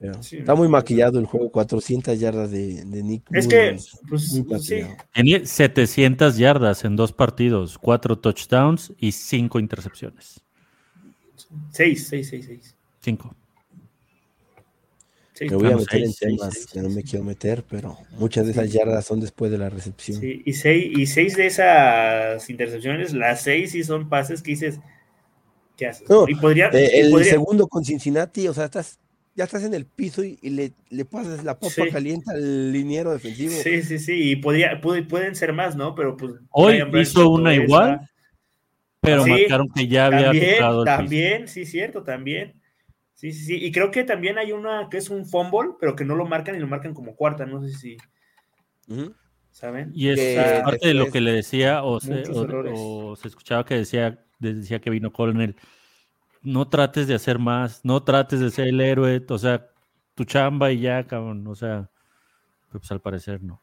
Pero 0.00 0.22
Sí, 0.22 0.36
está 0.38 0.54
muy 0.54 0.68
maquillado 0.68 1.18
el 1.18 1.26
juego, 1.26 1.50
400 1.50 2.18
yardas 2.20 2.50
de, 2.52 2.84
de 2.84 3.02
Nick. 3.02 3.24
Es 3.32 3.48
que, 3.48 3.76
pues, 4.08 4.30
muy 4.32 4.42
pues, 4.44 4.64
sí. 4.64 4.76
maquillado. 4.82 4.96
Tiene 5.12 5.46
700 5.46 6.36
yardas 6.38 6.84
en 6.84 6.94
dos 6.94 7.12
partidos, 7.12 7.78
cuatro 7.78 8.16
touchdowns 8.18 8.92
y 8.98 9.10
cinco 9.12 9.58
intercepciones. 9.58 10.40
Seis, 11.72 12.06
seis, 12.08 12.28
seis, 12.28 12.44
seis. 12.46 12.76
Cinco. 13.00 13.34
Me 15.40 15.54
voy 15.54 15.72
a 15.72 15.76
meter 15.76 16.02
en 16.02 16.12
temas 16.14 16.52
seis, 16.52 16.66
que 16.66 16.80
no 16.82 16.90
me 16.90 17.02
quiero 17.04 17.24
meter, 17.24 17.64
pero 17.68 17.96
muchas 18.18 18.44
de 18.46 18.50
esas 18.52 18.72
yardas 18.72 19.04
son 19.06 19.20
después 19.20 19.52
de 19.52 19.58
la 19.58 19.70
recepción. 19.70 20.20
Sí, 20.20 20.42
y 20.44 20.52
seis, 20.52 20.98
y 20.98 21.06
seis 21.06 21.36
de 21.36 21.46
esas 21.46 22.50
intercepciones, 22.50 23.12
las 23.14 23.42
seis 23.42 23.70
sí 23.70 23.84
son 23.84 24.08
pases 24.08 24.42
que 24.42 24.50
dices, 24.52 24.80
¿qué 25.76 25.86
haces? 25.86 26.08
No, 26.10 26.28
y 26.28 26.34
podría, 26.34 26.68
Eh, 26.70 26.90
y 26.92 26.98
el 27.02 27.10
podría- 27.12 27.30
segundo 27.34 27.68
con 27.68 27.84
Cincinnati, 27.84 28.48
o 28.48 28.54
sea, 28.54 28.64
estás, 28.64 28.98
ya 29.38 29.44
estás 29.44 29.62
en 29.62 29.72
el 29.72 29.86
piso 29.86 30.24
y, 30.24 30.36
y 30.42 30.50
le, 30.50 30.72
le 30.90 31.04
pasas 31.04 31.44
la 31.44 31.54
papa 31.60 31.70
Sí. 31.72 31.90
caliente 31.92 32.28
al 32.32 32.72
liniero 32.72 33.12
defensivo. 33.12 33.52
sí, 33.52 33.82
sí, 33.82 34.00
sí, 34.00 34.32
y 34.32 34.36
podría, 34.36 34.80
puede- 34.80 35.04
pueden 35.04 35.36
ser 35.36 35.52
más, 35.52 35.76
¿no? 35.76 35.94
Pero 35.94 36.16
pues 36.16 36.32
Hoy 36.50 36.82
hizo 37.00 37.30
una 37.30 37.54
esa. 37.54 37.62
igual, 37.62 38.00
pero 39.00 39.22
Sí, 39.22 39.30
marcaron 39.30 39.68
que 39.72 39.86
ya 39.86 40.06
había 40.06 40.24
También, 40.24 40.44
el 40.44 40.56
piso. 40.56 40.84
también, 40.84 41.46
sí, 41.48 41.64
cierto, 41.64 42.02
también. 42.02 42.60
Sí, 43.14 43.32
sí, 43.32 43.44
sí. 43.44 43.64
Y 43.64 43.70
creo 43.70 43.92
que 43.92 44.02
también 44.02 44.38
hay 44.38 44.50
una 44.50 44.88
que 44.90 44.96
es 44.96 45.08
un 45.08 45.24
fumble, 45.24 45.70
pero 45.80 45.94
que 45.94 46.04
no 46.04 46.16
lo 46.16 46.26
marcan 46.26 46.56
y 46.56 46.58
lo 46.58 46.66
marcan 46.66 46.92
como 46.92 47.14
cuarta, 47.14 47.46
no 47.46 47.62
sé 47.62 47.68
si 47.70 47.96
saben. 49.52 49.92
Y 49.94 50.08
es 50.08 50.18
que 50.18 50.60
parte 50.64 50.88
de 50.88 50.94
lo 50.94 51.10
que 51.12 51.20
le 51.20 51.32
decía, 51.32 51.84
o 51.84 52.00
se, 52.00 52.24
o 52.28 53.14
se 53.14 53.28
escuchaba 53.28 53.64
que 53.64 53.76
decía, 53.76 54.18
decía 54.40 54.80
que 54.80 54.90
vino 54.90 55.12
Colonel, 55.12 55.54
no 56.42 56.68
trates 56.68 57.06
de 57.06 57.14
hacer 57.14 57.38
más, 57.38 57.84
no 57.84 58.02
trates 58.02 58.40
de 58.40 58.50
ser 58.50 58.68
el 58.68 58.80
héroe, 58.80 59.24
o 59.28 59.38
sea, 59.38 59.70
tu 60.14 60.24
chamba 60.24 60.72
y 60.72 60.80
ya, 60.80 61.06
cabrón, 61.06 61.46
o 61.46 61.54
sea, 61.54 61.90
pues 62.70 62.90
al 62.90 63.00
parecer 63.00 63.42
no. 63.42 63.62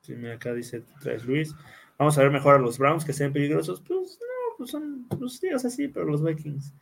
Sí, 0.00 0.14
mira, 0.14 0.34
acá 0.34 0.54
dice 0.54 0.82
traes 1.00 1.24
Luis. 1.24 1.54
Vamos 1.98 2.16
a 2.16 2.22
ver 2.22 2.30
mejor 2.30 2.54
a 2.54 2.58
los 2.58 2.78
Browns 2.78 3.04
que 3.04 3.12
sean 3.12 3.32
peligrosos. 3.32 3.82
Pues 3.86 4.18
no, 4.20 4.56
pues 4.56 4.70
son, 4.70 5.06
pues 5.08 5.38
sí, 5.38 5.52
o 5.52 5.58
sea, 5.58 5.70
sí, 5.70 5.88
pero 5.88 6.06
los 6.06 6.24
Vikings. 6.24 6.72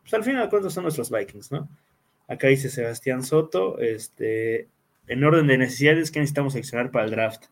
Pues 0.00 0.14
al 0.14 0.24
final 0.24 0.44
de 0.44 0.48
cuentas 0.48 0.72
son 0.72 0.84
nuestros 0.84 1.10
Vikings, 1.10 1.52
¿no? 1.52 1.68
Acá 2.28 2.48
dice 2.48 2.70
Sebastián 2.70 3.22
Soto, 3.22 3.78
este, 3.78 4.68
en 5.06 5.24
orden 5.24 5.46
de 5.46 5.58
necesidades, 5.58 6.10
¿qué 6.10 6.20
necesitamos 6.20 6.54
seleccionar 6.54 6.90
para 6.90 7.04
el 7.04 7.10
draft? 7.10 7.44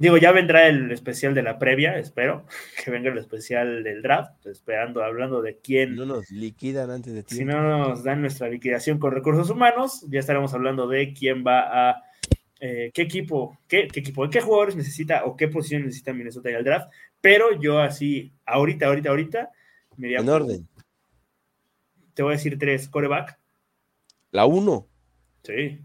Digo, 0.00 0.16
ya 0.16 0.32
vendrá 0.32 0.66
el 0.66 0.90
especial 0.92 1.34
de 1.34 1.42
la 1.42 1.58
previa, 1.58 1.98
espero 1.98 2.46
que 2.82 2.90
venga 2.90 3.10
el 3.10 3.18
especial 3.18 3.84
del 3.84 4.00
draft, 4.00 4.46
esperando, 4.46 5.04
hablando 5.04 5.42
de 5.42 5.58
quién, 5.58 5.94
No 5.94 6.06
nos 6.06 6.30
liquidan 6.30 6.90
antes 6.90 7.12
de 7.12 7.20
si 7.20 7.36
tiempo. 7.36 7.52
no 7.52 7.88
nos 7.88 8.02
dan 8.02 8.22
nuestra 8.22 8.48
liquidación 8.48 8.98
con 8.98 9.12
recursos 9.12 9.50
humanos, 9.50 10.06
ya 10.08 10.18
estaremos 10.18 10.54
hablando 10.54 10.88
de 10.88 11.12
quién 11.12 11.44
va 11.46 11.90
a, 11.90 12.02
eh, 12.60 12.90
qué 12.94 13.02
equipo, 13.02 13.58
qué, 13.68 13.88
qué 13.88 14.00
equipo, 14.00 14.26
qué 14.30 14.40
jugadores 14.40 14.74
necesita 14.74 15.26
o 15.26 15.36
qué 15.36 15.48
posición 15.48 15.82
necesita 15.82 16.14
Minnesota 16.14 16.48
en 16.48 16.56
el 16.56 16.64
draft. 16.64 16.90
Pero 17.20 17.60
yo 17.60 17.78
así, 17.78 18.32
ahorita, 18.46 18.86
ahorita, 18.86 19.10
ahorita, 19.10 19.50
me 19.98 20.14
En 20.14 20.28
orden. 20.30 20.66
Te 22.14 22.22
voy 22.22 22.32
a 22.32 22.36
decir 22.36 22.58
tres, 22.58 22.88
coreback. 22.88 23.38
La 24.30 24.46
1. 24.46 24.88
Sí. 25.42 25.78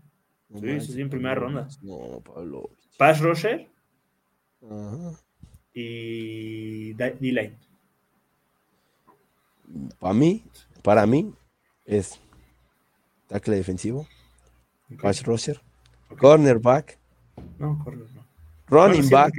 Sí, 0.53 0.79
sí, 0.79 0.93
sí, 0.93 1.01
en 1.01 1.09
primera 1.09 1.35
ronda. 1.35 1.67
No, 1.81 2.21
Pablo. 2.23 2.69
Pass 2.97 3.19
rusher 3.19 3.74
Ajá. 4.69 5.19
y 5.73 6.93
D-line. 6.93 7.57
Para 9.99 10.13
mí, 10.13 10.43
para 10.81 11.05
mí, 11.05 11.33
es 11.85 12.19
tackle 13.27 13.55
defensivo, 13.57 14.07
Ok. 14.93 15.01
pass 15.01 15.23
rusher 15.23 15.59
cornerback, 16.17 16.97
No, 17.57 17.77
corner 17.83 18.05
no. 18.13 18.25
running 18.67 19.09
back 19.09 19.33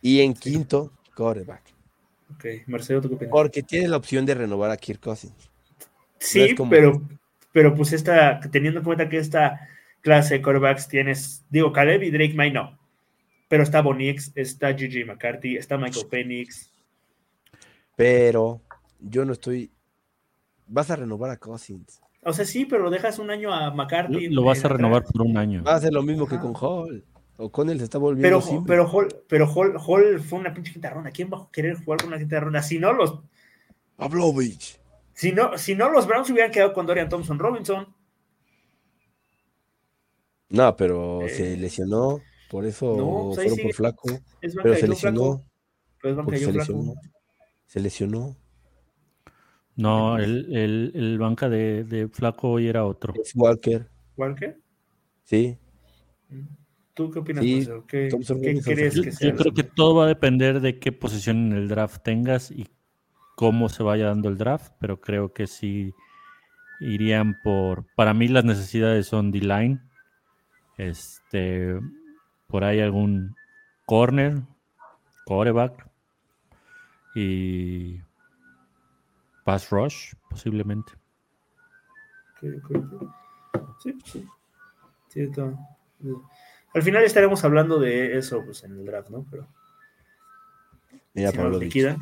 y 0.00 0.20
en 0.20 0.34
quinto, 0.34 0.92
quarterback. 1.16 1.62
Ok, 2.34 2.44
Marcelo, 2.66 3.00
¿tú 3.00 3.08
qué 3.08 3.14
opinas? 3.16 3.32
Porque 3.32 3.62
tiene 3.62 3.88
la 3.88 3.96
opción 3.96 4.24
de 4.26 4.34
renovar 4.34 4.70
a 4.70 4.76
Kirk 4.76 5.00
Cousins. 5.00 5.50
Sí, 6.18 6.54
como- 6.54 6.70
pero, 6.70 7.02
pero 7.52 7.74
pues 7.74 7.92
esta, 7.92 8.38
teniendo 8.40 8.80
en 8.80 8.84
cuenta 8.84 9.08
que 9.08 9.18
esta 9.18 9.68
clase 10.00 10.34
de 10.34 10.42
quarterbacks 10.42 10.86
tienes, 10.88 11.44
digo, 11.50 11.72
Caleb 11.72 12.02
y 12.04 12.10
Drake 12.10 12.34
May 12.34 12.52
no, 12.52 12.78
pero 13.48 13.62
está 13.62 13.82
Bonix, 13.82 14.32
está 14.34 14.74
Gigi 14.74 15.04
McCarthy, 15.04 15.56
está 15.56 15.76
Michael 15.78 16.06
Penix. 16.10 16.70
Pero 17.96 18.60
yo 19.00 19.24
no 19.24 19.32
estoy. 19.32 19.70
Vas 20.66 20.90
a 20.90 20.96
renovar 20.96 21.30
a 21.30 21.36
Cousins. 21.36 22.00
O 22.22 22.32
sea, 22.32 22.44
sí, 22.44 22.64
pero 22.64 22.88
dejas 22.90 23.18
un 23.18 23.30
año 23.30 23.52
a 23.52 23.70
McCarthy. 23.70 24.28
Lo 24.28 24.42
vas 24.44 24.64
a 24.64 24.68
en 24.68 24.74
renovar 24.76 24.98
atrás. 25.02 25.12
por 25.12 25.22
un 25.26 25.36
año. 25.36 25.62
Va 25.62 25.74
a 25.74 25.80
ser 25.80 25.92
lo 25.92 26.02
mismo 26.02 26.26
que 26.26 26.38
con 26.38 26.54
Hall. 26.58 27.04
O 27.36 27.50
con 27.50 27.68
él 27.68 27.78
se 27.78 27.84
está 27.84 27.98
volviendo 27.98 28.40
Pero, 28.40 28.64
pero, 28.64 28.88
Hall, 28.88 29.08
pero 29.28 29.52
Hall, 29.52 29.74
Hall 29.84 30.20
fue 30.20 30.38
una 30.38 30.54
pinche 30.54 30.72
quinta 30.72 30.90
ronda. 30.90 31.10
¿Quién 31.10 31.28
va 31.32 31.38
a 31.38 31.48
querer 31.52 31.76
jugar 31.84 31.98
con 32.00 32.08
una 32.08 32.18
quinta 32.18 32.40
ronda? 32.40 32.62
Si 32.62 32.78
no, 32.78 32.92
los, 32.92 33.18
Pavlovich. 33.96 34.78
si 35.12 35.32
no, 35.32 35.58
si 35.58 35.74
no 35.74 35.90
los 35.90 36.06
Browns 36.06 36.30
hubieran 36.30 36.52
quedado 36.52 36.72
con 36.72 36.86
Dorian 36.86 37.08
Thompson 37.08 37.38
Robinson. 37.38 37.92
No, 40.48 40.76
pero 40.76 41.22
Eh, 41.22 41.28
se 41.28 41.56
lesionó. 41.56 42.20
Por 42.54 42.66
eso 42.66 42.96
no, 42.96 43.22
pues 43.24 43.34
fueron 43.34 43.50
sigue. 43.56 43.62
por 43.64 43.74
flaco. 43.74 44.08
Es 44.40 44.54
banca 44.54 44.62
Pero 44.62 44.74
de 44.76 44.80
se 44.80 44.86
lesionó. 44.86 45.44
Pero 46.00 46.22
es 46.22 46.40
se 46.40 46.52
lesionó. 46.52 46.82
Flaco. 46.84 47.00
Se 47.66 47.80
lesionó. 47.80 48.36
No, 49.74 50.18
el, 50.18 50.54
el, 50.54 50.92
el 50.94 51.18
banca 51.18 51.48
de, 51.48 51.82
de 51.82 52.06
Flaco 52.06 52.50
hoy 52.52 52.68
era 52.68 52.84
otro. 52.84 53.12
Es 53.20 53.32
Walker. 53.34 53.90
¿Walker? 54.16 54.56
Sí. 55.24 55.58
¿Tú 56.94 57.10
qué 57.10 57.18
opinas, 57.18 57.42
Sí? 57.42 57.66
¿Qué, 57.88 58.08
crees 58.62 58.94
Yo, 58.94 59.02
que 59.02 59.10
yo 59.10 59.16
sea? 59.16 59.34
creo 59.34 59.52
que 59.52 59.64
todo 59.64 59.96
va 59.96 60.04
a 60.04 60.06
depender 60.06 60.60
de 60.60 60.78
qué 60.78 60.92
posición 60.92 61.50
en 61.50 61.58
el 61.58 61.66
draft 61.66 62.04
tengas 62.04 62.52
y 62.52 62.68
cómo 63.34 63.68
se 63.68 63.82
vaya 63.82 64.06
dando 64.06 64.28
el 64.28 64.38
draft, 64.38 64.74
pero 64.78 65.00
creo 65.00 65.32
que 65.32 65.48
sí 65.48 65.92
irían 66.78 67.34
por. 67.42 67.84
Para 67.96 68.14
mí, 68.14 68.28
las 68.28 68.44
necesidades 68.44 69.08
son 69.08 69.32
D-line. 69.32 69.80
Este. 70.78 71.80
Por 72.46 72.64
ahí 72.64 72.80
algún 72.80 73.34
corner, 73.86 74.42
coreback 75.24 75.88
y 77.14 78.00
pass 79.44 79.70
rush, 79.70 80.14
posiblemente. 80.28 80.92
Sí, 82.40 83.98
sí. 84.04 84.28
Sí. 85.08 85.30
Al 86.74 86.82
final 86.82 87.04
estaremos 87.04 87.44
hablando 87.44 87.78
de 87.78 88.18
eso 88.18 88.44
pues, 88.44 88.64
en 88.64 88.72
el 88.72 88.84
draft, 88.84 89.10
¿no? 89.10 89.24
Pero 89.30 89.46
Mira, 91.14 91.30
si. 91.30 91.96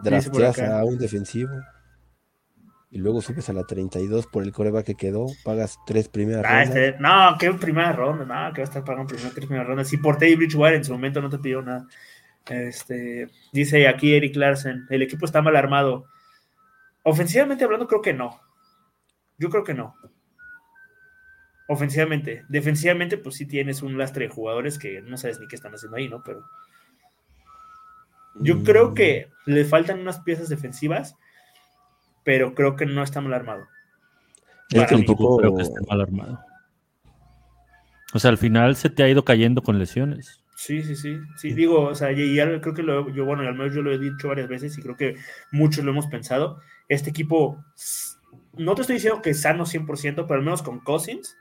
Drafteas 0.00 0.58
acá. 0.58 0.80
a 0.80 0.84
un 0.84 0.98
defensivo. 0.98 1.54
Y 2.94 2.98
luego 2.98 3.20
subes 3.20 3.48
a 3.48 3.52
la 3.52 3.64
32 3.64 4.28
por 4.28 4.44
el 4.44 4.52
coreback 4.52 4.86
que 4.86 4.94
quedó. 4.94 5.26
Pagas 5.42 5.80
tres 5.84 6.08
primeras 6.08 6.44
Ah, 6.46 6.60
rondas. 6.62 6.76
este- 6.76 7.00
no, 7.00 7.36
qué 7.40 7.52
primera 7.54 7.90
ronda, 7.92 8.24
no, 8.24 8.52
que 8.54 8.60
va 8.60 8.64
a 8.64 8.68
estar 8.68 8.84
pagando 8.84 9.08
primera, 9.08 9.30
tres 9.34 9.46
primeras 9.46 9.66
rondas. 9.66 9.88
Si 9.88 9.96
por 9.96 10.16
Teddy 10.16 10.36
Bridgewater 10.36 10.76
en 10.76 10.84
su 10.84 10.92
momento 10.92 11.20
no 11.20 11.28
te 11.28 11.38
pidió 11.38 11.60
nada. 11.60 11.88
Este, 12.46 13.28
dice 13.52 13.88
aquí 13.88 14.14
Eric 14.14 14.36
Larsen, 14.36 14.86
el 14.90 15.02
equipo 15.02 15.26
está 15.26 15.42
mal 15.42 15.56
armado. 15.56 16.04
Ofensivamente 17.02 17.64
hablando, 17.64 17.88
creo 17.88 18.00
que 18.00 18.12
no. 18.14 18.40
Yo 19.38 19.50
creo 19.50 19.64
que 19.64 19.74
no. 19.74 19.96
Ofensivamente. 21.66 22.44
Defensivamente, 22.48 23.18
pues 23.18 23.34
sí 23.34 23.46
tienes 23.46 23.82
un 23.82 23.98
lastre 23.98 24.26
de 24.28 24.32
jugadores 24.32 24.78
que 24.78 25.02
no 25.02 25.16
sabes 25.16 25.40
ni 25.40 25.48
qué 25.48 25.56
están 25.56 25.74
haciendo 25.74 25.96
ahí, 25.96 26.08
¿no? 26.08 26.22
Pero 26.22 26.44
yo 28.36 28.54
Mm, 28.56 28.62
creo 28.64 28.94
que 28.94 29.30
le 29.46 29.64
faltan 29.64 29.98
unas 30.00 30.20
piezas 30.20 30.48
defensivas, 30.48 31.16
pero 32.24 32.54
creo 32.54 32.76
que 32.76 32.86
no 32.86 33.02
está 33.02 33.20
mal 33.20 33.34
armado. 33.34 33.66
Es 34.70 34.76
para 34.76 34.86
que 34.86 34.94
mí. 34.96 35.00
un 35.02 35.06
poco. 35.06 35.36
Creo 35.36 35.54
que 35.56 35.62
está 35.62 35.80
mal 35.88 36.00
armado. 36.00 36.40
O 38.12 38.18
sea, 38.18 38.30
al 38.30 38.38
final 38.38 38.76
se 38.76 38.90
te 38.90 39.02
ha 39.02 39.08
ido 39.08 39.24
cayendo 39.24 39.62
con 39.62 39.78
lesiones. 39.78 40.40
Sí, 40.56 40.82
sí, 40.82 40.94
sí. 40.94 41.18
Sí, 41.36 41.52
digo, 41.52 41.80
o 41.82 41.94
sea, 41.94 42.12
y, 42.12 42.22
y 42.22 42.40
al- 42.40 42.60
creo 42.60 42.74
que 42.74 42.82
lo, 42.82 43.10
yo, 43.10 43.24
bueno, 43.24 43.42
al 43.42 43.54
menos 43.54 43.74
yo 43.74 43.82
lo 43.82 43.92
he 43.92 43.98
dicho 43.98 44.28
varias 44.28 44.48
veces 44.48 44.76
y 44.78 44.82
creo 44.82 44.96
que 44.96 45.16
muchos 45.50 45.84
lo 45.84 45.90
hemos 45.90 46.06
pensado. 46.06 46.60
Este 46.88 47.10
equipo, 47.10 47.64
no 48.52 48.74
te 48.74 48.82
estoy 48.82 48.94
diciendo 48.96 49.20
que 49.20 49.30
es 49.30 49.40
sano 49.42 49.66
100%, 49.66 50.26
pero 50.26 50.38
al 50.38 50.44
menos 50.44 50.62
con 50.62 50.78
Cousins, 50.80 51.36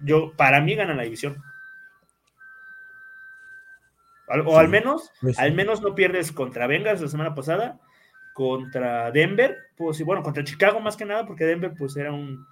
yo, 0.00 0.32
para 0.36 0.60
mí 0.62 0.74
gana 0.74 0.94
la 0.94 1.02
división. 1.02 1.42
O 4.46 4.58
al 4.58 4.68
menos, 4.68 5.10
pues 5.20 5.36
sí. 5.36 5.42
al 5.42 5.52
menos 5.52 5.82
no 5.82 5.94
pierdes 5.94 6.32
contra 6.32 6.66
Bengals 6.66 7.02
la 7.02 7.08
semana 7.08 7.34
pasada, 7.34 7.78
contra 8.34 9.10
Denver, 9.10 9.56
pues 9.76 9.96
sí, 9.96 10.02
bueno, 10.04 10.22
contra 10.22 10.44
Chicago 10.44 10.80
más 10.80 10.96
que 10.96 11.04
nada, 11.04 11.26
porque 11.26 11.44
Denver 11.44 11.72
pues 11.76 11.96
era 11.96 12.12
un, 12.12 12.44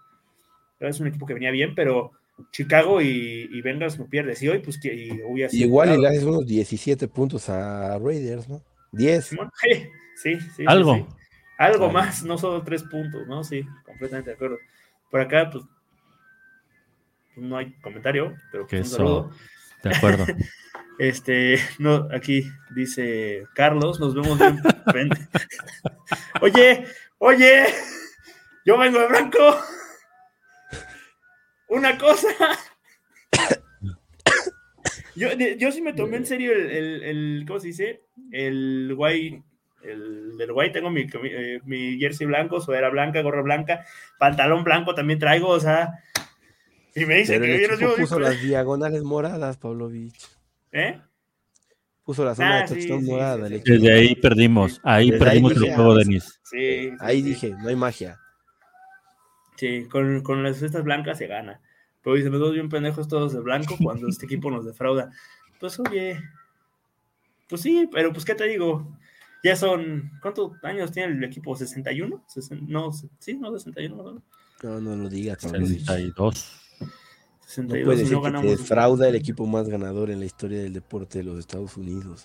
es 0.78 1.00
un 1.00 1.06
equipo 1.06 1.26
que 1.26 1.34
venía 1.34 1.50
bien, 1.50 1.74
pero 1.74 2.12
Chicago 2.52 3.00
y, 3.02 3.48
y 3.52 3.60
Bengals 3.62 3.98
no 3.98 4.06
pierdes. 4.06 4.42
Y 4.42 4.48
hoy, 4.48 4.60
pues, 4.60 4.78
que 4.80 4.94
y 4.94 5.10
hubiera 5.22 5.50
sido 5.50 5.66
Igual 5.66 5.94
y 5.94 6.00
le 6.00 6.08
haces 6.08 6.24
unos 6.24 6.46
17 6.46 7.06
puntos 7.08 7.48
a 7.50 7.98
Raiders, 7.98 8.48
¿no? 8.48 8.62
10. 8.92 9.24
Simón, 9.24 9.50
sí, 9.60 9.86
sí, 10.16 10.40
sí, 10.56 10.64
Algo. 10.66 10.94
sí. 10.96 11.06
Algo 11.58 11.90
más, 11.90 12.22
no 12.24 12.38
solo 12.38 12.62
tres 12.62 12.82
puntos, 12.84 13.26
¿no? 13.26 13.44
Sí, 13.44 13.62
completamente 13.84 14.30
de 14.30 14.36
acuerdo. 14.36 14.56
Por 15.10 15.20
acá, 15.20 15.50
pues, 15.50 15.64
no 17.36 17.56
hay 17.56 17.72
comentario, 17.80 18.34
pero 18.50 18.66
Que 18.66 18.78
pues, 18.78 18.88
un 18.88 18.94
eso- 18.94 18.96
saludo. 18.96 19.30
De 19.82 19.94
acuerdo. 19.96 20.24
Este, 21.00 21.56
no, 21.78 22.08
aquí 22.12 22.44
dice 22.74 23.46
Carlos, 23.54 23.98
nos 24.00 24.14
vemos 24.14 24.38
bien. 24.38 25.08
oye, 26.42 26.84
oye, 27.16 27.64
yo 28.66 28.76
vengo 28.76 29.00
de 29.00 29.06
blanco. 29.08 29.38
Una 31.68 31.96
cosa. 31.96 32.28
Yo, 35.16 35.28
yo 35.32 35.72
sí 35.72 35.82
me 35.82 35.92
tomé 35.92 36.16
en 36.18 36.24
serio 36.24 36.52
el, 36.52 36.70
el, 36.70 37.02
el- 37.02 37.44
¿cómo 37.46 37.60
se 37.60 37.66
dice? 37.66 38.04
El 38.30 38.94
guay, 38.94 39.42
el 39.82 40.38
del 40.38 40.52
guay, 40.52 40.72
tengo 40.72 40.88
mi, 40.88 41.04
mi, 41.04 41.28
eh, 41.30 41.60
mi 41.64 41.98
jersey 41.98 42.26
blanco, 42.26 42.60
sudadera 42.60 42.88
blanca, 42.88 43.20
gorra 43.20 43.42
blanca, 43.42 43.84
pantalón 44.18 44.64
blanco 44.64 44.94
también 44.94 45.18
traigo, 45.18 45.48
o 45.48 45.60
sea, 45.60 45.90
y 46.94 47.04
me 47.04 47.16
dicen 47.16 47.42
Pero 47.42 47.76
que 47.76 47.82
yo, 47.82 47.96
puso 47.96 48.18
las 48.18 48.40
diagonales 48.40 49.02
moradas, 49.02 49.58
Pavlovich. 49.58 50.39
¿Eh? 50.72 51.00
Puso 52.04 52.24
la 52.24 52.34
zona 52.34 52.58
Ah, 52.58 52.62
de 52.62 52.68
sí, 52.68 52.74
touchdown 52.74 53.00
sí, 53.04 53.10
morada. 53.10 53.48
sí, 53.48 53.54
sí. 53.58 53.62
Desde 53.64 53.92
ahí 53.92 54.14
perdimos. 54.16 54.80
Ahí 54.82 55.10
Desde 55.10 55.14
ahí 55.24 55.28
perdimos 55.30 55.54
dije, 55.54 55.66
el 55.68 55.74
juego, 55.74 55.92
ah, 55.92 55.96
Denis. 55.98 56.40
Sí, 56.42 56.90
sí, 56.90 56.96
Ahí 57.00 57.22
sí. 57.22 57.28
dije, 57.28 57.54
no 57.62 57.68
hay 57.68 57.76
magia. 57.76 58.18
Sí, 59.56 59.86
con, 59.90 60.22
con 60.22 60.42
las 60.42 60.56
cestas 60.56 60.82
blancas 60.82 61.18
se 61.18 61.26
gana. 61.26 61.60
Pero 62.02 62.16
dice, 62.16 62.30
me 62.30 62.38
dos 62.38 62.54
bien 62.54 62.68
pendejos 62.70 63.08
todos 63.08 63.32
de 63.34 63.40
blanco 63.40 63.76
cuando 63.80 64.08
este 64.08 64.24
equipo 64.24 64.50
nos 64.50 64.64
defrauda. 64.64 65.10
Pues 65.60 65.78
oye, 65.80 66.18
pues 67.48 67.60
sí, 67.60 67.88
pero 67.92 68.12
pues 68.12 68.24
qué 68.24 68.34
te 68.34 68.44
digo, 68.44 68.96
ya 69.44 69.54
son, 69.56 70.10
¿cuántos 70.22 70.52
años 70.64 70.92
tiene 70.92 71.12
el 71.12 71.22
equipo? 71.24 71.54
¿61? 71.54 72.24
Sesen- 72.26 72.66
no, 72.68 72.90
se- 72.92 73.10
sí, 73.18 73.34
no, 73.36 73.52
61, 73.52 74.02
¿no? 74.02 74.22
No, 74.62 74.80
no 74.80 74.96
lo 74.96 75.08
digas, 75.10 75.38
Pavlovich. 75.42 75.84
62. 77.50 77.84
No 77.84 77.84
62 77.84 77.84
puede 77.84 78.02
y 78.02 78.06
ser 78.06 78.32
no 78.32 78.40
que 78.40 78.46
te 78.46 78.56
defrauda 78.56 79.08
el 79.08 79.14
equipo 79.16 79.46
más 79.46 79.68
ganador 79.68 80.10
en 80.10 80.20
la 80.20 80.26
historia 80.26 80.62
del 80.62 80.72
deporte 80.72 81.18
de 81.18 81.24
los 81.24 81.38
Estados 81.38 81.76
Unidos. 81.76 82.24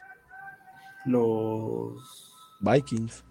los, 1.05 2.33
Vikings. 2.59 3.23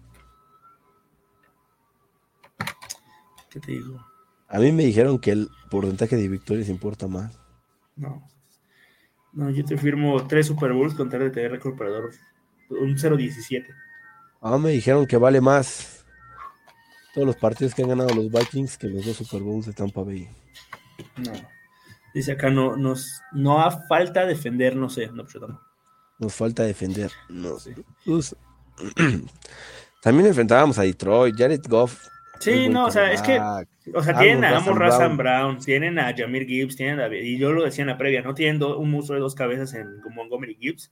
¿qué 3.49 3.59
te 3.59 3.71
digo? 3.71 4.05
A 4.49 4.59
mí 4.59 4.71
me 4.71 4.83
dijeron 4.83 5.17
que 5.17 5.31
el 5.31 5.49
porcentaje 5.69 6.15
de 6.17 6.27
victorias 6.27 6.69
importa 6.69 7.07
más. 7.07 7.39
No, 7.95 8.21
no, 9.31 9.49
yo 9.49 9.63
te 9.63 9.77
firmo 9.77 10.27
tres 10.27 10.47
Super 10.47 10.73
Bowls 10.73 10.93
con 10.93 11.09
tal 11.09 11.21
de 11.21 11.29
tener 11.29 11.51
récord 11.51 11.77
perdedor, 11.77 12.11
un 12.69 12.95
0-17. 12.95 13.65
Ah, 14.41 14.57
me 14.57 14.71
dijeron 14.71 15.05
que 15.05 15.17
vale 15.17 15.39
más 15.39 16.05
todos 17.13 17.25
los 17.25 17.37
partidos 17.37 17.73
que 17.73 17.81
han 17.81 17.89
ganado 17.89 18.13
los 18.13 18.29
Vikings 18.29 18.77
que 18.77 18.87
los 18.87 19.05
dos 19.05 19.15
Super 19.15 19.41
Bowls 19.41 19.65
de 19.65 19.73
Tampa 19.73 20.03
Bay. 20.03 20.29
No. 21.17 21.54
Dice 22.15 22.31
acá, 22.31 22.49
no, 22.49 22.75
nos, 22.77 23.21
no 23.33 23.61
ha 23.61 23.69
falta 23.69 24.25
defender, 24.25 24.75
no 24.75 24.89
sé, 24.89 25.07
no, 25.07 25.21
pues 25.23 25.33
yo 25.35 25.41
tampoco. 25.41 25.63
Nos 26.17 26.33
falta 26.33 26.63
defender. 26.63 27.11
No 27.29 27.59
sé. 27.59 27.75
Pues, 28.05 28.35
También 30.01 30.27
enfrentábamos 30.27 30.77
a 30.79 30.83
Detroit, 30.83 31.35
Jared 31.37 31.61
Goff. 31.67 32.07
Sí, 32.39 32.69
no, 32.69 32.85
o 32.87 32.91
sea, 32.91 33.11
es 33.11 33.21
que, 33.21 33.39
o 33.93 34.03
sea, 34.03 34.17
tienen 34.19 34.43
a 34.45 34.57
Amos 34.57 34.77
Razan 34.77 35.17
Brown. 35.17 35.51
Brown, 35.55 35.59
tienen 35.59 35.99
a 35.99 36.13
Jamir 36.15 36.45
Gibbs, 36.45 36.75
tienen 36.75 36.99
a, 36.99 37.07
y 37.13 37.37
yo 37.37 37.51
lo 37.51 37.63
decía 37.63 37.83
en 37.83 37.87
la 37.89 37.97
previa, 37.97 38.21
no 38.21 38.33
tienen 38.33 38.59
do- 38.59 38.77
un 38.77 38.91
monstruo 38.91 39.15
de 39.15 39.21
dos 39.21 39.35
cabezas 39.35 39.73
en 39.73 39.87
Montgomery 40.13 40.55
Gibbs. 40.59 40.91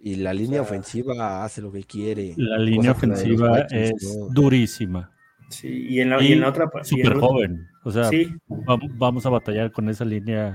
Y 0.00 0.16
la 0.16 0.32
línea 0.32 0.60
O 0.62 0.64
sea, 0.64 0.70
ofensiva 0.70 1.44
hace 1.44 1.60
lo 1.60 1.72
que 1.72 1.82
quiere. 1.84 2.34
La 2.36 2.58
línea 2.58 2.92
ofensiva 2.92 3.66
es 3.70 3.92
durísima. 4.30 5.10
Sí, 5.48 5.86
y 5.88 6.00
en 6.00 6.10
la, 6.10 6.22
y 6.22 6.32
en 6.32 6.40
la 6.40 6.48
otra. 6.50 6.68
y 6.74 6.78
en 6.78 6.84
Súper 6.84 7.16
otra- 7.16 7.20
joven. 7.28 7.68
O 7.84 7.90
sea, 7.90 8.04
Sí, 8.04 8.28
vamos 8.48 9.24
a 9.26 9.30
batallar 9.30 9.72
con 9.72 9.88
esa 9.88 10.04
línea. 10.04 10.54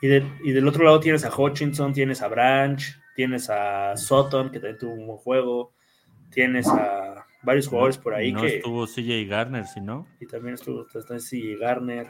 y, 0.00 0.06
del- 0.08 0.32
y 0.44 0.52
del 0.52 0.66
otro 0.68 0.84
lado 0.84 1.00
tienes 1.00 1.24
a 1.24 1.30
Hutchinson, 1.36 1.92
tienes 1.92 2.22
a 2.22 2.28
Branch, 2.28 2.82
tienes 3.16 3.50
a 3.50 3.96
Sutton, 3.96 4.50
que 4.50 4.58
también 4.60 4.78
tuvo 4.78 4.92
un 4.94 5.06
buen 5.06 5.18
juego, 5.18 5.72
tienes 6.30 6.66
a 6.68 7.24
varios 7.42 7.66
jugadores 7.68 7.98
por 7.98 8.14
ahí 8.14 8.32
no 8.32 8.40
que. 8.42 8.56
estuvo 8.58 8.86
CJ 8.86 9.26
Garner, 9.28 9.66
si 9.66 9.80
no. 9.80 10.06
Y 10.20 10.26
también 10.26 10.54
estuvo 10.54 10.86
sí, 11.18 11.56
Garner. 11.56 12.06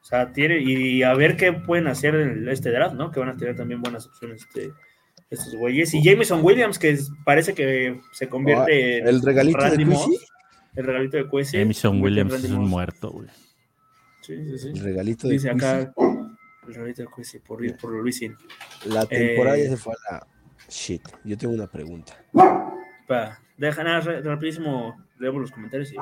O 0.00 0.04
sea, 0.04 0.32
tiene. 0.32 0.58
Y 0.60 1.02
a 1.02 1.14
ver 1.14 1.36
qué 1.36 1.52
pueden 1.52 1.86
hacer 1.86 2.14
en 2.16 2.48
este 2.48 2.70
draft, 2.70 2.94
¿no? 2.94 3.10
Que 3.10 3.20
van 3.20 3.28
a 3.30 3.36
tener 3.36 3.54
también 3.56 3.80
buenas 3.82 4.06
opciones 4.06 4.42
este, 4.48 4.70
estos 5.30 5.54
güeyes. 5.54 5.94
Y 5.94 6.02
Jameson 6.02 6.40
Williams, 6.44 6.78
que 6.78 6.90
es- 6.90 7.10
parece 7.24 7.54
que 7.54 8.00
se 8.12 8.28
convierte 8.28 8.98
en. 8.98 9.06
Ah, 9.06 9.10
el 9.10 9.22
regalito 9.22 9.64
de. 9.70 9.84
Moss, 9.84 10.08
El 10.74 10.84
regalito 10.84 11.16
de 11.16 11.28
Cuesi. 11.28 11.56
Emerson 11.58 12.00
Williams 12.02 12.32
es 12.34 12.50
un 12.50 12.68
muerto, 12.68 13.10
güey. 13.10 13.28
Sí, 14.22 14.36
sí, 14.44 14.58
sí. 14.58 14.68
El 14.68 14.80
regalito 14.80 15.26
de 15.28 15.34
Dice 15.34 15.50
acá. 15.50 15.92
El 16.66 16.74
regalito 16.74 17.02
de 17.02 17.08
Cuesi 17.08 17.38
por, 17.40 17.60
por 17.76 17.90
Luisin. 17.92 18.36
La 18.86 19.04
temporada 19.06 19.56
Eh, 19.58 19.64
ya 19.64 19.70
se 19.70 19.76
fue 19.76 19.92
a 20.08 20.12
la 20.14 20.26
shit. 20.68 21.02
Yo 21.24 21.36
tengo 21.36 21.54
una 21.54 21.66
pregunta. 21.66 22.14
Pa, 23.06 23.38
deja 23.56 23.82
nada, 23.84 24.00
ra- 24.00 24.20
rapidísimo, 24.20 24.96
leemos 25.18 25.40
los 25.42 25.50
comentarios 25.50 25.92
y 25.92 25.96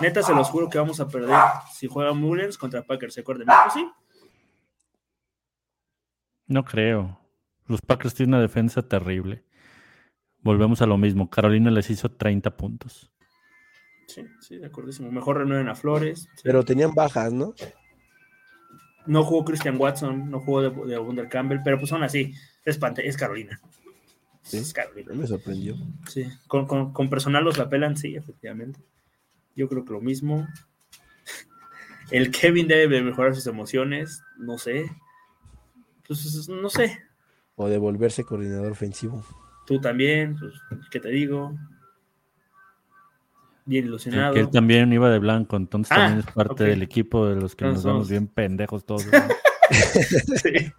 neta 0.00 0.22
se 0.22 0.32
los 0.34 0.48
juro 0.48 0.68
que 0.70 0.78
vamos 0.78 1.00
a 1.00 1.08
perder 1.08 1.36
si 1.74 1.88
juega 1.88 2.12
Mullens 2.14 2.56
contra 2.56 2.82
Packers, 2.84 3.14
¿se 3.14 3.20
acuerdan? 3.20 3.46
Pues 3.46 3.74
sí, 3.74 3.90
No 6.46 6.64
creo. 6.64 7.20
Los 7.66 7.82
Packers 7.82 8.14
tienen 8.14 8.34
una 8.34 8.40
defensa 8.42 8.88
terrible. 8.88 9.44
Volvemos 10.40 10.80
a 10.80 10.86
lo 10.86 10.96
mismo. 10.96 11.28
Carolina 11.28 11.70
les 11.70 11.90
hizo 11.90 12.10
30 12.10 12.56
puntos. 12.56 13.12
Sí, 14.08 14.26
sí, 14.40 14.56
de 14.58 14.66
acuerdísimo. 14.66 15.12
Mejor 15.12 15.38
renueven 15.38 15.68
a 15.68 15.76
Flores. 15.76 16.22
sí. 16.34 16.40
Pero 16.42 16.64
tenían 16.64 16.92
bajas, 16.94 17.32
¿no? 17.32 17.54
No 19.06 19.22
jugó 19.24 19.44
Christian 19.44 19.76
Watson, 19.80 20.30
no 20.30 20.40
jugó 20.40 20.62
de, 20.62 20.70
de 20.90 20.98
Wunder 20.98 21.28
Campbell, 21.28 21.60
pero 21.64 21.78
pues 21.78 21.92
aún 21.92 22.02
así, 22.02 22.34
es, 22.64 22.78
es 23.04 23.16
Carolina. 23.16 23.60
Sí. 24.42 24.58
Es 24.58 24.72
Carolina. 24.72 25.14
Me 25.14 25.26
sorprendió. 25.26 25.76
Sí, 26.08 26.26
con, 26.46 26.66
con- 26.66 26.92
con 26.92 27.08
personal 27.08 27.44
los 27.44 27.56
la 27.56 27.68
pelan, 27.68 27.96
sí, 27.96 28.16
efectivamente. 28.16 28.80
Yo 29.54 29.68
creo 29.68 29.84
que 29.84 29.92
lo 29.92 30.00
mismo. 30.00 30.46
El 32.10 32.30
Kevin 32.30 32.68
debe 32.68 32.96
de 32.96 33.02
mejorar 33.02 33.34
sus 33.34 33.46
emociones, 33.46 34.22
no 34.38 34.58
sé. 34.58 34.90
Pues 36.06 36.48
no 36.48 36.70
sé. 36.70 36.98
O 37.56 37.68
de 37.68 37.76
volverse 37.78 38.24
coordinador 38.24 38.72
ofensivo. 38.72 39.22
Tú 39.66 39.80
también, 39.80 40.36
pues, 40.38 40.54
¿qué 40.90 41.00
te 41.00 41.08
digo? 41.10 41.54
Bien 43.68 43.84
ilusionado. 43.84 44.32
que 44.32 44.40
él 44.40 44.48
también 44.50 44.90
iba 44.94 45.10
de 45.10 45.18
blanco, 45.18 45.56
entonces 45.56 45.92
Ah, 45.92 45.96
también 46.06 46.20
es 46.26 46.34
parte 46.34 46.64
del 46.64 46.82
equipo 46.82 47.26
de 47.26 47.38
los 47.38 47.54
que 47.54 47.64
Entonces 47.64 47.84
nos 47.84 47.92
vamos 47.92 48.08
bien 48.08 48.26
pendejos 48.26 48.84
todos. 48.86 49.06
¿no? 49.06 49.12
Sí, 49.70 50.72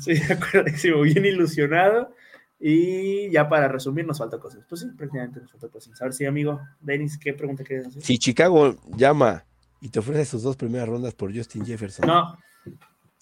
sí, 0.00 0.12
de 0.12 0.34
acuerdísimo, 0.34 1.00
bien 1.00 1.24
ilusionado. 1.24 2.14
Y 2.60 3.30
ya 3.30 3.48
para 3.48 3.68
resumir, 3.68 4.06
nos 4.06 4.18
falta 4.18 4.38
cosas. 4.38 4.62
Pues 4.68 4.82
sí, 4.82 4.88
prácticamente 4.94 5.40
nos 5.40 5.50
falta 5.52 5.68
cosas. 5.68 5.98
A 6.02 6.04
ver 6.04 6.12
si, 6.12 6.26
amigo, 6.26 6.60
Denis, 6.80 7.16
¿qué 7.16 7.32
pregunta 7.32 7.64
quieres 7.64 7.86
hacer? 7.86 8.02
Si 8.02 8.18
Chicago 8.18 8.76
llama 8.94 9.44
y 9.80 9.88
te 9.88 10.00
ofrece 10.00 10.26
sus 10.26 10.42
dos 10.42 10.56
primeras 10.56 10.90
rondas 10.90 11.14
por 11.14 11.34
Justin 11.34 11.64
Jefferson. 11.64 12.06
No, 12.06 12.36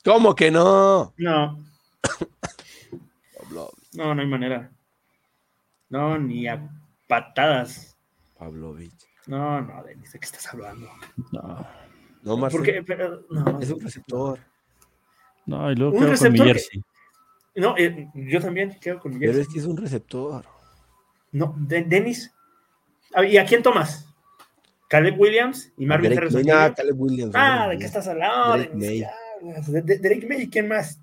¿Cómo 0.04 0.34
que 0.34 0.50
no? 0.50 1.14
no, 1.16 1.56
no, 3.94 4.14
no 4.14 4.20
hay 4.20 4.26
manera. 4.26 4.72
No, 5.88 6.18
ni 6.18 6.48
a 6.48 6.68
patadas. 7.06 7.96
Pavlovich. 8.36 9.11
No, 9.26 9.60
no, 9.60 9.82
Denis, 9.84 10.12
¿de 10.12 10.18
qué 10.18 10.26
estás 10.26 10.52
hablando? 10.52 10.88
No, 11.32 11.66
No, 12.22 12.36
Marcel. 12.36 12.58
¿Por 12.60 12.66
qué? 12.66 12.82
Pero, 12.82 13.22
no, 13.30 13.60
Es 13.60 13.70
un 13.70 13.80
receptor. 13.80 14.38
no, 15.46 15.70
y 15.70 15.74
luego 15.76 15.96
Un 15.96 16.04
quedo 16.06 16.16
con 16.18 16.32
mi 16.32 16.38
que- 16.38 16.44
jersey. 16.44 16.82
No, 17.54 17.76
eh, 17.76 18.08
yo 18.14 18.40
también 18.40 18.78
quedo 18.80 18.98
con 18.98 19.12
mi 19.12 19.18
Pero 19.20 19.32
jersey. 19.32 19.46
es 19.48 19.52
que 19.54 19.58
es 19.60 19.66
un 19.66 19.76
receptor. 19.76 20.44
No, 21.32 21.54
de- 21.58 21.82
Denis. 21.84 22.32
Ah, 23.14 23.24
¿Y 23.24 23.36
a 23.36 23.44
quién 23.44 23.62
tomas? 23.62 24.06
Caleb 24.88 25.18
Williams 25.20 25.72
y 25.76 25.86
Marvin 25.86 26.16
Harrison. 26.16 26.42
May, 26.42 26.50
ah, 26.50 26.62
Jr.? 26.68 26.74
Caleb 26.76 27.00
Williams. 27.00 27.34
Ah, 27.34 27.64
¿no? 27.64 27.70
¿de 27.70 27.78
qué 27.78 27.84
estás 27.84 28.06
hablando? 28.08 28.56
Drake 28.56 28.70
Denis? 28.74 29.06
May. 29.42 29.62
De- 29.72 29.82
de- 29.82 29.98
Drake 29.98 30.26
May, 30.28 30.48
¿quién 30.48 30.68
más? 30.68 31.00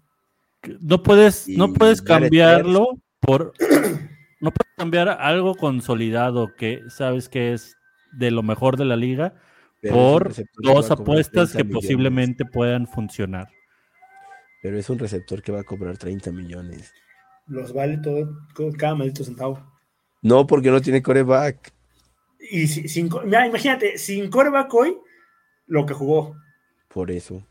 No 0.81 1.01
puedes, 1.03 1.47
no 1.47 1.73
puedes 1.73 2.01
cambiarlo 2.01 2.99
por. 3.19 3.53
No 4.41 4.51
puedes 4.51 4.73
cambiar 4.77 5.09
algo 5.09 5.53
consolidado 5.55 6.53
que 6.55 6.81
sabes 6.89 7.27
que 7.29 7.53
es 7.53 7.75
de 8.13 8.31
lo 8.31 8.43
mejor 8.43 8.77
de 8.77 8.85
la 8.85 8.95
liga 8.95 9.33
Pero 9.81 9.93
por 9.93 10.33
dos 10.57 10.91
apuestas 10.91 11.51
30 11.51 11.57
que 11.57 11.63
millones. 11.63 11.73
posiblemente 11.85 12.45
puedan 12.45 12.87
funcionar. 12.87 13.49
Pero 14.61 14.77
es 14.77 14.89
un 14.89 14.99
receptor 14.99 15.41
que 15.41 15.51
va 15.51 15.61
a 15.61 15.63
cobrar 15.63 15.97
30 15.97 16.31
millones. 16.31 16.93
Los 17.47 17.73
vale 17.73 17.97
todo, 17.97 18.29
cada 18.77 18.95
maldito 18.95 19.23
centavo. 19.23 19.65
No, 20.21 20.45
porque 20.45 20.69
no 20.69 20.81
tiene 20.81 21.01
coreback. 21.01 21.71
Y 22.51 22.67
si- 22.67 22.87
sin, 22.89 23.07
co- 23.09 23.21
mira, 23.21 23.47
imagínate, 23.47 23.97
sin 23.97 24.29
coreback 24.29 24.73
hoy, 24.73 24.97
lo 25.67 25.85
que 25.85 25.93
jugó. 25.93 26.35
Por 26.89 27.09
eso. 27.11 27.43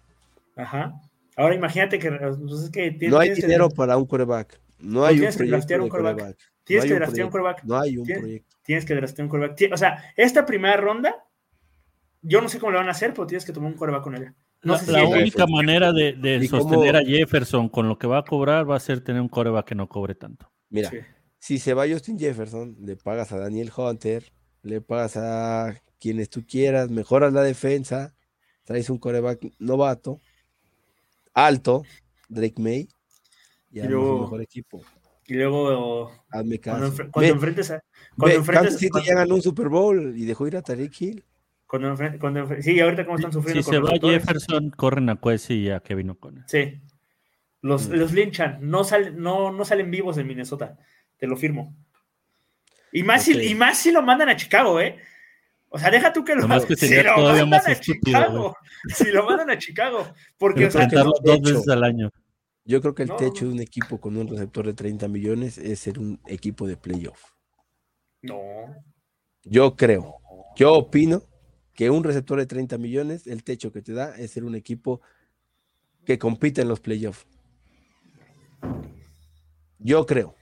Ajá. 0.56 0.92
Ahora 1.36 1.54
imagínate 1.54 1.98
que, 1.98 2.10
pues 2.10 2.62
es 2.64 2.70
que 2.70 2.90
tienes, 2.90 3.10
No 3.10 3.18
hay 3.18 3.32
que- 3.34 3.42
dinero 3.42 3.70
para 3.70 3.96
un 3.96 4.06
coreback. 4.06 4.60
No 4.80 5.04
hay 5.04 5.14
un 5.14 5.18
tienes 5.20 5.34
que 5.34 5.38
proyecto 5.38 5.56
draftear 5.56 5.80
un 5.80 5.86
de 5.86 5.90
quarterback. 5.90 6.16
coreback. 6.18 6.38
tienes 6.64 6.84
No 6.84 6.88
que 6.88 6.94
draftear 6.94 7.24
un 7.26 7.30
coreback. 7.32 7.64
No 7.64 7.78
hay 7.80 7.96
un 7.96 8.04
Tienes- 8.06 8.20
proyecto. 8.20 8.47
Tienes 8.68 8.84
que 8.84 8.94
draftear 8.94 9.24
un 9.24 9.30
coreback. 9.30 9.72
O 9.72 9.78
sea, 9.78 10.12
esta 10.14 10.44
primera 10.44 10.76
ronda, 10.76 11.24
yo 12.20 12.42
no 12.42 12.50
sé 12.50 12.58
cómo 12.58 12.72
le 12.72 12.76
van 12.78 12.88
a 12.88 12.90
hacer, 12.90 13.14
pero 13.14 13.26
tienes 13.26 13.46
que 13.46 13.52
tomar 13.54 13.72
un 13.72 13.78
coreback 13.78 14.02
con 14.02 14.14
ella. 14.14 14.34
No 14.62 14.74
la 14.74 14.78
sé 14.78 14.84
si 14.84 14.92
la 14.92 15.04
es- 15.04 15.08
única 15.22 15.46
manera 15.46 15.90
de, 15.94 16.12
de 16.12 16.36
¿Y 16.36 16.48
cómo- 16.50 16.64
sostener 16.64 16.94
a 16.96 17.02
Jefferson 17.02 17.70
con 17.70 17.88
lo 17.88 17.98
que 17.98 18.06
va 18.06 18.18
a 18.18 18.24
cobrar 18.24 18.68
va 18.68 18.76
a 18.76 18.80
ser 18.80 19.00
tener 19.00 19.22
un 19.22 19.30
coreback 19.30 19.68
que 19.68 19.74
no 19.74 19.88
cobre 19.88 20.14
tanto. 20.14 20.52
Mira, 20.68 20.90
Sí. 20.90 20.98
si 21.38 21.58
se 21.58 21.72
va 21.72 21.88
Justin 21.88 22.18
Jefferson, 22.18 22.76
le 22.78 22.96
pagas 22.96 23.32
a 23.32 23.38
Daniel 23.38 23.72
Hunter, 23.74 24.30
le 24.62 24.82
pagas 24.82 25.16
a 25.16 25.74
quienes 25.98 26.28
tú 26.28 26.44
quieras, 26.46 26.90
mejoras 26.90 27.32
la 27.32 27.42
defensa, 27.42 28.14
traes 28.64 28.90
un 28.90 28.98
coreback 28.98 29.46
novato, 29.58 30.20
alto, 31.32 31.84
Drake 32.28 32.60
May, 32.60 32.86
y 33.70 33.80
Y 33.80 33.82
luego- 33.84 34.16
un 34.16 34.20
mejor 34.22 34.42
equipo. 34.42 34.82
Y 35.28 35.34
luego, 35.34 36.10
Hazme 36.30 36.58
cuando, 36.58 36.86
caso. 36.90 37.02
enfre- 37.04 37.10
cuando 37.10 37.20
Ve, 37.20 37.28
enfrentes 37.28 37.70
a. 37.70 37.74
ve, 37.74 37.80
Cuando 38.16 38.36
Kansas 38.36 38.48
enfrentes, 38.48 38.78
City 38.78 38.90
cuando- 38.90 39.08
ya 39.08 39.14
ganó 39.14 39.34
un 39.36 39.42
Super 39.42 39.68
Bowl 39.68 40.14
y 40.16 40.24
dejó 40.24 40.46
ir 40.48 40.56
a 40.56 40.62
Tariq 40.62 41.00
Hill. 41.02 41.24
cuando 41.66 41.94
enfre- 41.94 42.18
cuando 42.18 42.40
enfre- 42.40 42.62
sí, 42.62 42.80
ahorita 42.80 43.04
cómo 43.04 43.16
están 43.18 43.32
sufriendo 43.32 43.62
Si 43.62 43.66
con 43.66 43.74
se 43.74 43.80
los 43.80 43.88
va 43.88 43.92
doctores. 43.92 44.22
Jefferson, 44.22 44.70
corren 44.70 45.10
a 45.10 45.16
Cuesi 45.16 45.54
y 45.54 45.70
a 45.70 45.80
Kevin 45.80 46.10
O'Connor. 46.10 46.44
Sí. 46.48 46.80
Los, 47.60 47.88
Mm. 47.88 47.92
los 47.92 48.12
linchan, 48.14 48.58
no, 48.62 48.84
salen 48.84 49.20
no, 49.22 49.52
no 49.52 49.64
salen 49.66 49.90
vivos 49.90 50.16
en 50.16 50.26
Minnesota, 50.28 50.78
te 51.18 51.26
lo 51.26 51.36
firmo. 51.36 51.76
Y 52.90 53.02
más, 53.02 53.20
Ok. 53.28 53.34
si, 53.34 53.48
y 53.50 53.54
más 53.54 53.76
si 53.76 53.92
lo 53.92 54.00
mandan 54.00 54.30
a 54.30 54.36
Chicago, 54.36 54.80
¿eh? 54.80 54.96
O 55.68 55.78
sea, 55.78 55.90
deja 55.90 56.10
tú 56.14 56.24
que 56.24 56.34
lo, 56.34 56.40
Nomás 56.42 56.64
que 56.64 56.74
si 56.76 56.94
lo 57.02 57.02
todavía 57.16 57.42
mandan 57.44 57.50
más 57.50 57.66
a 57.68 57.72
estúpido, 57.72 58.18
Chicago. 58.18 58.56
Si 58.94 59.10
lo 59.12 59.26
mandan 59.26 59.50
a 59.50 59.58
Chicago. 59.58 60.06
Porque, 60.38 60.66
o 60.66 60.70
sea, 60.70 60.86
de 60.86 60.96
dos 60.96 61.20
veces 61.22 61.68
al 61.68 61.84
año. 61.84 62.10
Yo 62.68 62.80
creo 62.82 62.94
que 62.94 63.02
el 63.04 63.08
No. 63.08 63.16
techo 63.16 63.46
de 63.46 63.52
un 63.52 63.60
equipo 63.60 63.98
con 63.98 64.16
un 64.18 64.28
receptor 64.28 64.66
de 64.66 64.74
30 64.74 65.08
millones 65.08 65.56
es 65.58 65.80
ser 65.80 65.98
un 65.98 66.20
equipo 66.26 66.66
de 66.68 66.76
playoff. 66.76 67.32
no. 68.22 68.36
Yo 69.44 69.74
creo, 69.76 70.16
yo 70.56 70.74
opino 70.74 71.22
que 71.72 71.88
un 71.88 72.04
receptor 72.04 72.38
de 72.38 72.44
30 72.46 72.76
millones, 72.76 73.26
el 73.26 73.42
techo 73.44 73.72
que 73.72 73.80
te 73.80 73.92
da 73.94 74.14
es 74.16 74.32
ser 74.32 74.44
un 74.44 74.54
equipo 74.54 75.00
que 76.04 76.18
compite 76.18 76.60
en 76.60 76.68
los 76.68 76.80
playoffs. 76.80 77.26
Yo 79.78 80.04
creo, 80.04 80.34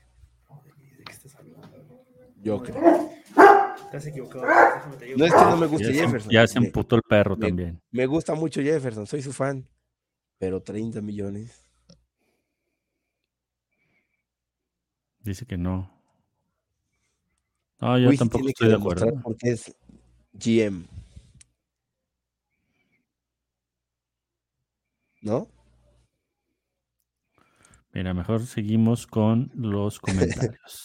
yo 2.43 2.63
creo. 2.63 3.11
Estás 3.85 4.07
equivocado. 4.07 4.45
No 5.17 5.25
es 5.25 5.33
que 5.35 5.41
no 5.41 5.57
me 5.57 5.67
guste 5.67 5.89
Ya 5.89 5.93
se, 5.95 6.01
Jefferson. 6.01 6.33
ya 6.33 6.47
se 6.47 6.59
emputó 6.59 6.97
el 6.97 7.03
perro 7.03 7.37
me- 7.37 7.47
también. 7.47 7.81
me 7.93 8.07
gusta 8.07 8.35
mucho 8.35 8.61
Jefferson, 8.61 9.07
soy 9.07 9.23
su 9.23 9.33
fan, 9.33 9.69
pero 10.39 10.61
30 10.63 11.01
millones. 11.01 11.63
Dice 15.27 15.45
que 15.45 15.59
no. 15.59 15.91
No, 17.81 17.99
yo 17.99 18.07
Luis 18.07 18.19
tampoco 18.21 18.49
estoy 18.49 18.69
de 18.69 18.75
acuerdo. 18.77 19.21
porque 19.25 19.51
es 19.51 19.75
GM. 20.35 20.87
¿No? 25.23 25.49
Mira, 27.93 28.15
mejor 28.15 28.47
seguimos 28.47 29.09
con 29.09 29.51
los 29.55 29.99
comentarios. 30.01 30.85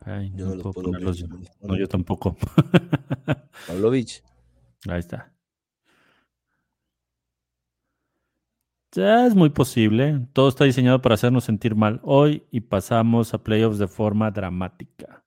Ay, 0.00 0.32
Yo 0.34 0.46
no, 0.46 0.50
no 0.50 0.54
los 0.54 0.62
puedo 0.62 0.90
puedo 0.90 1.04
ver. 1.04 1.14
yo. 1.14 1.26
No, 1.60 1.76
yo 1.76 1.86
tampoco. 1.88 2.36
Pavlovich. 3.66 4.22
Ahí 4.88 4.98
está. 5.00 5.30
Es 8.96 9.34
muy 9.34 9.50
posible. 9.50 10.26
Todo 10.32 10.48
está 10.48 10.64
diseñado 10.64 11.00
para 11.00 11.14
hacernos 11.14 11.44
sentir 11.44 11.74
mal 11.74 12.00
hoy 12.02 12.44
y 12.50 12.60
pasamos 12.60 13.32
a 13.32 13.42
playoffs 13.42 13.78
de 13.78 13.88
forma 13.88 14.30
dramática. 14.30 15.24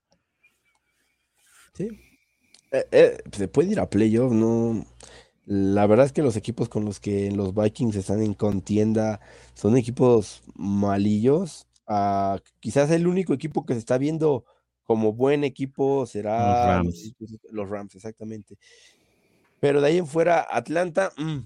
Sí. 1.74 1.90
Eh, 2.72 2.86
eh, 2.92 3.18
se 3.32 3.48
puede 3.48 3.72
ir 3.72 3.80
a 3.80 3.90
playoff, 3.90 4.32
¿no? 4.32 4.86
La 5.46 5.86
verdad 5.88 6.06
es 6.06 6.12
que 6.12 6.24
los 6.24 6.36
equipos 6.36 6.70
con 6.70 6.86
los 6.86 7.00
que 7.00 7.32
los 7.32 7.54
Vikings 7.54 7.96
están 7.96 8.22
en 8.22 8.34
contienda 8.34 9.20
son 9.54 9.78
equipos 9.78 10.44
malillos. 10.56 11.68
Ah, 11.88 12.40
quizás 12.60 12.90
el 12.92 13.08
único 13.08 13.34
equipo 13.34 13.66
que 13.66 13.74
se 13.74 13.80
está 13.80 13.98
viendo 13.98 14.46
como 14.84 15.14
buen 15.14 15.44
equipo 15.44 16.06
será 16.06 16.78
Rams. 16.78 17.14
los 17.52 17.70
Rams, 17.70 17.96
exactamente. 17.96 18.58
Pero 19.60 19.82
de 19.82 19.88
ahí 19.88 19.98
en 19.98 20.08
fuera, 20.08 20.46
Atlanta, 20.50 21.12
mm, 21.18 21.40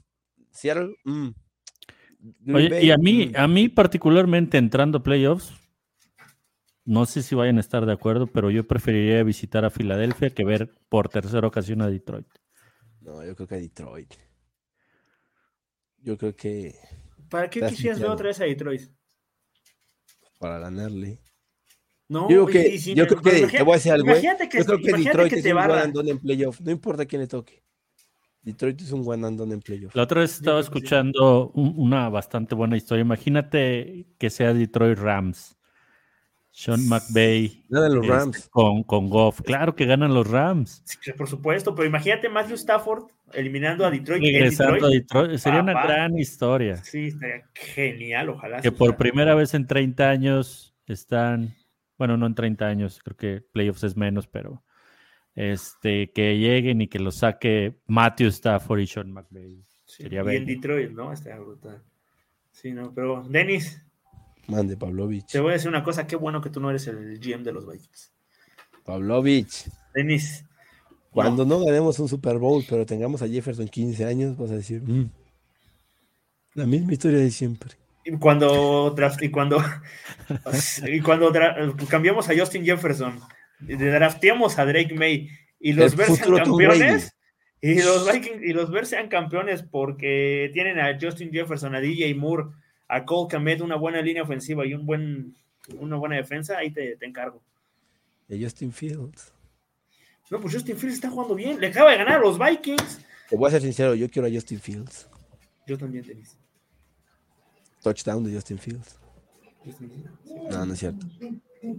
Seattle, 0.52 0.96
mm, 1.06 1.30
Oye, 2.54 2.70
Bay, 2.70 2.86
y 2.88 2.92
a 2.92 2.98
mí, 2.98 3.32
a 3.36 3.48
mí 3.48 3.70
particularmente 3.70 4.58
entrando 4.58 4.98
a 5.00 5.04
playoffs, 5.04 5.54
no 6.86 7.06
sé 7.06 7.22
si 7.22 7.36
vayan 7.36 7.58
a 7.58 7.62
estar 7.62 7.86
de 7.86 7.94
acuerdo, 7.94 8.28
pero 8.28 8.50
yo 8.52 8.68
preferiría 8.68 9.24
visitar 9.24 9.64
a 9.64 9.70
Filadelfia 9.70 10.32
que 10.32 10.44
ver 10.44 10.74
por 10.90 11.08
tercera 11.10 11.48
ocasión 11.48 11.82
a 11.82 11.90
Detroit. 11.90 12.28
No, 13.02 13.24
yo 13.26 13.36
creo 13.36 13.48
que 13.48 13.56
a 13.56 13.60
Detroit. 13.60 14.14
Yo 16.02 16.18
creo 16.18 16.36
que 16.36 16.76
¿Para 17.30 17.50
qué 17.50 17.62
quisieras 17.66 18.00
ver 18.00 18.10
otra 18.10 18.28
vez 18.28 18.40
a 18.42 18.46
Detroit? 18.46 18.82
para 20.40 20.58
ganarle. 20.58 21.20
No, 22.08 22.30
Yo 22.30 22.46
creo 22.46 22.64
que, 22.64 22.80
si- 22.80 22.96
yo 22.96 23.06
creo 23.06 23.22
pero 23.22 23.48
que, 23.48 23.58
te 23.58 23.64
voy 23.64 23.74
a 23.74 23.76
decir 23.76 23.92
algo, 23.92 24.08
¿eh? 24.08 24.12
Imagínate 24.14 24.50
que, 24.50 24.58
Yo 24.58 24.66
creo 24.66 24.78
que 24.78 24.84
imagínate 24.90 25.10
Detroit 25.10 25.30
que 25.30 25.36
es 25.36 25.44
te 25.44 25.54
un 25.54 26.10
en 26.10 26.20
playoff. 26.20 26.62
No 26.62 26.72
importa 26.72 27.06
quién 27.06 27.22
le 27.22 27.28
toque. 27.28 27.62
Detroit 28.42 28.82
es 28.82 28.92
un 28.92 29.04
guandón 29.04 29.52
en 29.52 29.60
playoff. 29.62 29.96
La 29.96 30.04
otra 30.04 30.22
vez 30.22 30.34
estaba 30.36 30.60
escuchando 30.60 31.52
un- 31.54 31.74
una 31.78 32.10
bastante 32.10 32.56
buena 32.56 32.78
historia. 32.78 33.02
Imagínate 33.02 34.08
que 34.18 34.30
sea 34.30 34.54
Detroit 34.54 34.98
Rams. 34.98 35.56
Sean 36.52 36.88
McVay 36.90 37.64
Ganan 37.70 37.94
los 37.96 38.04
este, 38.06 38.16
Rams. 38.18 38.50
con, 38.50 38.84
con 38.84 39.08
Goff. 39.10 39.42
Claro 39.44 39.76
que 39.76 39.86
ganan 39.86 40.14
los 40.14 40.28
Rams. 40.28 40.82
Sí, 40.84 41.12
por 41.14 41.28
supuesto, 41.30 41.76
pero 41.76 41.88
imagínate 41.88 42.28
Matthew 42.28 42.56
Stafford 42.56 43.04
eliminando 43.34 43.86
a 43.86 43.92
Detroit. 43.92 44.22
Regresando 44.24 44.88
a 44.88 44.90
Detroit. 44.90 45.38
Sería 45.38 45.62
una 45.62 45.74
gran 45.84 46.18
historia. 46.18 46.78
Sí, 46.78 47.08
estaría 47.08 47.46
genial, 47.54 48.30
ojalá. 48.30 48.62
Que 48.62 48.72
por 48.72 48.98
primera 48.98 49.36
vez 49.36 49.54
en 49.54 49.68
30 49.68 50.10
años 50.10 50.76
están, 50.88 51.54
bueno, 51.98 52.18
no 52.18 52.26
en 52.26 52.36
30 52.36 52.66
años, 52.66 53.00
creo 53.04 53.16
que 53.16 53.42
playoffs 53.54 53.84
es 53.84 53.96
menos, 53.96 54.28
pero 54.28 54.64
este, 55.40 56.12
que 56.12 56.38
lleguen 56.38 56.82
y 56.82 56.88
que 56.88 57.00
lo 57.00 57.12
saque 57.12 57.80
Matthew 57.88 58.28
Stafford 58.28 58.80
y 58.82 58.88
Sean 58.88 59.12
McVay. 59.14 59.64
Sí, 59.86 60.04
sería 60.04 60.22
y 60.34 60.36
en. 60.36 60.46
Detroit, 60.46 60.92
¿no? 60.92 61.14
Estaría 61.14 61.40
brutal. 61.40 61.82
Sí, 62.52 62.74
no, 62.74 62.94
pero 62.94 63.24
Denis, 63.24 63.82
Mande, 64.48 64.76
Pavlovich. 64.76 65.28
te 65.32 65.40
voy 65.40 65.52
a 65.52 65.54
decir 65.54 65.70
una 65.70 65.84
cosa, 65.84 66.06
qué 66.06 66.18
bueno 66.18 66.42
que 66.42 66.50
tú 66.50 66.60
no 66.60 66.70
eres 66.70 66.88
el 66.88 67.20
GM 67.20 67.44
de 67.44 67.54
los 67.54 67.66
Vikings. 67.66 68.12
Pavlovich. 68.84 69.70
Denis, 69.94 70.46
Cuando 71.12 71.46
no. 71.46 71.64
ganemos 71.64 71.98
un 72.00 72.10
Super 72.10 72.38
Bowl, 72.38 72.64
pero 72.70 72.86
tengamos 72.86 73.22
a 73.22 73.28
Jefferson 73.28 73.68
15 73.70 74.04
años, 74.06 74.36
vas 74.38 74.52
a 74.52 74.56
decir, 74.56 74.82
"Mm, 74.82 75.10
la 76.56 76.66
misma 76.66 76.92
historia 76.94 77.20
de 77.20 77.32
siempre. 77.32 77.76
y 78.04 78.12
cuando 78.18 78.94
y 79.22 79.30
cuando 79.30 79.58
y 80.88 81.00
cuando 81.00 81.32
cambiamos 81.90 82.28
a 82.30 82.38
Justin 82.38 82.66
Jefferson, 82.66 83.20
drafteamos 83.60 84.58
a 84.60 84.66
Drake 84.66 84.94
May 84.94 85.30
y 85.60 85.74
los 85.74 85.96
Bears 85.96 86.18
sean 86.18 86.38
campeones 86.38 87.16
y 87.62 87.82
los 87.82 88.12
Vikings 88.12 88.42
y 88.42 88.54
los 88.54 88.72
Bears 88.72 88.90
sean 88.90 89.10
campeones 89.10 89.64
porque 89.64 90.50
tienen 90.54 90.80
a 90.80 90.98
Justin 91.00 91.32
Jefferson, 91.32 91.76
a 91.76 91.82
DJ 91.82 92.16
Moore, 92.16 92.46
a 92.88 93.06
Cole 93.06 93.28
Kmet, 93.30 93.62
una 93.62 93.76
buena 93.76 94.02
línea 94.02 94.24
ofensiva 94.24 94.66
y 94.66 94.74
un 94.74 94.86
buen 94.86 95.36
una 95.78 95.98
buena 95.98 96.16
defensa, 96.16 96.58
ahí 96.58 96.72
te, 96.72 96.96
te 96.96 97.06
encargo. 97.06 97.42
De 98.28 98.42
Justin 98.42 98.72
Fields. 98.72 99.34
No, 100.30 100.40
pues 100.40 100.54
Justin 100.54 100.78
Fields 100.78 100.96
está 100.96 101.10
jugando 101.10 101.36
bien, 101.36 101.60
le 101.60 101.68
acaba 101.68 101.92
de 101.92 101.98
ganar 101.98 102.18
a 102.18 102.20
los 102.20 102.40
Vikings. 102.40 103.06
Te 103.30 103.36
voy 103.36 103.48
a 103.48 103.52
ser 103.52 103.62
sincero, 103.62 103.94
yo 103.96 104.10
quiero 104.10 104.28
a 104.28 104.32
Justin 104.32 104.60
Fields. 104.60 105.10
Yo 105.68 105.78
también, 105.78 106.06
Denis. 106.06 106.38
Touchdown 107.82 108.24
de 108.24 108.34
Justin 108.34 108.58
Fields. 108.58 109.00
Justin 109.66 109.92
Fields. 109.92 110.52
No, 110.52 110.66
no 110.66 110.74
es 110.74 110.80
cierto. 110.80 111.06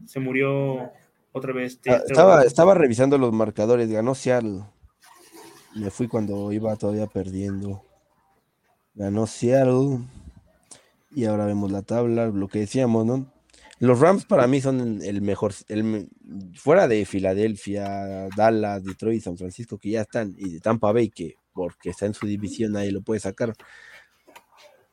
Se 0.07 0.21
murió 0.21 0.93
otra 1.33 1.53
vez. 1.53 1.81
Ah, 1.87 2.01
Estaba, 2.07 2.43
estaba 2.43 2.75
revisando 2.75 3.19
los 3.19 3.33
marcadores, 3.33 3.91
ganó 3.91 4.15
Seattle. 4.15 4.65
Me 5.75 5.91
fui 5.91 6.09
cuando 6.09 6.53
iba 6.53 6.75
todavía 6.77 7.07
perdiendo. 7.07 7.83
Ganó 8.95 9.27
Seattle. 9.27 10.01
Y 11.13 11.25
ahora 11.25 11.47
vemos 11.47 11.73
la 11.73 11.83
tabla, 11.83 12.27
lo 12.27 12.49
que 12.49 12.61
decíamos, 12.61 13.05
¿no? 13.07 13.33
Los 13.81 13.99
Rams 13.99 14.27
para 14.27 14.47
mí 14.47 14.61
son 14.61 15.01
el 15.03 15.23
mejor, 15.23 15.55
el, 15.69 16.11
fuera 16.55 16.87
de 16.87 17.07
Filadelfia, 17.07 18.29
Dallas, 18.37 18.85
Detroit, 18.85 19.23
San 19.23 19.39
Francisco, 19.39 19.79
que 19.79 19.91
ya 19.91 20.03
están, 20.03 20.35
y 20.37 20.51
de 20.51 20.61
Tampa 20.61 20.93
Bay, 20.93 21.09
que 21.09 21.37
porque 21.53 21.91
está 21.91 22.07
en 22.07 22.13
su 22.13 22.27
división 22.27 22.73
nadie 22.73 22.93
lo 22.93 23.01
puede 23.01 23.21
sacar. 23.21 23.55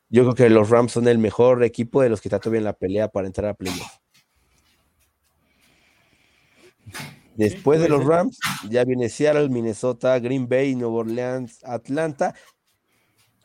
Yo 0.10 0.24
creo 0.24 0.36
que 0.36 0.50
los 0.50 0.70
Rams 0.70 0.94
son 0.94 1.08
el 1.10 1.18
mejor 1.18 1.66
equipo 1.66 2.02
de 2.02 2.10
los 2.10 2.22
que 2.22 2.30
está 2.30 2.40
todavía 2.40 2.60
en 2.60 2.64
la 2.64 2.74
pelea 2.74 3.10
para 3.10 3.28
entrar 3.28 3.50
a 3.50 3.54
playoff. 3.56 4.00
Después 7.38 7.80
de 7.80 7.88
los 7.88 8.00
ser. 8.00 8.10
Rams, 8.10 8.40
ya 8.70 8.84
viene 8.84 9.10
Seattle, 9.10 9.50
Minnesota, 9.50 10.18
Green 10.20 10.50
Bay, 10.50 10.76
Nueva 10.76 10.96
Orleans, 10.96 11.64
Atlanta, 11.64 12.34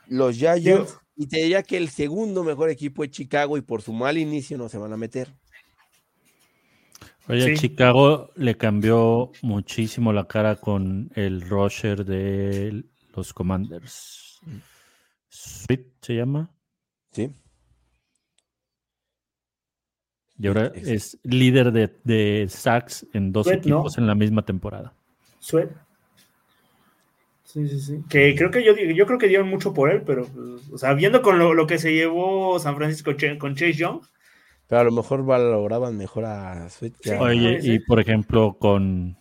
los 0.07 0.37
Giants, 0.37 0.99
y 1.15 1.27
te 1.27 1.43
diría 1.43 1.63
que 1.63 1.77
el 1.77 1.91
segundo 1.91 2.43
mejor 2.43 2.71
equipo 2.71 3.05
es 3.05 3.11
Chicago, 3.11 3.59
y 3.59 3.61
por 3.61 3.83
su 3.83 3.93
mal 3.93 4.17
inicio 4.17 4.57
no 4.57 4.69
se 4.69 4.79
van 4.79 4.93
a 4.95 4.97
meter. 4.97 5.29
Oye, 7.29 7.55
Sí. 7.55 7.69
Chicago 7.69 8.31
le 8.35 8.57
cambió 8.57 9.31
muchísimo 9.43 10.13
la 10.13 10.27
cara 10.27 10.57
con 10.57 11.11
el 11.15 11.43
rusher 11.43 12.05
de 12.05 12.85
los 13.15 13.33
Commanders. 13.33 14.41
Sweet 15.29 15.93
se 16.01 16.17
llama. 16.17 16.51
¿Sí? 17.13 17.31
Y 20.39 20.47
ahora 20.49 20.73
Es- 20.75 21.19
líder 21.23 21.73
de, 21.73 21.95
de 22.05 22.47
sacks 22.49 23.07
en 23.13 23.33
dos 23.33 23.47
Sweat, 23.47 23.65
¿no? 23.67 23.77
equipos 23.77 23.99
en 23.99 24.07
la 24.07 24.15
misma 24.15 24.43
temporada. 24.45 24.93
Sweat. 25.39 25.71
Sí, 27.45 27.69
sí, 27.69 27.81
sí. 27.81 27.99
Que 28.09 28.35
creo 28.35 28.51
que 28.51 28.65
yo, 28.65 28.75
yo 28.75 29.07
creo 29.07 29.19
que 29.19 29.29
dieron 29.29 29.49
mucho 29.49 29.75
por 29.75 29.91
él, 29.91 30.03
pero, 30.07 30.27
pues, 30.27 30.71
o 30.73 30.79
sea, 30.79 30.95
viendo 30.95 31.21
con 31.21 31.39
lo, 31.39 31.53
lo 31.53 31.67
que 31.67 31.79
se 31.79 31.93
llevó 31.93 32.59
San 32.59 32.77
Francisco 32.77 33.11
Ch- 33.13 33.37
con 33.39 33.55
Chase 33.55 33.75
Young, 33.75 34.01
Pero 34.69 34.81
a 34.81 34.85
lo 34.85 34.93
mejor 34.93 35.23
valoraban 35.25 35.99
mejor 35.99 36.25
a 36.25 36.69
Sweet 36.71 36.95
que 37.03 37.09
Sí. 37.11 37.15
a- 37.15 37.21
Oye, 37.21 37.59
y 37.63 37.79
por 37.81 38.01
ejemplo, 38.01 38.57
con. 38.59 39.19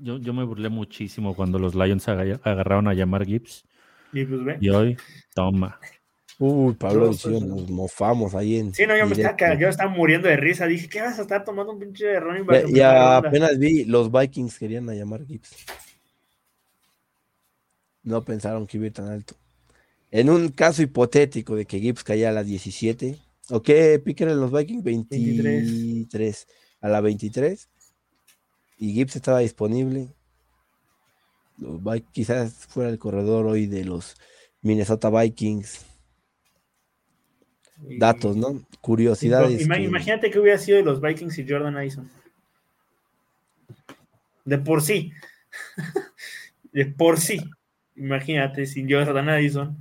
Yo, 0.00 0.18
yo 0.18 0.32
me 0.32 0.42
burlé 0.44 0.68
muchísimo 0.70 1.34
cuando 1.36 1.58
los 1.60 1.74
Lions 1.76 2.08
aga- 2.08 2.40
agarraron 2.42 2.88
a 2.88 2.94
llamar 2.94 3.24
Gibbs. 3.24 3.64
y 4.12 4.24
pues 4.24 4.42
ve. 4.44 4.58
Y 4.60 4.68
hoy, 4.70 4.96
toma. 5.34 5.78
Uy, 6.44 6.74
Pablo, 6.74 7.06
No, 7.06 7.12
pues, 7.12 7.42
nos 7.42 7.70
mofamos 7.70 8.34
ahí 8.34 8.56
en. 8.56 8.74
Sí, 8.74 8.84
no, 8.84 8.96
yo 8.96 9.06
me 9.06 9.12
estaba, 9.12 9.54
yo 9.54 9.68
estaba 9.68 9.88
muriendo 9.88 10.26
de 10.26 10.36
risa. 10.36 10.66
Dije, 10.66 10.88
¿qué 10.88 11.00
vas 11.00 11.16
a 11.20 11.22
estar 11.22 11.44
tomando 11.44 11.72
un 11.72 11.78
pinche 11.78 12.18
running 12.18 12.44
Ya- 12.46 12.52
back? 12.52 12.66
Ya, 12.68 13.16
apenas 13.18 13.56
vi, 13.60 13.84
los 13.84 14.10
Vikings 14.10 14.58
querían 14.58 14.90
a 14.90 14.94
llamar 14.94 15.24
Gibbs. 15.24 15.54
No 18.02 18.24
pensaron 18.24 18.66
que 18.66 18.76
iba 18.76 18.84
a 18.84 18.86
ir 18.88 18.92
tan 18.92 19.06
alto. 19.06 19.36
En 20.10 20.30
un 20.30 20.48
caso 20.48 20.82
hipotético 20.82 21.54
de 21.54 21.64
que 21.64 21.78
Gibbs 21.78 22.02
caía 22.02 22.30
a 22.30 22.32
las 22.32 22.46
17, 22.46 23.20
¿o 23.50 23.62
qué 23.62 24.00
pick 24.04 24.20
eran 24.22 24.40
los 24.40 24.50
Vikings? 24.50 24.82
23. 24.82 26.48
A 26.80 26.88
la 26.88 27.00
23. 27.00 27.68
Y 28.78 28.94
Gibbs 28.94 29.14
estaba 29.14 29.38
disponible. 29.38 30.08
Los 31.56 31.80
quizás 32.10 32.66
fuera 32.66 32.90
el 32.90 32.98
corredor 32.98 33.46
hoy 33.46 33.68
de 33.68 33.84
los 33.84 34.16
Minnesota 34.60 35.08
Vikings. 35.08 35.91
Datos, 37.98 38.36
¿no? 38.36 38.62
Curiosidades. 38.80 39.66
que- 39.66 39.82
Imagínate 39.82 40.30
que 40.30 40.38
hubiera 40.38 40.58
sido 40.58 40.78
de 40.78 40.84
los 40.84 41.00
Vikings 41.00 41.38
y 41.38 41.48
Jordan 41.48 41.76
Addison. 41.76 42.10
De 44.44 44.58
por 44.58 44.82
sí. 44.82 45.12
de 46.72 46.86
por 46.86 47.18
sí. 47.20 47.38
Imagínate, 47.96 48.66
sin 48.66 48.90
Jordan 48.90 49.28
Addison. 49.28 49.76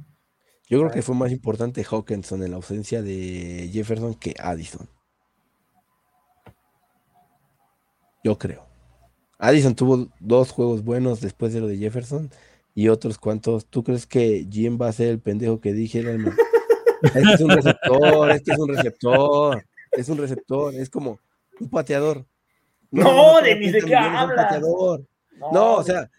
Yo 0.68 0.80
creo 0.80 0.92
que 0.92 1.02
fue 1.02 1.16
más 1.16 1.32
importante 1.32 1.84
Hawkinson 1.84 2.44
en 2.44 2.52
la 2.52 2.58
ausencia 2.58 3.02
de 3.02 3.70
Jefferson 3.74 4.14
que 4.16 4.34
Addison. 4.40 4.88
Yo 8.24 8.38
creo. 8.38 8.66
Addison 9.40 9.76
tuvo 9.76 10.10
dos 10.20 10.52
juegos 10.52 10.84
buenos 10.84 11.20
después 11.22 11.54
de 11.54 11.60
lo 11.62 11.68
de 11.68 11.78
Jefferson 11.78 12.30
y 12.76 12.88
otros 12.90 13.18
cuantos. 13.18 13.66
¿Tú 13.66 13.84
crees 13.84 14.06
que 14.06 14.48
Jim 14.50 14.78
va 14.80 14.88
a 14.90 14.94
ser 14.94 15.08
el 15.10 15.20
pendejo 15.20 15.60
que 15.60 15.74
dije? 15.74 16.00
Hermano? 16.00 16.36
Este 17.02 17.34
es 17.34 17.42
un 17.42 17.50
receptor, 17.50 18.32
este 18.32 18.52
es 18.54 18.60
un 18.60 18.68
receptor, 18.76 19.66
es 19.92 20.10
un 20.10 20.18
receptor, 20.18 20.76
es 20.76 20.90
como 20.90 21.20
un 21.60 21.70
pateador. 21.70 22.26
No, 22.92 23.04
vas 23.34 23.42
a 23.44 23.46
de 23.46 23.56
ni 23.56 23.66
de 23.72 23.80
30 23.80 23.88
qué 23.88 23.96
a 23.96 24.20
hablas. 24.22 24.46
pateador. 24.46 25.06
No, 25.52 25.76
o 25.76 25.84
sea, 25.84 26.10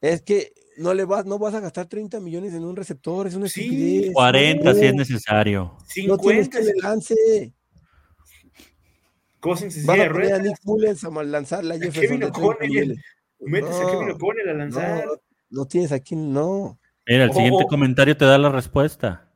es 0.00 0.22
que 0.22 0.52
no 0.78 0.94
le 0.94 1.04
vas, 1.04 1.26
no 1.26 1.38
vas 1.38 1.54
a 1.54 1.60
gastar 1.60 1.86
30 1.86 2.20
millones 2.20 2.54
en 2.54 2.64
un 2.64 2.74
receptor, 2.76 3.26
es 3.26 3.34
una 3.34 3.48
Sí, 3.48 3.62
estupidez. 3.62 4.12
40 4.14 4.74
si 4.74 4.80
no. 4.80 4.86
es 4.86 4.94
necesario. 4.94 5.76
No 6.06 6.18
tienes 6.18 6.46
50 6.46 6.50
que 6.50 6.64
le 6.64 6.72
lance. 6.82 7.14
En 9.44 9.50
Vas 9.50 9.60
silla 9.60 10.04
a 10.04 10.36
a. 10.36 10.38
Nick 10.38 10.56
Mullens 10.64 11.04
a 11.04 11.10
a 11.68 11.78
Jefferson 11.78 12.02
Kevin 12.02 12.20
de 12.20 12.26
30 12.30 12.38
O'Connell. 12.38 13.04
Metes 13.40 13.76
a 13.76 13.90
Kevin 13.90 14.08
No, 14.08 14.14
O'Connell 14.14 14.48
a 14.48 14.54
lanzar. 14.54 15.04
No, 15.06 15.12
no 15.50 15.66
tienes 15.66 15.92
aquí, 15.92 16.16
no. 16.16 16.78
Mira, 17.06 17.24
el 17.24 17.32
siguiente 17.32 17.66
comentario 17.68 18.16
te 18.16 18.24
da 18.24 18.38
la 18.38 18.48
respuesta. 18.48 19.28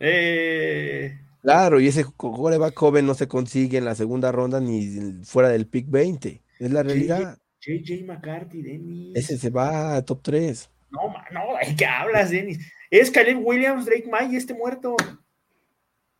Eh, 0.00 1.18
Claro, 1.40 1.80
y 1.80 1.86
ese 1.86 2.04
coreback 2.04 2.74
joven 2.74 3.06
no 3.06 3.14
se 3.14 3.28
consigue 3.28 3.78
en 3.78 3.84
la 3.84 3.94
segunda 3.94 4.32
ronda 4.32 4.60
ni 4.60 5.24
fuera 5.24 5.48
del 5.48 5.66
pick 5.66 5.88
20. 5.88 6.42
Es 6.58 6.70
la 6.72 6.82
realidad. 6.82 7.38
JJ 7.60 8.04
McCarthy, 8.04 8.60
Dennis. 8.62 9.16
Ese 9.16 9.38
se 9.38 9.48
va 9.50 9.96
a 9.96 10.04
top 10.04 10.20
3. 10.22 10.68
No, 10.90 11.00
no, 11.32 11.56
¿de 11.66 11.76
qué 11.76 11.86
hablas, 11.86 12.30
Dennis? 12.30 12.58
Es 12.90 13.10
Caleb 13.10 13.38
Williams, 13.44 13.86
Drake 13.86 14.08
May, 14.10 14.34
este 14.36 14.52
muerto. 14.52 14.96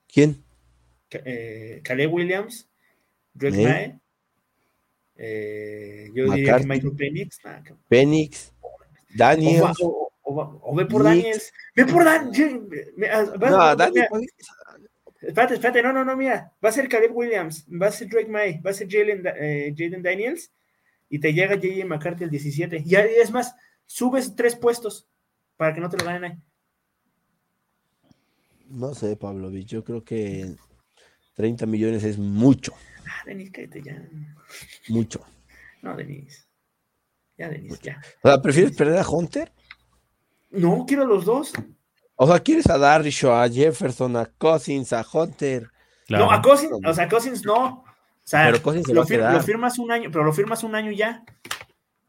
¿Quién? 0.06 0.42
Eh, 1.10 1.80
Caleb 1.82 2.12
Williams, 2.14 2.68
Drake 3.34 3.60
¿Eh? 3.60 3.64
May. 3.64 3.98
eh, 5.16 6.10
yo 6.14 6.32
diría 6.32 6.58
que. 6.58 6.64
Michael 6.66 6.92
Penix. 6.96 7.40
nah, 7.44 7.60
o, 8.60 8.78
Daniel. 9.14 9.62
o- 9.82 10.07
o 10.28 10.74
ve 10.76 10.86
por 10.86 11.02
Knicks. 11.02 11.22
Daniels. 11.22 11.52
Ve 11.74 11.86
por 11.86 12.04
Daniels. 12.04 12.60
No, 13.38 13.76
Daniel. 13.76 14.08
Espérate, 15.20 15.54
espérate, 15.54 15.82
no, 15.82 15.92
no, 15.92 16.04
no, 16.04 16.16
mira, 16.16 16.52
va 16.64 16.68
a 16.68 16.72
ser 16.72 16.88
Caleb 16.88 17.14
Williams, 17.14 17.66
va 17.68 17.88
a 17.88 17.92
ser 17.92 18.08
Drake 18.08 18.30
May, 18.30 18.60
va 18.60 18.70
a 18.70 18.74
ser 18.74 18.88
Jalen 18.88 19.24
eh, 19.26 19.74
Jaden 19.76 20.00
Daniels 20.00 20.52
y 21.08 21.18
te 21.18 21.32
llega 21.32 21.56
JJ 21.56 21.84
McCarthy 21.86 22.24
el 22.24 22.30
17. 22.30 22.84
Y 22.84 22.94
es 22.94 23.30
más, 23.30 23.54
subes 23.86 24.36
tres 24.36 24.54
puestos 24.54 25.08
para 25.56 25.74
que 25.74 25.80
no 25.80 25.88
te 25.88 25.96
lo 25.96 26.04
ganen 26.04 26.24
ahí. 26.24 26.38
No 28.68 28.94
sé, 28.94 29.16
Pavlovich. 29.16 29.66
Yo 29.66 29.82
creo 29.82 30.04
que 30.04 30.54
30 31.34 31.66
millones 31.66 32.04
es 32.04 32.18
mucho. 32.18 32.74
Ah, 33.06 33.22
Denis, 33.26 33.50
cállate 33.50 33.82
ya. 33.82 34.08
Mucho. 34.88 35.24
No, 35.82 35.96
Denis. 35.96 36.46
Ya, 37.38 37.48
Denis, 37.48 37.80
ya. 37.80 38.00
O 38.22 38.28
sea, 38.28 38.42
¿prefieres 38.42 38.76
perder 38.76 38.98
a 38.98 39.08
Hunter? 39.08 39.52
No, 40.50 40.84
quiero 40.86 41.04
los 41.06 41.24
dos. 41.24 41.52
O 42.16 42.26
sea, 42.26 42.40
¿quieres 42.40 42.68
a 42.68 42.78
Darrishaw, 42.78 43.32
a 43.42 43.48
Jefferson, 43.48 44.16
a 44.16 44.26
Cousins, 44.26 44.92
a 44.92 45.04
Hunter? 45.12 45.68
Claro. 46.06 46.26
No, 46.26 46.32
a 46.32 46.42
Cousins, 46.42 46.72
o 46.84 46.92
sea, 46.94 47.08
Cousins 47.08 47.44
no. 47.44 47.84
O 47.84 47.84
sea, 48.24 48.46
Pero 48.46 48.62
Cousins 48.62 48.86
se 48.86 48.94
lo, 48.94 49.04
fir- 49.04 49.32
lo 49.32 49.40
firmas 49.40 49.78
un 49.78 49.90
año, 49.92 50.10
pero 50.10 50.24
lo 50.24 50.32
firmas 50.32 50.62
un 50.64 50.74
año 50.74 50.90
ya. 50.90 51.22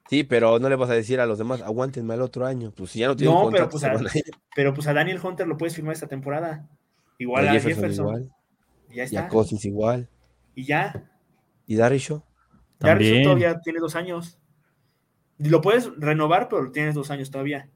Sí, 0.09 0.23
pero 0.23 0.57
no 0.57 0.67
le 0.67 0.75
vas 0.75 0.89
a 0.89 0.93
decir 0.93 1.19
a 1.19 1.25
los 1.27 1.37
demás, 1.37 1.61
aguántenme 1.61 2.15
el 2.15 2.21
otro 2.21 2.45
año. 2.45 2.71
Pues 2.75 2.91
si 2.91 2.99
ya 2.99 3.07
no 3.07 3.15
tienen 3.15 3.35
No, 3.35 3.49
pero 3.51 3.69
pues 3.69 3.83
a, 3.83 3.93
pero 4.55 4.73
pues 4.73 4.87
a 4.87 4.93
Daniel 4.93 5.19
Hunter 5.23 5.47
lo 5.47 5.55
puedes 5.57 5.75
firmar 5.75 5.93
esta 5.93 6.07
temporada. 6.07 6.67
Igual 7.19 7.47
A 7.47 7.51
a 7.51 7.53
Jefferson 7.53 7.81
Jefferson. 7.83 8.05
igual. 8.07 8.31
Y 8.89 8.95
ya 8.95 8.95
Y 8.95 8.99
a 9.01 9.03
está. 9.03 9.27
Cousins 9.27 9.65
igual. 9.65 10.09
Y 10.55 10.63
ya. 10.65 11.09
¿Y 11.67 11.75
Darrishaw? 11.75 12.23
Darrison 12.79 13.13
También. 13.13 13.23
todavía 13.23 13.59
tiene 13.61 13.79
dos 13.79 13.95
años. 13.95 14.39
Y 15.37 15.49
Lo 15.49 15.61
puedes 15.61 15.89
renovar, 15.97 16.49
pero 16.49 16.71
tienes 16.71 16.95
dos 16.95 17.11
años 17.11 17.29
todavía. 17.29 17.69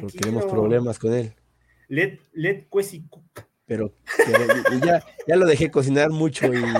Porque 0.00 0.18
tenemos 0.18 0.46
problemas 0.46 0.98
con 0.98 1.12
él. 1.12 1.32
Let, 1.88 2.18
let 2.32 2.66
Kwesi 2.68 3.02
cook. 3.08 3.44
Pero, 3.66 3.94
pero- 4.26 4.78
ya, 4.84 5.04
ya 5.26 5.36
lo 5.36 5.46
dejé 5.46 5.70
cocinar 5.70 6.10
mucho 6.10 6.52
y 6.52 6.60
no, 6.60 6.78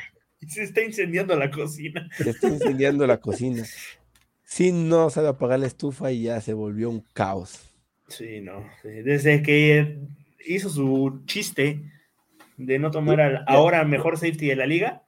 Se 0.48 0.64
está 0.64 0.82
incendiando 0.82 1.36
la 1.36 1.50
cocina. 1.50 2.08
se 2.16 2.30
está 2.30 2.48
incendiando 2.48 3.06
la 3.06 3.18
cocina. 3.18 3.64
Sí, 4.44 4.72
no 4.72 5.08
sabe 5.08 5.28
apagar 5.28 5.60
la 5.60 5.66
estufa 5.66 6.10
y 6.12 6.22
ya 6.24 6.40
se 6.40 6.52
volvió 6.52 6.90
un 6.90 7.00
caos. 7.12 7.60
Sí, 8.08 8.40
no. 8.40 8.68
Desde 8.82 9.42
que 9.42 9.98
hizo 10.44 10.68
su 10.68 11.22
chiste 11.26 11.80
de 12.56 12.78
no 12.78 12.90
tomar 12.90 13.20
al 13.20 13.44
ahora 13.46 13.84
mejor 13.84 14.18
safety 14.18 14.48
de 14.48 14.56
la 14.56 14.66
liga. 14.66 15.02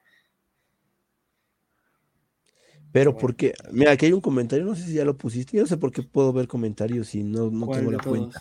Pero 2.94 3.10
Bueno. 3.10 3.20
porque, 3.22 3.54
mira, 3.72 3.90
aquí 3.90 4.06
hay 4.06 4.12
un 4.12 4.20
comentario, 4.20 4.64
no 4.64 4.76
sé 4.76 4.84
si 4.86 4.92
ya 4.94 5.04
lo 5.04 5.18
pusiste, 5.18 5.56
yo 5.56 5.64
no 5.64 5.66
sé 5.66 5.76
por 5.76 5.90
qué 5.90 6.04
puedo 6.04 6.32
ver 6.32 6.46
comentarios 6.46 7.12
y 7.16 7.24
no, 7.24 7.50
no 7.50 7.66
¿cuál 7.66 7.80
tengo 7.80 7.90
la 7.90 7.98
todos? 7.98 8.18
cuenta. 8.18 8.40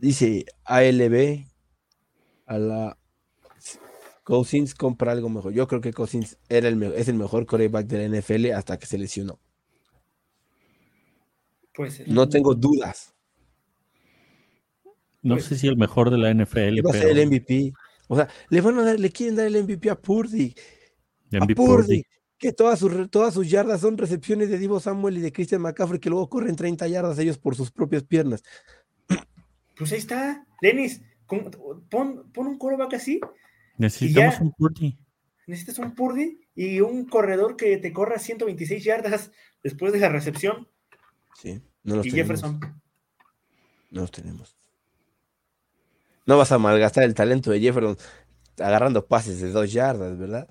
Dice 0.00 0.46
ALB 0.64 1.46
a 2.46 2.58
la 2.58 2.98
Cousins 4.24 4.74
compra 4.74 5.12
algo 5.12 5.28
mejor. 5.28 5.52
Yo 5.52 5.68
creo 5.68 5.80
que 5.80 5.92
Cousins 5.92 6.38
era 6.48 6.66
el 6.66 6.82
es 6.82 7.06
el 7.06 7.14
mejor 7.14 7.46
coreback 7.46 7.86
de 7.86 7.98
la 8.08 8.18
NFL 8.20 8.46
hasta 8.52 8.80
que 8.80 8.86
se 8.86 8.98
lesionó. 8.98 9.38
Puede 11.72 11.92
ser. 11.92 12.08
No 12.08 12.28
tengo 12.28 12.54
dudas. 12.56 13.14
No 15.22 15.36
Pues- 15.36 15.44
sé 15.46 15.56
si 15.56 15.68
el 15.68 15.76
mejor 15.76 16.10
de 16.10 16.18
la 16.18 16.30
NFL, 16.30 16.82
Va 16.84 16.90
a 16.90 16.94
ser 16.94 17.10
el 17.16 17.26
MVP. 17.28 17.72
O 18.08 18.16
sea, 18.16 18.28
le 18.50 18.60
van 18.60 18.76
a 18.80 18.82
dar, 18.84 18.98
le 18.98 19.10
quieren 19.10 19.36
dar 19.36 19.46
el 19.46 19.56
MVP 19.64 19.88
a 19.88 19.94
Purdy. 20.00 20.52
A 21.32 21.36
MVP 21.36 21.54
Purdy. 21.54 22.02
Que 22.38 22.52
todas 22.52 22.78
sus, 22.78 23.10
todas 23.10 23.34
sus 23.34 23.50
yardas 23.50 23.80
son 23.80 23.98
recepciones 23.98 24.48
de 24.48 24.58
Divo 24.58 24.78
Samuel 24.78 25.18
y 25.18 25.20
de 25.20 25.32
Christian 25.32 25.60
McCaffrey, 25.62 25.98
que 25.98 26.08
luego 26.10 26.28
corren 26.28 26.54
30 26.54 26.86
yardas 26.86 27.18
ellos 27.18 27.36
por 27.38 27.56
sus 27.56 27.70
propias 27.72 28.04
piernas. 28.04 28.44
Pues 29.76 29.92
ahí 29.92 29.98
está. 29.98 30.46
Denis, 30.62 31.02
con- 31.26 31.50
pon, 31.90 32.30
pon 32.32 32.46
un 32.46 32.58
coreback 32.58 32.94
así. 32.94 33.20
necesitamos 33.76 34.34
ya- 34.36 34.42
un 34.42 34.52
Purdy. 34.52 34.98
Necesitas 35.46 35.78
un 35.78 35.94
Purdy 35.94 36.40
y 36.54 36.80
un 36.80 37.06
corredor 37.06 37.56
que 37.56 37.76
te 37.78 37.92
corra 37.92 38.18
126 38.18 38.84
yardas 38.84 39.30
después 39.62 39.92
de 39.92 40.00
la 40.00 40.08
recepción. 40.08 40.68
Sí, 41.34 41.60
no 41.84 41.96
los 41.96 42.06
y 42.06 42.10
tenemos. 42.10 42.40
Jefferson. 42.40 42.60
No 43.90 44.00
los 44.02 44.10
tenemos. 44.10 44.56
No 46.26 46.36
vas 46.36 46.52
a 46.52 46.58
malgastar 46.58 47.04
el 47.04 47.14
talento 47.14 47.50
de 47.50 47.60
Jefferson 47.60 47.96
agarrando 48.58 49.06
pases 49.06 49.40
de 49.40 49.50
dos 49.50 49.72
yardas, 49.72 50.18
¿verdad? 50.18 50.48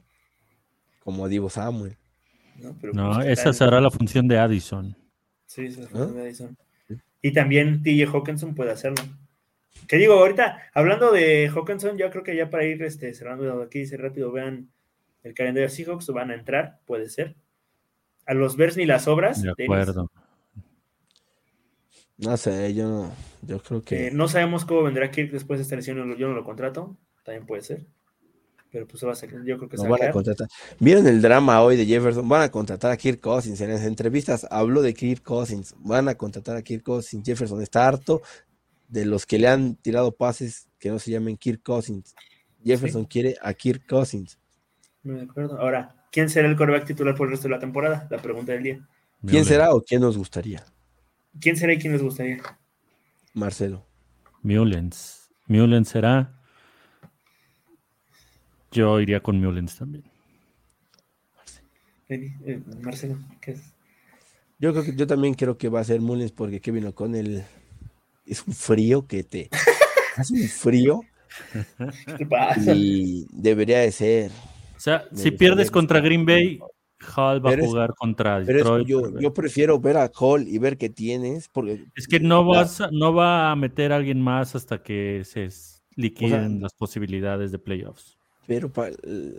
Como 1.08 1.30
Divo 1.30 1.50
Samuel. 1.50 1.96
No, 2.58 2.76
Pero, 2.82 2.92
No, 2.92 3.14
pues, 3.14 3.40
esa 3.40 3.54
será 3.54 3.80
la 3.80 3.90
función 3.90 4.28
de 4.28 4.40
Addison. 4.40 4.94
Sí, 5.46 5.68
esa 5.68 5.84
es 5.84 5.88
¿Ah? 5.94 6.00
la 6.00 6.06
de 6.08 6.22
Addison. 6.24 6.58
Y 7.22 7.32
también 7.32 7.82
TJ 7.82 8.14
Hawkinson 8.14 8.54
puede 8.54 8.72
hacerlo. 8.72 9.02
Que 9.88 9.96
digo, 9.96 10.16
ahorita, 10.16 10.64
hablando 10.74 11.14
de 11.14 11.48
Hawkinson, 11.48 11.98
yo 11.98 12.10
creo 12.10 12.24
que 12.24 12.36
ya 12.36 12.50
para 12.50 12.66
ir 12.66 12.84
este, 12.84 13.14
cerrando 13.14 13.62
aquí, 13.62 13.80
dice 13.80 13.96
rápido, 13.96 14.34
vean 14.34 14.70
el 15.24 15.34
calendario 15.34 15.70
de 15.70 15.74
Seahawks, 15.74 16.08
van 16.08 16.30
a 16.30 16.36
entrar, 16.36 16.82
puede 16.86 17.08
ser. 17.08 17.38
A 18.26 18.34
los 18.34 18.58
Bears 18.58 18.76
ni 18.76 18.86
las 18.86 19.08
obras. 19.08 19.42
De 19.42 19.52
acuerdo. 19.52 20.12
No 22.18 22.36
sé, 22.36 22.74
yo 22.74 22.90
no, 22.90 23.14
yo 23.44 23.64
creo 23.64 23.82
que 23.82 24.08
eh, 24.08 24.12
no 24.12 24.28
sabemos 24.28 24.66
cómo 24.66 24.84
vendrá 24.84 25.10
Kirk 25.10 25.32
después 25.32 25.58
de 25.60 25.64
esta 25.64 25.78
lesión, 25.78 26.18
yo 26.18 26.28
no 26.28 26.34
lo 26.34 26.44
contrato, 26.44 26.98
también 27.24 27.46
puede 27.46 27.62
ser. 27.62 27.86
Pero 28.72 28.86
pues 28.86 29.00
se 29.00 29.06
va 29.06 29.14
a 29.14 29.16
sacar, 29.16 29.44
yo 29.46 29.58
creo 29.58 29.70
que 29.70 29.78
se 29.78 29.84
no 29.84 29.90
va 29.90 29.96
a 29.96 30.00
van 30.00 30.10
a 30.10 30.12
contratar. 30.12 30.48
¿Vieron 30.80 31.08
el 31.08 31.22
drama 31.22 31.62
hoy 31.62 31.78
de 31.78 31.86
Jefferson? 31.86 32.28
Van 32.28 32.42
a 32.42 32.52
contratar 32.52 32.92
a 32.92 32.98
Kirk 32.98 33.20
Cousins. 33.22 33.62
En 33.62 33.72
las 33.72 33.84
entrevistas 33.84 34.46
habló 34.50 34.82
de 34.82 34.94
Kirk 34.94 35.24
Cousins. 35.24 35.74
Van 35.80 36.10
a 36.10 36.16
contratar 36.16 36.58
a 36.58 36.62
Kirk 36.62 36.84
Cousins. 36.84 37.26
Jefferson 37.26 37.62
está 37.62 37.88
harto 37.88 38.22
de 38.88 39.06
los 39.06 39.26
que 39.26 39.40
le 39.40 39.48
han 39.48 39.76
tirado 39.76 40.12
pases 40.12 40.68
que 40.80 40.90
no 40.90 41.00
se 41.00 41.12
llamen 41.12 41.38
Kirk 41.38 41.62
Cousins. 41.64 42.16
Jefferson 42.64 43.06
quiere 43.06 43.36
a 43.42 43.54
Kirk 43.54 43.86
Cousins. 43.88 44.38
No 45.04 45.14
me 45.14 45.22
acuerdo. 45.22 45.60
Ahora, 45.60 45.96
¿quién 46.12 46.30
será 46.30 46.48
el 46.48 46.58
coreback 46.58 46.86
titular 46.86 47.16
por 47.16 47.28
el 47.28 47.32
resto 47.32 47.48
de 47.48 47.54
la 47.54 47.60
temporada? 47.60 48.08
La 48.10 48.18
pregunta 48.18 48.52
del 48.52 48.64
día. 48.64 48.88
¿Quién 49.26 49.46
será 49.46 49.74
o 49.74 49.82
quién 49.82 50.02
nos 50.02 50.18
gustaría? 50.18 50.64
¿Quién 51.40 51.56
será 51.56 51.74
y 51.74 51.78
quién 51.78 51.94
les 51.94 52.02
gustaría? 52.02 52.38
Marcelo. 53.34 53.86
Mullens. 54.42 55.30
Mullens 55.48 55.90
será. 55.90 56.37
Yo 58.78 59.00
iría 59.00 59.20
con 59.22 59.40
Mullens 59.42 59.76
también. 59.78 60.04
Eh, 62.10 62.62
Marcelo, 62.82 63.18
¿qué 63.42 63.52
es? 63.52 63.74
Yo 64.60 64.72
creo 64.72 64.86
que 64.86 64.96
yo 64.96 65.06
también 65.08 65.34
creo 65.34 65.58
que 65.58 65.70
va 65.70 65.82
a 65.82 65.84
ser 65.84 66.00
Mullins 66.02 66.32
porque 66.32 66.62
Kevin 66.62 66.88
O'Connell 66.88 67.44
es 68.26 68.48
un 68.48 68.54
frío 68.54 69.06
que 69.06 69.24
te 69.24 69.50
hace 70.16 70.34
un 70.34 70.48
frío 70.48 71.02
¿Qué 72.06 72.16
te 72.18 72.26
pasa? 72.26 72.74
y 72.74 73.28
debería 73.32 73.80
de 73.80 73.92
ser. 73.92 74.32
O 74.76 74.80
sea, 74.80 75.06
si 75.14 75.32
pierdes 75.32 75.70
contra 75.70 76.00
Green 76.00 76.26
Bay, 76.26 76.58
Mullins. 76.60 76.72
Hall 77.16 77.46
va 77.46 77.50
Pero 77.52 77.62
a 77.62 77.66
es- 77.66 77.72
jugar 77.72 77.94
contra 77.96 78.44
Pero 78.44 78.58
es 78.60 78.64
que 78.88 78.94
Detroit. 78.94 79.16
yo, 79.16 79.20
yo 79.20 79.34
prefiero 79.34 79.80
ver 79.80 79.98
a 79.98 80.10
Hall 80.20 80.48
y 80.48 80.58
ver 80.58 80.78
qué 80.78 80.90
tienes 80.90 81.48
porque 81.50 81.84
Es 81.96 82.08
que 82.08 82.20
no 82.20 82.44
vas 82.46 82.82
no 82.92 83.14
va 83.14 83.52
a 83.52 83.56
meter 83.56 83.92
a 83.92 83.98
alguien 83.98 84.20
más 84.22 84.56
hasta 84.56 84.82
que 84.82 85.22
se 85.26 85.50
liquiden 85.96 86.62
las 86.62 86.74
posibilidades 86.74 87.52
de 87.52 87.60
playoffs. 87.60 88.17
Pero 88.48 88.70
pa- 88.72 88.90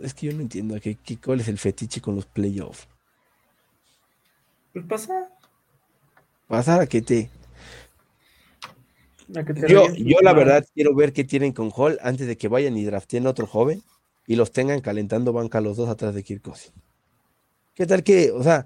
es 0.03 0.13
que 0.13 0.27
yo 0.27 0.33
no 0.33 0.41
entiendo 0.41 0.79
que, 0.79 0.95
que 0.95 1.17
cuál 1.17 1.41
es 1.41 1.47
el 1.47 1.57
fetiche 1.57 1.99
con 1.99 2.15
los 2.15 2.25
playoffs. 2.25 2.87
Pues 4.71 4.85
pasa. 4.85 5.29
Pasar 6.47 6.81
a 6.81 6.87
que 6.87 7.01
te 7.01 7.29
a 9.35 9.43
que 9.45 9.53
te 9.53 9.67
yo, 9.67 9.93
yo 9.95 10.17
la 10.21 10.33
verdad 10.33 10.65
quiero 10.73 10.95
ver 10.95 11.13
qué 11.13 11.23
tienen 11.23 11.53
con 11.53 11.71
Hall 11.75 11.99
antes 12.01 12.27
de 12.27 12.37
que 12.37 12.47
vayan 12.47 12.77
y 12.77 12.85
draften 12.85 13.27
otro 13.27 13.45
joven 13.47 13.83
y 14.27 14.35
los 14.35 14.51
tengan 14.51 14.81
calentando 14.81 15.33
banca 15.33 15.61
los 15.61 15.77
dos 15.77 15.89
atrás 15.89 16.13
de 16.15 16.23
Kirk 16.23 16.41
Cousins. 16.41 16.73
¿Qué 17.75 17.85
tal 17.85 18.03
que, 18.03 18.31
o 18.31 18.43
sea, 18.43 18.65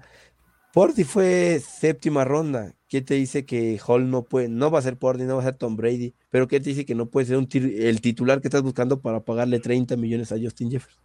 Porty 0.74 1.04
fue 1.04 1.60
séptima 1.60 2.24
ronda? 2.24 2.74
¿Qué 2.88 3.00
te 3.00 3.14
dice 3.14 3.46
que 3.46 3.80
Hall 3.86 4.10
no 4.10 4.24
puede, 4.24 4.48
no 4.48 4.72
va 4.72 4.80
a 4.80 4.82
ser 4.82 4.98
Porty, 4.98 5.22
no 5.22 5.36
va 5.36 5.42
a 5.42 5.44
ser 5.44 5.54
Tom 5.54 5.76
Brady? 5.76 6.14
Pero 6.30 6.48
¿qué 6.48 6.58
te 6.58 6.70
dice 6.70 6.84
que 6.84 6.96
no 6.96 7.06
puede 7.06 7.26
ser 7.26 7.36
un 7.36 7.48
el 7.52 8.00
titular 8.00 8.40
que 8.40 8.48
estás 8.48 8.62
buscando 8.62 9.00
para 9.00 9.20
pagarle 9.20 9.60
30 9.60 9.96
millones 9.96 10.32
a 10.32 10.36
Justin 10.36 10.72
Jefferson? 10.72 11.00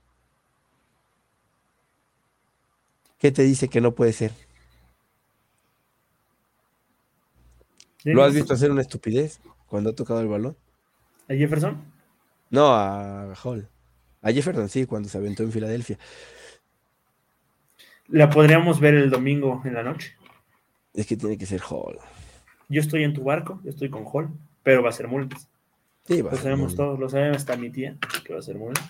¿Qué 3.19 3.31
te 3.31 3.43
dice 3.43 3.67
que 3.67 3.79
no 3.79 3.93
puede 3.93 4.11
ser? 4.11 4.31
¿Lo 8.05 8.23
has 8.23 8.33
visto 8.33 8.55
hacer 8.55 8.71
una 8.71 8.81
estupidez 8.81 9.39
cuando 9.67 9.91
ha 9.91 9.93
tocado 9.93 10.19
el 10.21 10.27
balón? 10.29 10.57
¿A 11.29 11.35
Jefferson? 11.35 11.79
No, 12.49 12.73
a 12.73 13.35
Hall. 13.43 13.69
A 14.23 14.31
Jefferson 14.31 14.67
sí, 14.67 14.87
cuando 14.87 15.09
se 15.09 15.19
aventó 15.19 15.43
en 15.43 15.51
Filadelfia. 15.51 15.99
La 18.11 18.29
podríamos 18.29 18.79
ver 18.79 18.95
el 18.95 19.09
domingo 19.09 19.61
en 19.65 19.73
la 19.73 19.83
noche. 19.83 20.15
Es 20.93 21.05
que 21.05 21.15
tiene 21.15 21.37
que 21.37 21.45
ser 21.45 21.61
Hall. 21.69 21.97
Yo 22.67 22.81
estoy 22.81 23.03
en 23.03 23.13
tu 23.13 23.23
barco, 23.23 23.59
yo 23.63 23.69
estoy 23.69 23.89
con 23.89 24.03
Hall, 24.05 24.29
pero 24.63 24.83
va 24.83 24.89
a 24.89 24.93
ser 24.93 25.07
Mullins. 25.07 25.47
Sí, 26.05 26.21
va 26.21 26.31
a 26.31 26.33
Lo 26.33 26.39
sabemos 26.39 26.75
todos, 26.75 26.99
lo 26.99 27.09
sabemos 27.09 27.37
hasta 27.37 27.55
mi 27.55 27.69
tía, 27.69 27.97
que 28.25 28.33
va 28.33 28.39
a 28.39 28.43
ser 28.43 28.57
Mullins. 28.57 28.81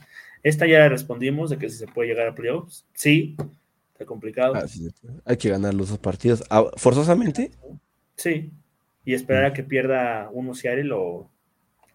Esta 0.42 0.66
ya 0.68 0.80
la 0.80 0.90
respondimos 0.90 1.50
de 1.50 1.58
que 1.58 1.70
si 1.70 1.78
se 1.78 1.88
puede 1.88 2.10
llegar 2.10 2.28
a 2.28 2.36
playoffs. 2.36 2.86
Sí, 2.94 3.36
está 3.92 4.06
complicado. 4.06 4.56
Ah, 4.56 4.68
sí, 4.68 4.90
Hay 5.26 5.38
que 5.38 5.50
ganar 5.50 5.74
los 5.74 5.90
dos 5.90 6.00
partidos. 6.00 6.44
Ah, 6.50 6.66
forzosamente 6.78 7.52
Sí. 8.16 8.52
Y 9.06 9.14
esperar 9.14 9.46
a 9.46 9.54
que 9.54 9.64
pierda 9.64 10.30
uno 10.32 10.54
Seattle 10.54 10.92
o. 10.94 11.30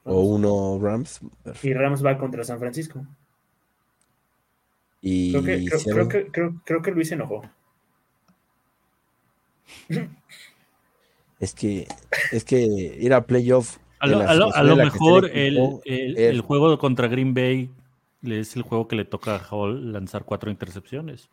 o 0.05 0.21
uno 0.21 0.79
Rams. 0.81 1.21
Y 1.63 1.73
Rams 1.73 2.05
va 2.05 2.19
contra 2.19 2.45
San 2.45 2.59
Francisco. 2.59 3.07
Y 5.07 5.33
Creo 5.33 5.45
que, 5.45 5.65
creo, 5.67 6.09
que, 6.09 6.27
creo, 6.33 6.63
creo 6.65 6.83
que 6.83 6.91
Luis 6.91 7.09
se 7.09 7.15
enojó. 7.15 7.43
Es 11.39 11.55
que, 11.55 11.87
es 12.33 12.43
que 12.45 12.63
ir 12.65 13.13
a 13.13 13.27
playoff. 13.27 13.77
A 13.99 14.07
lo, 14.07 14.21
a 14.21 14.35
lo- 14.35 14.55
a 14.55 14.63
mejor 14.77 15.27
el 15.27 15.33
el, 15.37 15.57
equipo, 15.59 15.83
el- 15.85 16.17
es- 16.17 16.31
el 16.31 16.41
juego 16.41 16.79
contra 16.79 17.09
Green 17.09 17.35
Bay 17.35 17.71
es 18.23 18.57
el 18.57 18.63
juego 18.63 18.89
que 18.89 18.97
le 18.97 19.05
toca 19.05 19.37
a 19.37 19.39
Hall 19.51 19.93
lanzar 19.93 20.25
cuatro 20.25 20.51
intercepciones. 20.51 21.29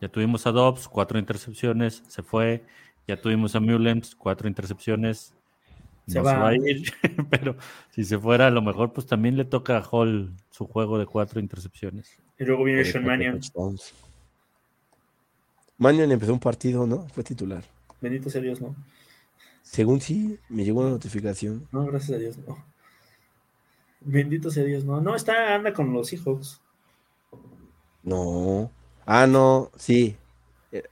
Ya 0.00 0.08
tuvimos 0.08 0.46
a 0.46 0.52
Dobbs, 0.52 0.88
cuatro 0.88 1.18
intercepciones, 1.18 2.02
se 2.06 2.22
fue. 2.22 2.64
Ya 3.06 3.18
tuvimos 3.18 3.56
a 3.56 3.60
Mullens, 3.60 4.14
cuatro 4.14 4.46
intercepciones. 4.46 5.34
Se 6.06 6.18
no 6.18 6.24
va. 6.24 6.32
se 6.32 6.38
va 6.38 6.48
a 6.48 6.54
ir, 6.54 6.92
pero 7.30 7.56
si 7.90 8.04
se 8.04 8.18
fuera, 8.18 8.46
a 8.46 8.50
lo 8.50 8.60
mejor 8.60 8.92
pues 8.92 9.06
también 9.06 9.36
le 9.38 9.44
toca 9.46 9.78
a 9.78 9.82
Hall 9.82 10.34
su 10.50 10.66
juego 10.66 10.98
de 10.98 11.06
cuatro 11.06 11.40
intercepciones. 11.40 12.18
Y 12.38 12.44
luego 12.44 12.64
viene 12.64 12.84
Sean 12.84 13.04
Mannion. 13.04 13.40
touchdowns. 13.40 13.92
Mannion 15.78 16.10
empezó 16.10 16.32
un 16.32 16.40
partido, 16.40 16.86
¿no? 16.86 17.08
Fue 17.08 17.22
titular. 17.24 17.64
Bendito 18.00 18.30
sea 18.30 18.40
Dios, 18.40 18.60
¿no? 18.60 18.74
Según 19.62 20.00
sí, 20.00 20.38
me 20.48 20.64
llegó 20.64 20.80
una 20.80 20.90
notificación. 20.90 21.68
No, 21.72 21.84
gracias 21.86 22.16
a 22.16 22.20
Dios, 22.20 22.38
no. 22.38 22.64
Bendito 24.00 24.50
sea 24.50 24.64
Dios, 24.64 24.84
no. 24.84 25.00
No, 25.00 25.14
está, 25.14 25.54
anda 25.54 25.72
con 25.72 25.92
los 25.92 26.08
Seahawks. 26.08 26.60
No. 28.02 28.70
Ah, 29.04 29.26
no, 29.26 29.70
sí. 29.76 30.16
Eh, 30.72 30.84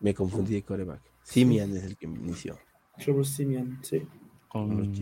Me 0.00 0.14
confundí 0.14 0.54
de 0.54 0.62
coreback. 0.62 1.00
Simian 1.22 1.76
es 1.76 1.84
el 1.84 1.96
que 1.96 2.06
inició. 2.06 2.58
Trevor 2.98 3.26
Simeon, 3.26 3.78
sí. 3.82 4.06
con. 4.48 4.92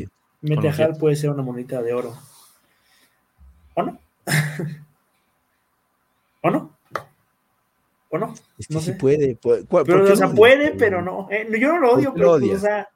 Mete 0.43 0.69
a 0.69 0.93
puede 0.93 1.17
ser 1.17 1.31
una 1.31 1.43
monita 1.43 1.83
de 1.83 1.93
oro. 1.93 2.15
¿O 3.75 3.83
no? 3.83 3.99
¿O 6.47 6.51
no? 6.51 6.79
¿O 8.11 8.19
no? 8.19 8.35
Es 8.59 8.69
que 8.69 8.75
No 8.75 8.81
sí 8.81 8.87
sé. 8.87 8.93
puede. 8.95 9.35
puede- 9.35 9.65
¿cuál- 9.67 9.85
Pero, 9.85 10.05
o 10.13 10.17
sea, 10.17 10.29
puede, 10.31 10.71
pero 10.73 11.03
no. 11.03 11.29
Eh, 11.31 11.47
yo 11.61 11.69
no 11.73 11.79
lo 11.79 11.93
odio, 11.95 12.11
¿Por 12.11 12.15
qué 12.15 12.21
pero, 12.21 12.27
lo 12.27 12.39
pues, 12.39 12.43
o 12.43 12.47
odias? 12.47 12.61
sea, 12.63 12.89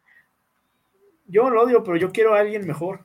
yo 1.26 1.50
lo 1.50 1.62
odio, 1.62 1.82
pero 1.82 1.96
yo 1.96 2.12
quiero 2.12 2.34
a 2.34 2.38
alguien 2.40 2.64
mejor. 2.66 3.04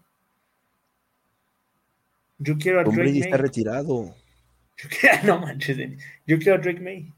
Yo 2.37 2.57
quiero 2.57 2.79
a 2.79 2.83
Drake 2.83 2.97
Brady 2.97 3.11
May. 3.19 3.21
está 3.21 3.37
retirado. 3.37 4.15
Yo 4.77 4.89
quiero- 4.89 5.17
no 5.23 5.39
manches. 5.39 5.77
Yo 6.27 6.37
quiero 6.37 6.55
a 6.55 6.57
Drake 6.61 6.79
May. 6.81 7.11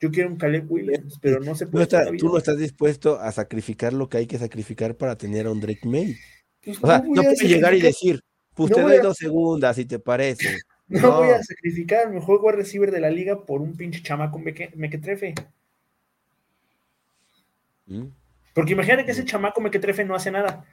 Yo 0.00 0.10
quiero 0.10 0.28
un 0.28 0.36
Caleb 0.36 0.70
Williams, 0.70 1.18
pero 1.22 1.40
no 1.40 1.54
se 1.54 1.64
no, 1.64 1.70
puede. 1.70 1.86
tú 2.18 2.28
no 2.28 2.36
estás 2.36 2.58
dispuesto 2.58 3.18
a 3.18 3.32
sacrificar 3.32 3.94
lo 3.94 4.10
que 4.10 4.18
hay 4.18 4.26
que 4.26 4.38
sacrificar 4.38 4.94
para 4.96 5.16
tener 5.16 5.46
a 5.46 5.52
un 5.52 5.60
Drake 5.60 5.88
May. 5.88 6.14
Pues 6.62 6.78
O 6.82 6.86
sea, 6.86 6.98
no 6.98 7.22
puedes 7.22 7.40
llegar 7.40 7.72
y 7.72 7.80
decir, 7.80 8.20
pues 8.52 8.70
no 8.70 8.76
te 8.76 8.82
doy 8.82 8.96
a- 8.96 9.02
dos 9.02 9.16
segundas 9.16 9.76
si 9.76 9.86
te 9.86 9.98
parece. 9.98 10.58
No, 10.88 11.00
No. 11.00 11.16
voy 11.18 11.30
a 11.30 11.42
sacrificar 11.42 12.06
al 12.06 12.12
mejor 12.12 12.40
wide 12.42 12.56
receiver 12.56 12.90
de 12.92 13.00
la 13.00 13.10
liga 13.10 13.44
por 13.44 13.60
un 13.60 13.76
pinche 13.76 14.02
chamaco 14.02 14.38
meque- 14.38 14.70
mequetrefe. 14.76 15.34
¿Mm? 17.86 18.06
Porque 18.54 18.72
imagínate 18.72 19.04
que 19.04 19.10
ese 19.12 19.24
chamaco 19.24 19.60
mequetrefe 19.60 20.04
no 20.04 20.14
hace 20.14 20.30
nada. 20.30 20.64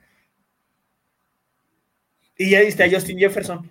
Y 2.38 2.50
ya 2.52 2.62
diste 2.62 2.84
a 2.84 2.90
Justin 2.90 3.18
Jefferson. 3.18 3.70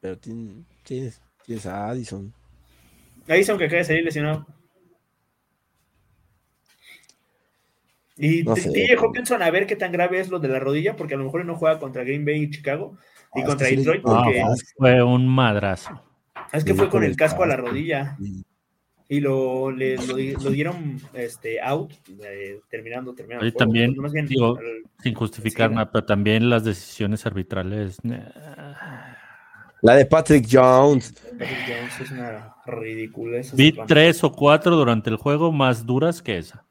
Pero 0.00 0.18
tien- 0.18 0.64
tienes, 0.82 1.20
tienes 1.44 1.66
a 1.66 1.88
Addison. 1.90 2.32
Ahí 3.28 3.38
dice 3.38 3.50
aunque 3.52 3.66
acaba 3.66 3.78
de 3.78 3.84
salir 3.84 4.04
lesionado. 4.04 4.46
Y 8.16 8.42
No 8.42 8.56
sé. 8.56 8.70
Hawkinson 8.96 9.42
a 9.42 9.50
ver 9.50 9.66
qué 9.66 9.76
tan 9.76 9.90
grave 9.92 10.20
es 10.20 10.28
lo 10.28 10.38
de 10.38 10.48
la 10.48 10.58
rodilla, 10.58 10.96
porque 10.96 11.14
a 11.14 11.16
lo 11.16 11.24
mejor 11.24 11.44
no 11.44 11.56
juega 11.56 11.78
contra 11.78 12.04
Green 12.04 12.24
Bay 12.24 12.42
y 12.42 12.50
Chicago 12.50 12.98
y 13.34 13.40
Ah, 13.40 13.44
contra 13.44 13.66
sí 13.66 13.76
Detroit, 13.76 14.02
Ah, 14.06 14.24
fue- 14.76 15.02
un 15.02 15.26
madrazo. 15.26 16.02
es 16.52 16.64
que 16.64 16.74
fue 16.74 16.88
con 16.88 17.02
el 17.04 17.16
casco 17.16 17.42
a 17.42 17.46
la 17.46 17.56
rodilla 17.56 18.16
y 19.08 19.20
lo, 19.20 19.70
le- 19.70 19.96
lo, 20.06 20.16
di- 20.16 20.32
lo 20.32 20.50
dieron 20.50 20.98
este, 21.14 21.60
out, 21.60 21.92
eh, 22.24 22.60
terminando, 22.70 23.14
terminando. 23.14 23.42
Juego. 23.44 23.56
también, 23.58 23.94
más 23.96 24.12
bien, 24.12 24.26
digo, 24.26 24.56
al- 24.58 24.82
Sin 25.02 25.14
justificar 25.14 25.70
nada, 25.70 25.90
pero 25.90 26.04
también 26.04 26.48
las 26.50 26.64
decisiones 26.64 27.24
arbitrales. 27.26 27.98
La 29.82 29.96
de 29.96 30.06
Patrick 30.06 30.46
Jones. 30.50 31.12
Patrick 31.12 31.58
Jones 31.66 32.00
es 32.00 32.10
una 32.12 32.54
ridiculez. 32.66 33.54
Vi 33.56 33.72
tres 33.86 34.22
o 34.22 34.30
cuatro 34.32 34.76
durante 34.76 35.10
el 35.10 35.16
juego 35.16 35.50
más 35.50 35.84
duras 35.84 36.22
que 36.22 36.38
esa. 36.38 36.64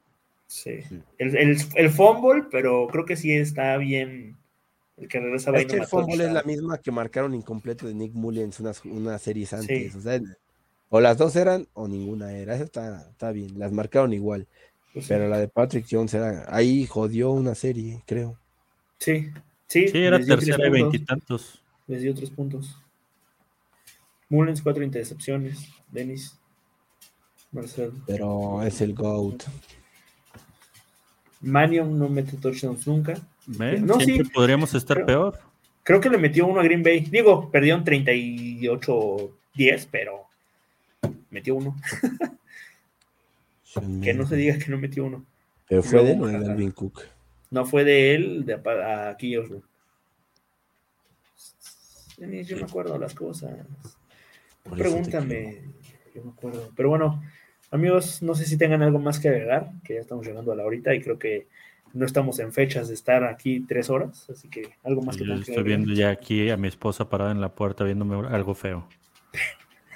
Sí. 0.46 0.80
El, 1.18 1.36
el, 1.36 1.56
el 1.74 1.90
fumble, 1.90 2.44
pero 2.50 2.86
creo 2.90 3.04
que 3.04 3.16
sí 3.16 3.32
está 3.32 3.76
bien. 3.76 4.36
El 4.96 5.08
que 5.08 5.20
regresa 5.20 5.50
Es 5.52 5.88
fumble 5.88 6.30
la 6.30 6.42
misma 6.42 6.78
que 6.78 6.90
marcaron 6.90 7.34
incompleto 7.34 7.86
de 7.86 7.94
Nick 7.94 8.12
Mullens 8.12 8.60
unas, 8.60 8.84
unas 8.84 9.22
series 9.22 9.52
antes. 9.52 9.92
Sí. 9.92 9.98
O, 9.98 10.00
sea, 10.00 10.20
o 10.90 11.00
las 11.00 11.16
dos 11.18 11.34
eran 11.36 11.66
o 11.72 11.88
ninguna 11.88 12.32
era. 12.32 12.54
Esa 12.54 12.64
está, 12.64 13.08
está 13.10 13.32
bien. 13.32 13.58
Las 13.58 13.72
marcaron 13.72 14.12
igual. 14.12 14.46
pues 14.92 15.06
sí. 15.06 15.08
Pero 15.08 15.28
la 15.28 15.38
de 15.38 15.48
Patrick 15.48 15.86
Jones 15.90 16.12
era. 16.14 16.44
Ahí 16.54 16.86
jodió 16.86 17.30
una 17.30 17.54
serie, 17.54 18.02
creo. 18.06 18.38
Sí, 18.98 19.30
sí. 19.66 19.88
Sí, 19.88 19.98
era 19.98 20.18
tercera 20.18 20.68
y 20.68 20.70
puntos, 20.70 20.72
veintitantos. 20.72 21.62
Les 21.86 22.02
dio 22.02 22.14
tres 22.14 22.30
puntos. 22.30 22.78
Mullens, 24.28 24.62
cuatro 24.62 24.82
intercepciones. 24.82 25.68
Denis. 25.90 26.38
Marcel. 27.50 27.92
Pero 28.06 28.62
es 28.62 28.80
el 28.80 28.94
GOAT. 28.94 29.44
Manion 31.40 31.98
no 31.98 32.08
mete 32.08 32.36
touchdowns 32.36 32.86
nunca. 32.86 33.14
No, 33.46 34.00
sí. 34.00 34.22
podríamos 34.24 34.74
estar 34.74 35.04
peor. 35.04 35.38
Creo 35.82 36.00
que 36.00 36.10
le 36.10 36.18
metió 36.18 36.46
uno 36.46 36.60
a 36.60 36.64
Green 36.64 36.82
Bay. 36.82 37.00
Digo, 37.00 37.50
perdieron 37.50 37.84
38-10, 37.84 39.88
pero 39.90 40.26
metió 41.30 41.56
uno. 41.56 41.76
Que 44.02 44.12
no 44.12 44.26
se 44.26 44.36
diga 44.36 44.58
que 44.58 44.70
no 44.70 44.76
metió 44.76 45.06
uno. 45.06 45.24
Pero 45.66 45.82
fue 45.82 46.04
de 46.04 46.14
lo 46.14 46.26
de. 46.26 46.38
Dalvin 46.40 46.72
Cook. 46.72 47.04
No 47.50 47.64
fue 47.64 47.84
de 47.84 48.14
él, 48.14 48.44
de 48.44 48.52
a- 48.52 49.08
aquí. 49.08 49.34
Denis, 52.18 52.48
Yo 52.48 52.58
me 52.58 52.64
acuerdo 52.64 52.98
las 52.98 53.14
cosas. 53.14 53.50
Por 54.62 54.76
Pregúntame. 54.76 55.62
Yo 56.14 56.22
me 56.22 56.32
acuerdo. 56.32 56.70
Pero 56.76 56.90
bueno, 56.90 57.22
amigos, 57.70 58.20
no 58.22 58.34
sé 58.34 58.44
si 58.44 58.58
tengan 58.58 58.82
algo 58.82 58.98
más 58.98 59.18
que 59.18 59.28
agregar, 59.28 59.70
que 59.84 59.94
ya 59.94 60.00
estamos 60.00 60.26
llegando 60.26 60.52
a 60.52 60.56
la 60.56 60.66
horita 60.66 60.94
y 60.94 61.00
creo 61.00 61.18
que 61.18 61.46
no 61.94 62.06
estamos 62.06 62.38
en 62.38 62.52
fechas 62.52 62.88
de 62.88 62.94
estar 62.94 63.24
aquí 63.24 63.60
tres 63.60 63.90
horas, 63.90 64.28
así 64.30 64.48
que 64.48 64.74
algo 64.82 65.02
más 65.02 65.16
que 65.16 65.24
Yo 65.24 65.34
que 65.34 65.40
estoy 65.40 65.54
agregar. 65.56 65.78
viendo 65.78 65.94
ya 65.94 66.10
aquí 66.10 66.50
a 66.50 66.56
mi 66.56 66.68
esposa 66.68 67.08
parada 67.08 67.32
en 67.32 67.40
la 67.40 67.54
puerta 67.54 67.84
viéndome 67.84 68.26
algo 68.28 68.54
feo. 68.54 68.86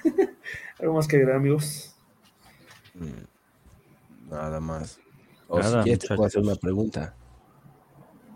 Algo 0.78 0.94
más 0.94 1.08
que 1.08 1.16
agregar, 1.16 1.36
amigos. 1.36 1.96
Mm, 2.94 4.30
Nada 4.30 4.60
más. 4.60 5.00
O 5.48 5.58
Nada, 5.58 5.82
si 5.82 5.84
quieres, 5.84 6.00
te 6.00 6.08
puedo 6.14 6.26
hacer 6.26 6.42
una 6.42 6.54
pregunta. 6.56 7.14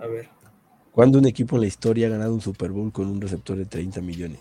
A 0.00 0.06
ver. 0.06 0.28
¿Cuándo 0.92 1.18
un 1.18 1.26
equipo 1.26 1.56
en 1.56 1.62
la 1.62 1.66
historia 1.68 2.06
ha 2.06 2.10
ganado 2.10 2.32
un 2.32 2.40
Super 2.40 2.70
Bowl 2.70 2.92
con 2.92 3.06
un 3.08 3.20
receptor 3.20 3.56
de 3.56 3.66
30 3.66 4.00
millones? 4.00 4.40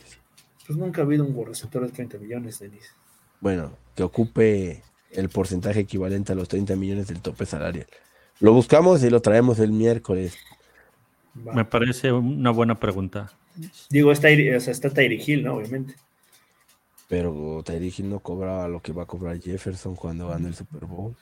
Pues 0.66 0.78
nunca 0.80 1.02
ha 1.02 1.06
habido 1.06 1.26
un 1.26 1.46
receptor 1.46 1.86
de 1.86 1.92
30 1.92 2.18
millones, 2.20 2.60
Denis. 2.60 2.94
Bueno, 3.42 3.72
que 3.96 4.04
ocupe 4.04 4.84
el 5.12 5.30
porcentaje 5.30 5.82
equivalente 5.82 6.32
a 6.32 6.36
los 6.36 6.48
30 6.48 6.76
millones 6.76 7.08
del 7.08 7.22
tope 7.22 7.46
salarial. 7.46 7.88
Lo 8.40 8.54
buscamos 8.54 9.04
y 9.04 9.10
lo 9.10 9.22
traemos 9.22 9.60
el 9.60 9.72
miércoles. 9.72 10.38
Va. 11.48 11.54
Me 11.54 11.66
parece 11.66 12.12
una 12.12 12.52
buena 12.52 12.76
pregunta. 12.76 13.32
Digo, 13.90 14.12
está, 14.12 14.30
Tyre- 14.30 14.56
o 14.56 14.60
sea, 14.60 14.72
está 14.72 14.90
Tyree 14.90 15.22
Hill, 15.26 15.44
¿no? 15.44 15.56
Obviamente. 15.56 15.96
Pero 17.08 17.64
Tyreek 17.66 18.00
Hill 18.00 18.10
no 18.10 18.20
cobraba 18.20 18.68
lo 18.68 18.82
que 18.82 18.94
va 18.94 19.04
a 19.04 19.08
cobrar 19.08 19.40
Jefferson 19.42 19.96
cuando 19.96 20.28
gane 20.30 20.48
el 20.48 20.56
Super 20.56 20.86
Bowl. 20.86 21.16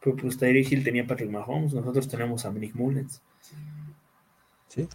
Pero 0.00 0.14
pues 0.16 0.38
Tyree 0.38 0.64
Hill 0.68 0.84
tenía 0.84 1.04
Patrick 1.04 1.30
Mahomes, 1.30 1.72
nosotros 1.74 2.06
tenemos 2.06 2.44
a 2.46 2.52
Nick 2.52 2.74
Mullens. 2.76 3.20
¿Sí? 4.68 4.86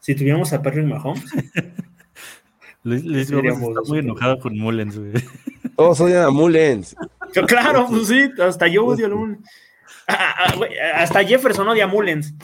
Si 0.00 0.14
tuviéramos 0.16 0.52
a 0.52 0.60
Patrick 0.60 0.86
Mahomes, 0.86 1.24
Luis, 2.82 3.04
Luis 3.04 3.30
está 3.30 3.80
muy 3.86 3.98
enojado 4.00 4.38
con 4.40 4.58
Mullens, 4.58 4.98
güey. 4.98 5.12
Todos 5.76 6.00
odian 6.00 6.24
a 6.24 6.30
Mullens. 6.30 6.96
Yo, 7.32 7.46
claro, 7.46 7.86
pues 7.88 8.08
sí, 8.08 8.28
hasta 8.42 8.66
yo 8.66 8.86
odio 8.86 9.06
a 9.06 9.10
Mullens. 9.10 9.48
Ah, 10.08 10.34
ah, 10.38 10.54
güey, 10.56 10.70
hasta 10.78 11.22
Jefferson 11.22 11.68
odia 11.68 11.84
a 11.84 11.86
Mullens. 11.86 12.34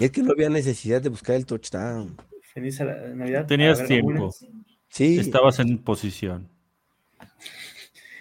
Es 0.00 0.10
que 0.10 0.22
no 0.22 0.32
había 0.32 0.48
necesidad 0.48 1.02
de 1.02 1.10
buscar 1.10 1.36
el 1.36 1.44
touchdown. 1.44 2.16
Feliz 2.54 2.80
Navidad. 2.80 3.46
Tenías 3.46 3.84
tiempo. 3.86 4.34
Sí, 4.88 5.18
Estabas 5.18 5.58
en 5.58 5.78
posición. 5.78 6.48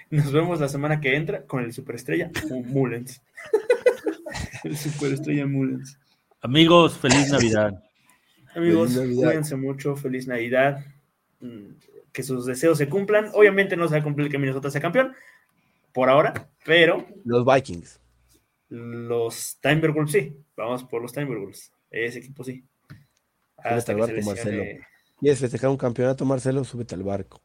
Nos 0.10 0.32
vemos 0.32 0.60
la 0.60 0.70
semana 0.70 1.00
que 1.00 1.16
entra 1.16 1.46
con 1.46 1.64
el 1.64 1.74
superestrella 1.74 2.30
Mullens. 2.66 3.22
el 4.64 4.78
superestrella 4.78 5.46
Mullens. 5.46 5.98
Amigos, 6.42 6.98
feliz 6.98 7.30
Navidad. 7.32 7.84
Amigos, 8.56 8.94
Feliz 8.94 9.02
Navidad. 9.02 9.28
cuídense 9.28 9.56
mucho, 9.56 9.96
feliz 9.96 10.28
Navidad. 10.28 10.84
Mm, 11.40 11.74
Que 12.12 12.24
sus 12.24 12.46
deseos 12.46 12.78
se 12.78 12.90
cumplan. 12.90 13.30
Obviamente 13.34 13.76
no 13.78 13.88
se 13.88 13.96
va 13.96 14.00
a 14.02 14.04
cumplir 14.04 14.30
que 14.30 14.38
Minnesota 14.38 14.72
sea 14.72 14.82
campeón 14.82 15.14
por 15.94 16.10
ahora, 16.10 16.50
pero 16.66 17.06
los 17.24 17.46
Vikings. 17.46 18.00
Los 18.70 19.60
Timberwolves 19.62 20.12
sí. 20.12 20.38
Vamos 20.56 20.84
por 20.84 21.02
los 21.02 21.14
Timberwolves. 21.14 21.72
Ese 21.90 22.20
equipo 22.20 22.44
sí. 22.44 22.66
Al 23.58 23.76
que 23.76 23.82
se 23.82 23.94
barco, 23.94 24.22
Marcelo. 24.26 24.64
¿Quieres 25.20 25.40
festejar 25.40 25.70
un 25.70 25.78
campeonato, 25.78 26.26
Marcelo? 26.26 26.64
Súbete 26.64 26.96
al 26.96 27.04
barco. 27.04 27.42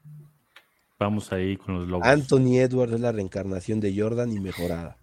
Vamos 0.99 1.33
ahí 1.33 1.57
con 1.57 1.75
los 1.75 1.89
lobos. 1.89 2.07
Anthony 2.07 2.59
Edwards 2.59 2.93
es 2.93 3.01
la 3.01 3.13
reencarnación 3.13 3.81
de 3.81 3.99
Jordan 3.99 4.33
y 4.33 4.41
mejorada. 4.41 4.99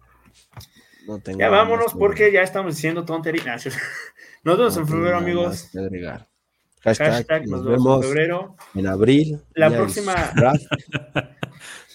No 1.06 1.18
tengo 1.18 1.40
Ya 1.40 1.48
vámonos 1.48 1.94
porque 1.94 2.32
ya 2.32 2.42
estamos 2.42 2.76
diciendo 2.76 3.04
tonterías. 3.04 3.66
Nos 4.44 4.56
vemos 4.56 4.76
no 4.76 4.82
en 4.82 4.88
febrero, 4.88 5.16
amigos. 5.18 5.70
Hashtag, 6.82 7.12
Hashtag, 7.12 7.42
nos, 7.46 7.62
nos 7.62 7.64
vemos 7.66 7.96
en 8.04 8.08
febrero. 8.08 8.56
en 8.74 8.86
abril. 8.86 9.38
La 9.54 9.70
próxima-. 9.70 10.32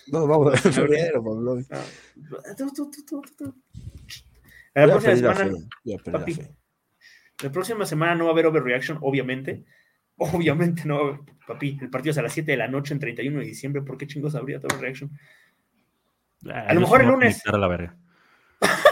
No, 0.08 0.28
vamos 0.28 0.66
en 0.66 0.72
febrero, 0.74 1.24
Pablo. 1.24 1.58
Ah, 1.72 1.82
tú, 2.58 2.72
tú, 2.74 2.92
tú, 2.92 3.04
tú, 3.06 3.22
tú. 3.38 3.56
La 4.74 4.84
a 4.84 4.88
próxima 4.88 5.16
semana, 5.36 5.58
a 6.08 6.12
papi. 6.12 6.38
la 7.44 7.52
próxima 7.52 8.16
no 8.16 8.24
va 8.26 8.30
a 8.32 8.34
haber 8.34 8.46
overreaction, 8.48 8.98
obviamente. 9.02 9.66
Obviamente 10.18 10.84
no 10.86 10.96
va 10.96 11.02
a 11.02 11.08
haber. 11.14 11.20
Papi, 11.48 11.78
el 11.82 11.90
partido 11.90 12.12
es 12.12 12.18
a 12.18 12.22
las 12.24 12.34
7 12.34 12.52
de 12.52 12.58
la 12.58 12.68
noche 12.68 12.94
en 12.94 13.00
31 13.00 13.40
de 13.40 13.46
diciembre. 13.46 13.82
¿Por 13.84 13.98
qué 13.98 14.08
chingos 14.08 14.36
habría 14.36 14.58
overreaction? 14.58 15.12
Ah, 16.50 16.66
a 16.70 16.74
lo 16.74 16.82
mejor 16.82 17.02
el 17.02 17.08
a 17.08 17.12
lunes. 17.12 17.42
a 17.48 17.58
la 17.58 17.68
verga. 17.68 17.96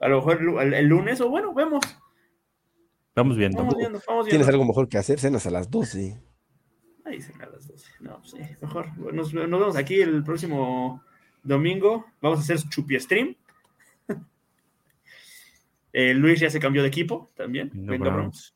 A 0.00 0.06
lo 0.06 0.18
mejor 0.18 0.38
el, 0.38 0.44
lu- 0.44 0.60
el- 0.60 0.74
el 0.74 0.86
lunes, 0.86 1.20
o 1.20 1.28
bueno, 1.28 1.52
vemos. 1.52 1.80
Vamos 3.16 3.36
viendo. 3.36 3.58
Vamos 3.58 3.76
viendo, 3.76 4.00
vamos 4.06 4.28
¿Tienes 4.28 4.46
algo 4.46 4.64
mejor 4.64 4.88
que 4.88 4.96
hacer? 4.96 5.18
Cenas 5.18 5.44
a 5.46 5.50
las 5.50 5.68
12. 5.70 6.22
Ahí 7.04 7.20
se 7.20 7.34
me 7.34 7.42
a 7.42 7.48
las 7.48 7.66
12. 7.66 7.87
No, 8.00 8.18
pues 8.18 8.30
sí, 8.30 8.38
mejor. 8.60 8.96
Nos, 9.12 9.32
nos 9.34 9.60
vemos 9.60 9.76
aquí 9.76 10.00
el 10.00 10.22
próximo 10.24 11.02
domingo. 11.42 12.06
Vamos 12.20 12.38
a 12.38 12.42
hacer 12.42 12.58
chupi 12.68 12.98
stream. 13.00 13.34
Eh, 15.92 16.12
Luis 16.14 16.38
ya 16.38 16.50
se 16.50 16.60
cambió 16.60 16.82
de 16.82 16.88
equipo 16.88 17.30
también. 17.34 17.70
Venga. 17.72 18.10
Browns. 18.10 18.54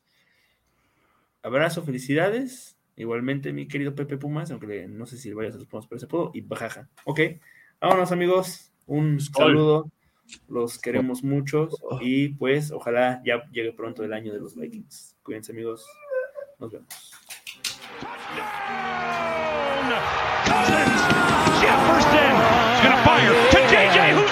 Abrazo, 1.41 1.83
felicidades. 1.83 2.77
Igualmente, 2.95 3.51
mi 3.51 3.67
querido 3.67 3.95
Pepe 3.95 4.17
Pumas, 4.17 4.51
aunque 4.51 4.67
le- 4.67 4.87
no 4.87 5.07
sé 5.07 5.17
si 5.17 5.33
vayas 5.33 5.55
a 5.55 5.57
los 5.57 5.67
Pumas, 5.67 5.87
pero 5.87 5.99
se 5.99 6.07
puedo. 6.07 6.29
Y 6.33 6.41
bajaja. 6.41 6.87
Ok. 7.05 7.19
Vámonos, 7.81 8.11
amigos. 8.11 8.71
Un 8.85 9.19
saludo. 9.19 9.91
Los 10.47 10.79
queremos 10.79 11.23
mucho. 11.23 11.69
Y 12.01 12.29
pues, 12.29 12.71
ojalá 12.71 13.21
ya 13.25 13.43
llegue 13.51 13.73
pronto 13.73 14.03
el 14.03 14.13
año 14.13 14.31
de 14.31 14.39
los 14.39 14.55
Vikings. 14.55 15.17
Cuídense, 15.23 15.51
amigos. 15.51 15.85
Nos 16.59 16.71
vemos. 16.71 17.11
Jefferson. 21.59 22.33
Is 22.73 22.81
going 22.83 22.95
to 22.95 23.03
fire 23.03 23.33
to 23.51 23.59
JJ, 23.67 24.22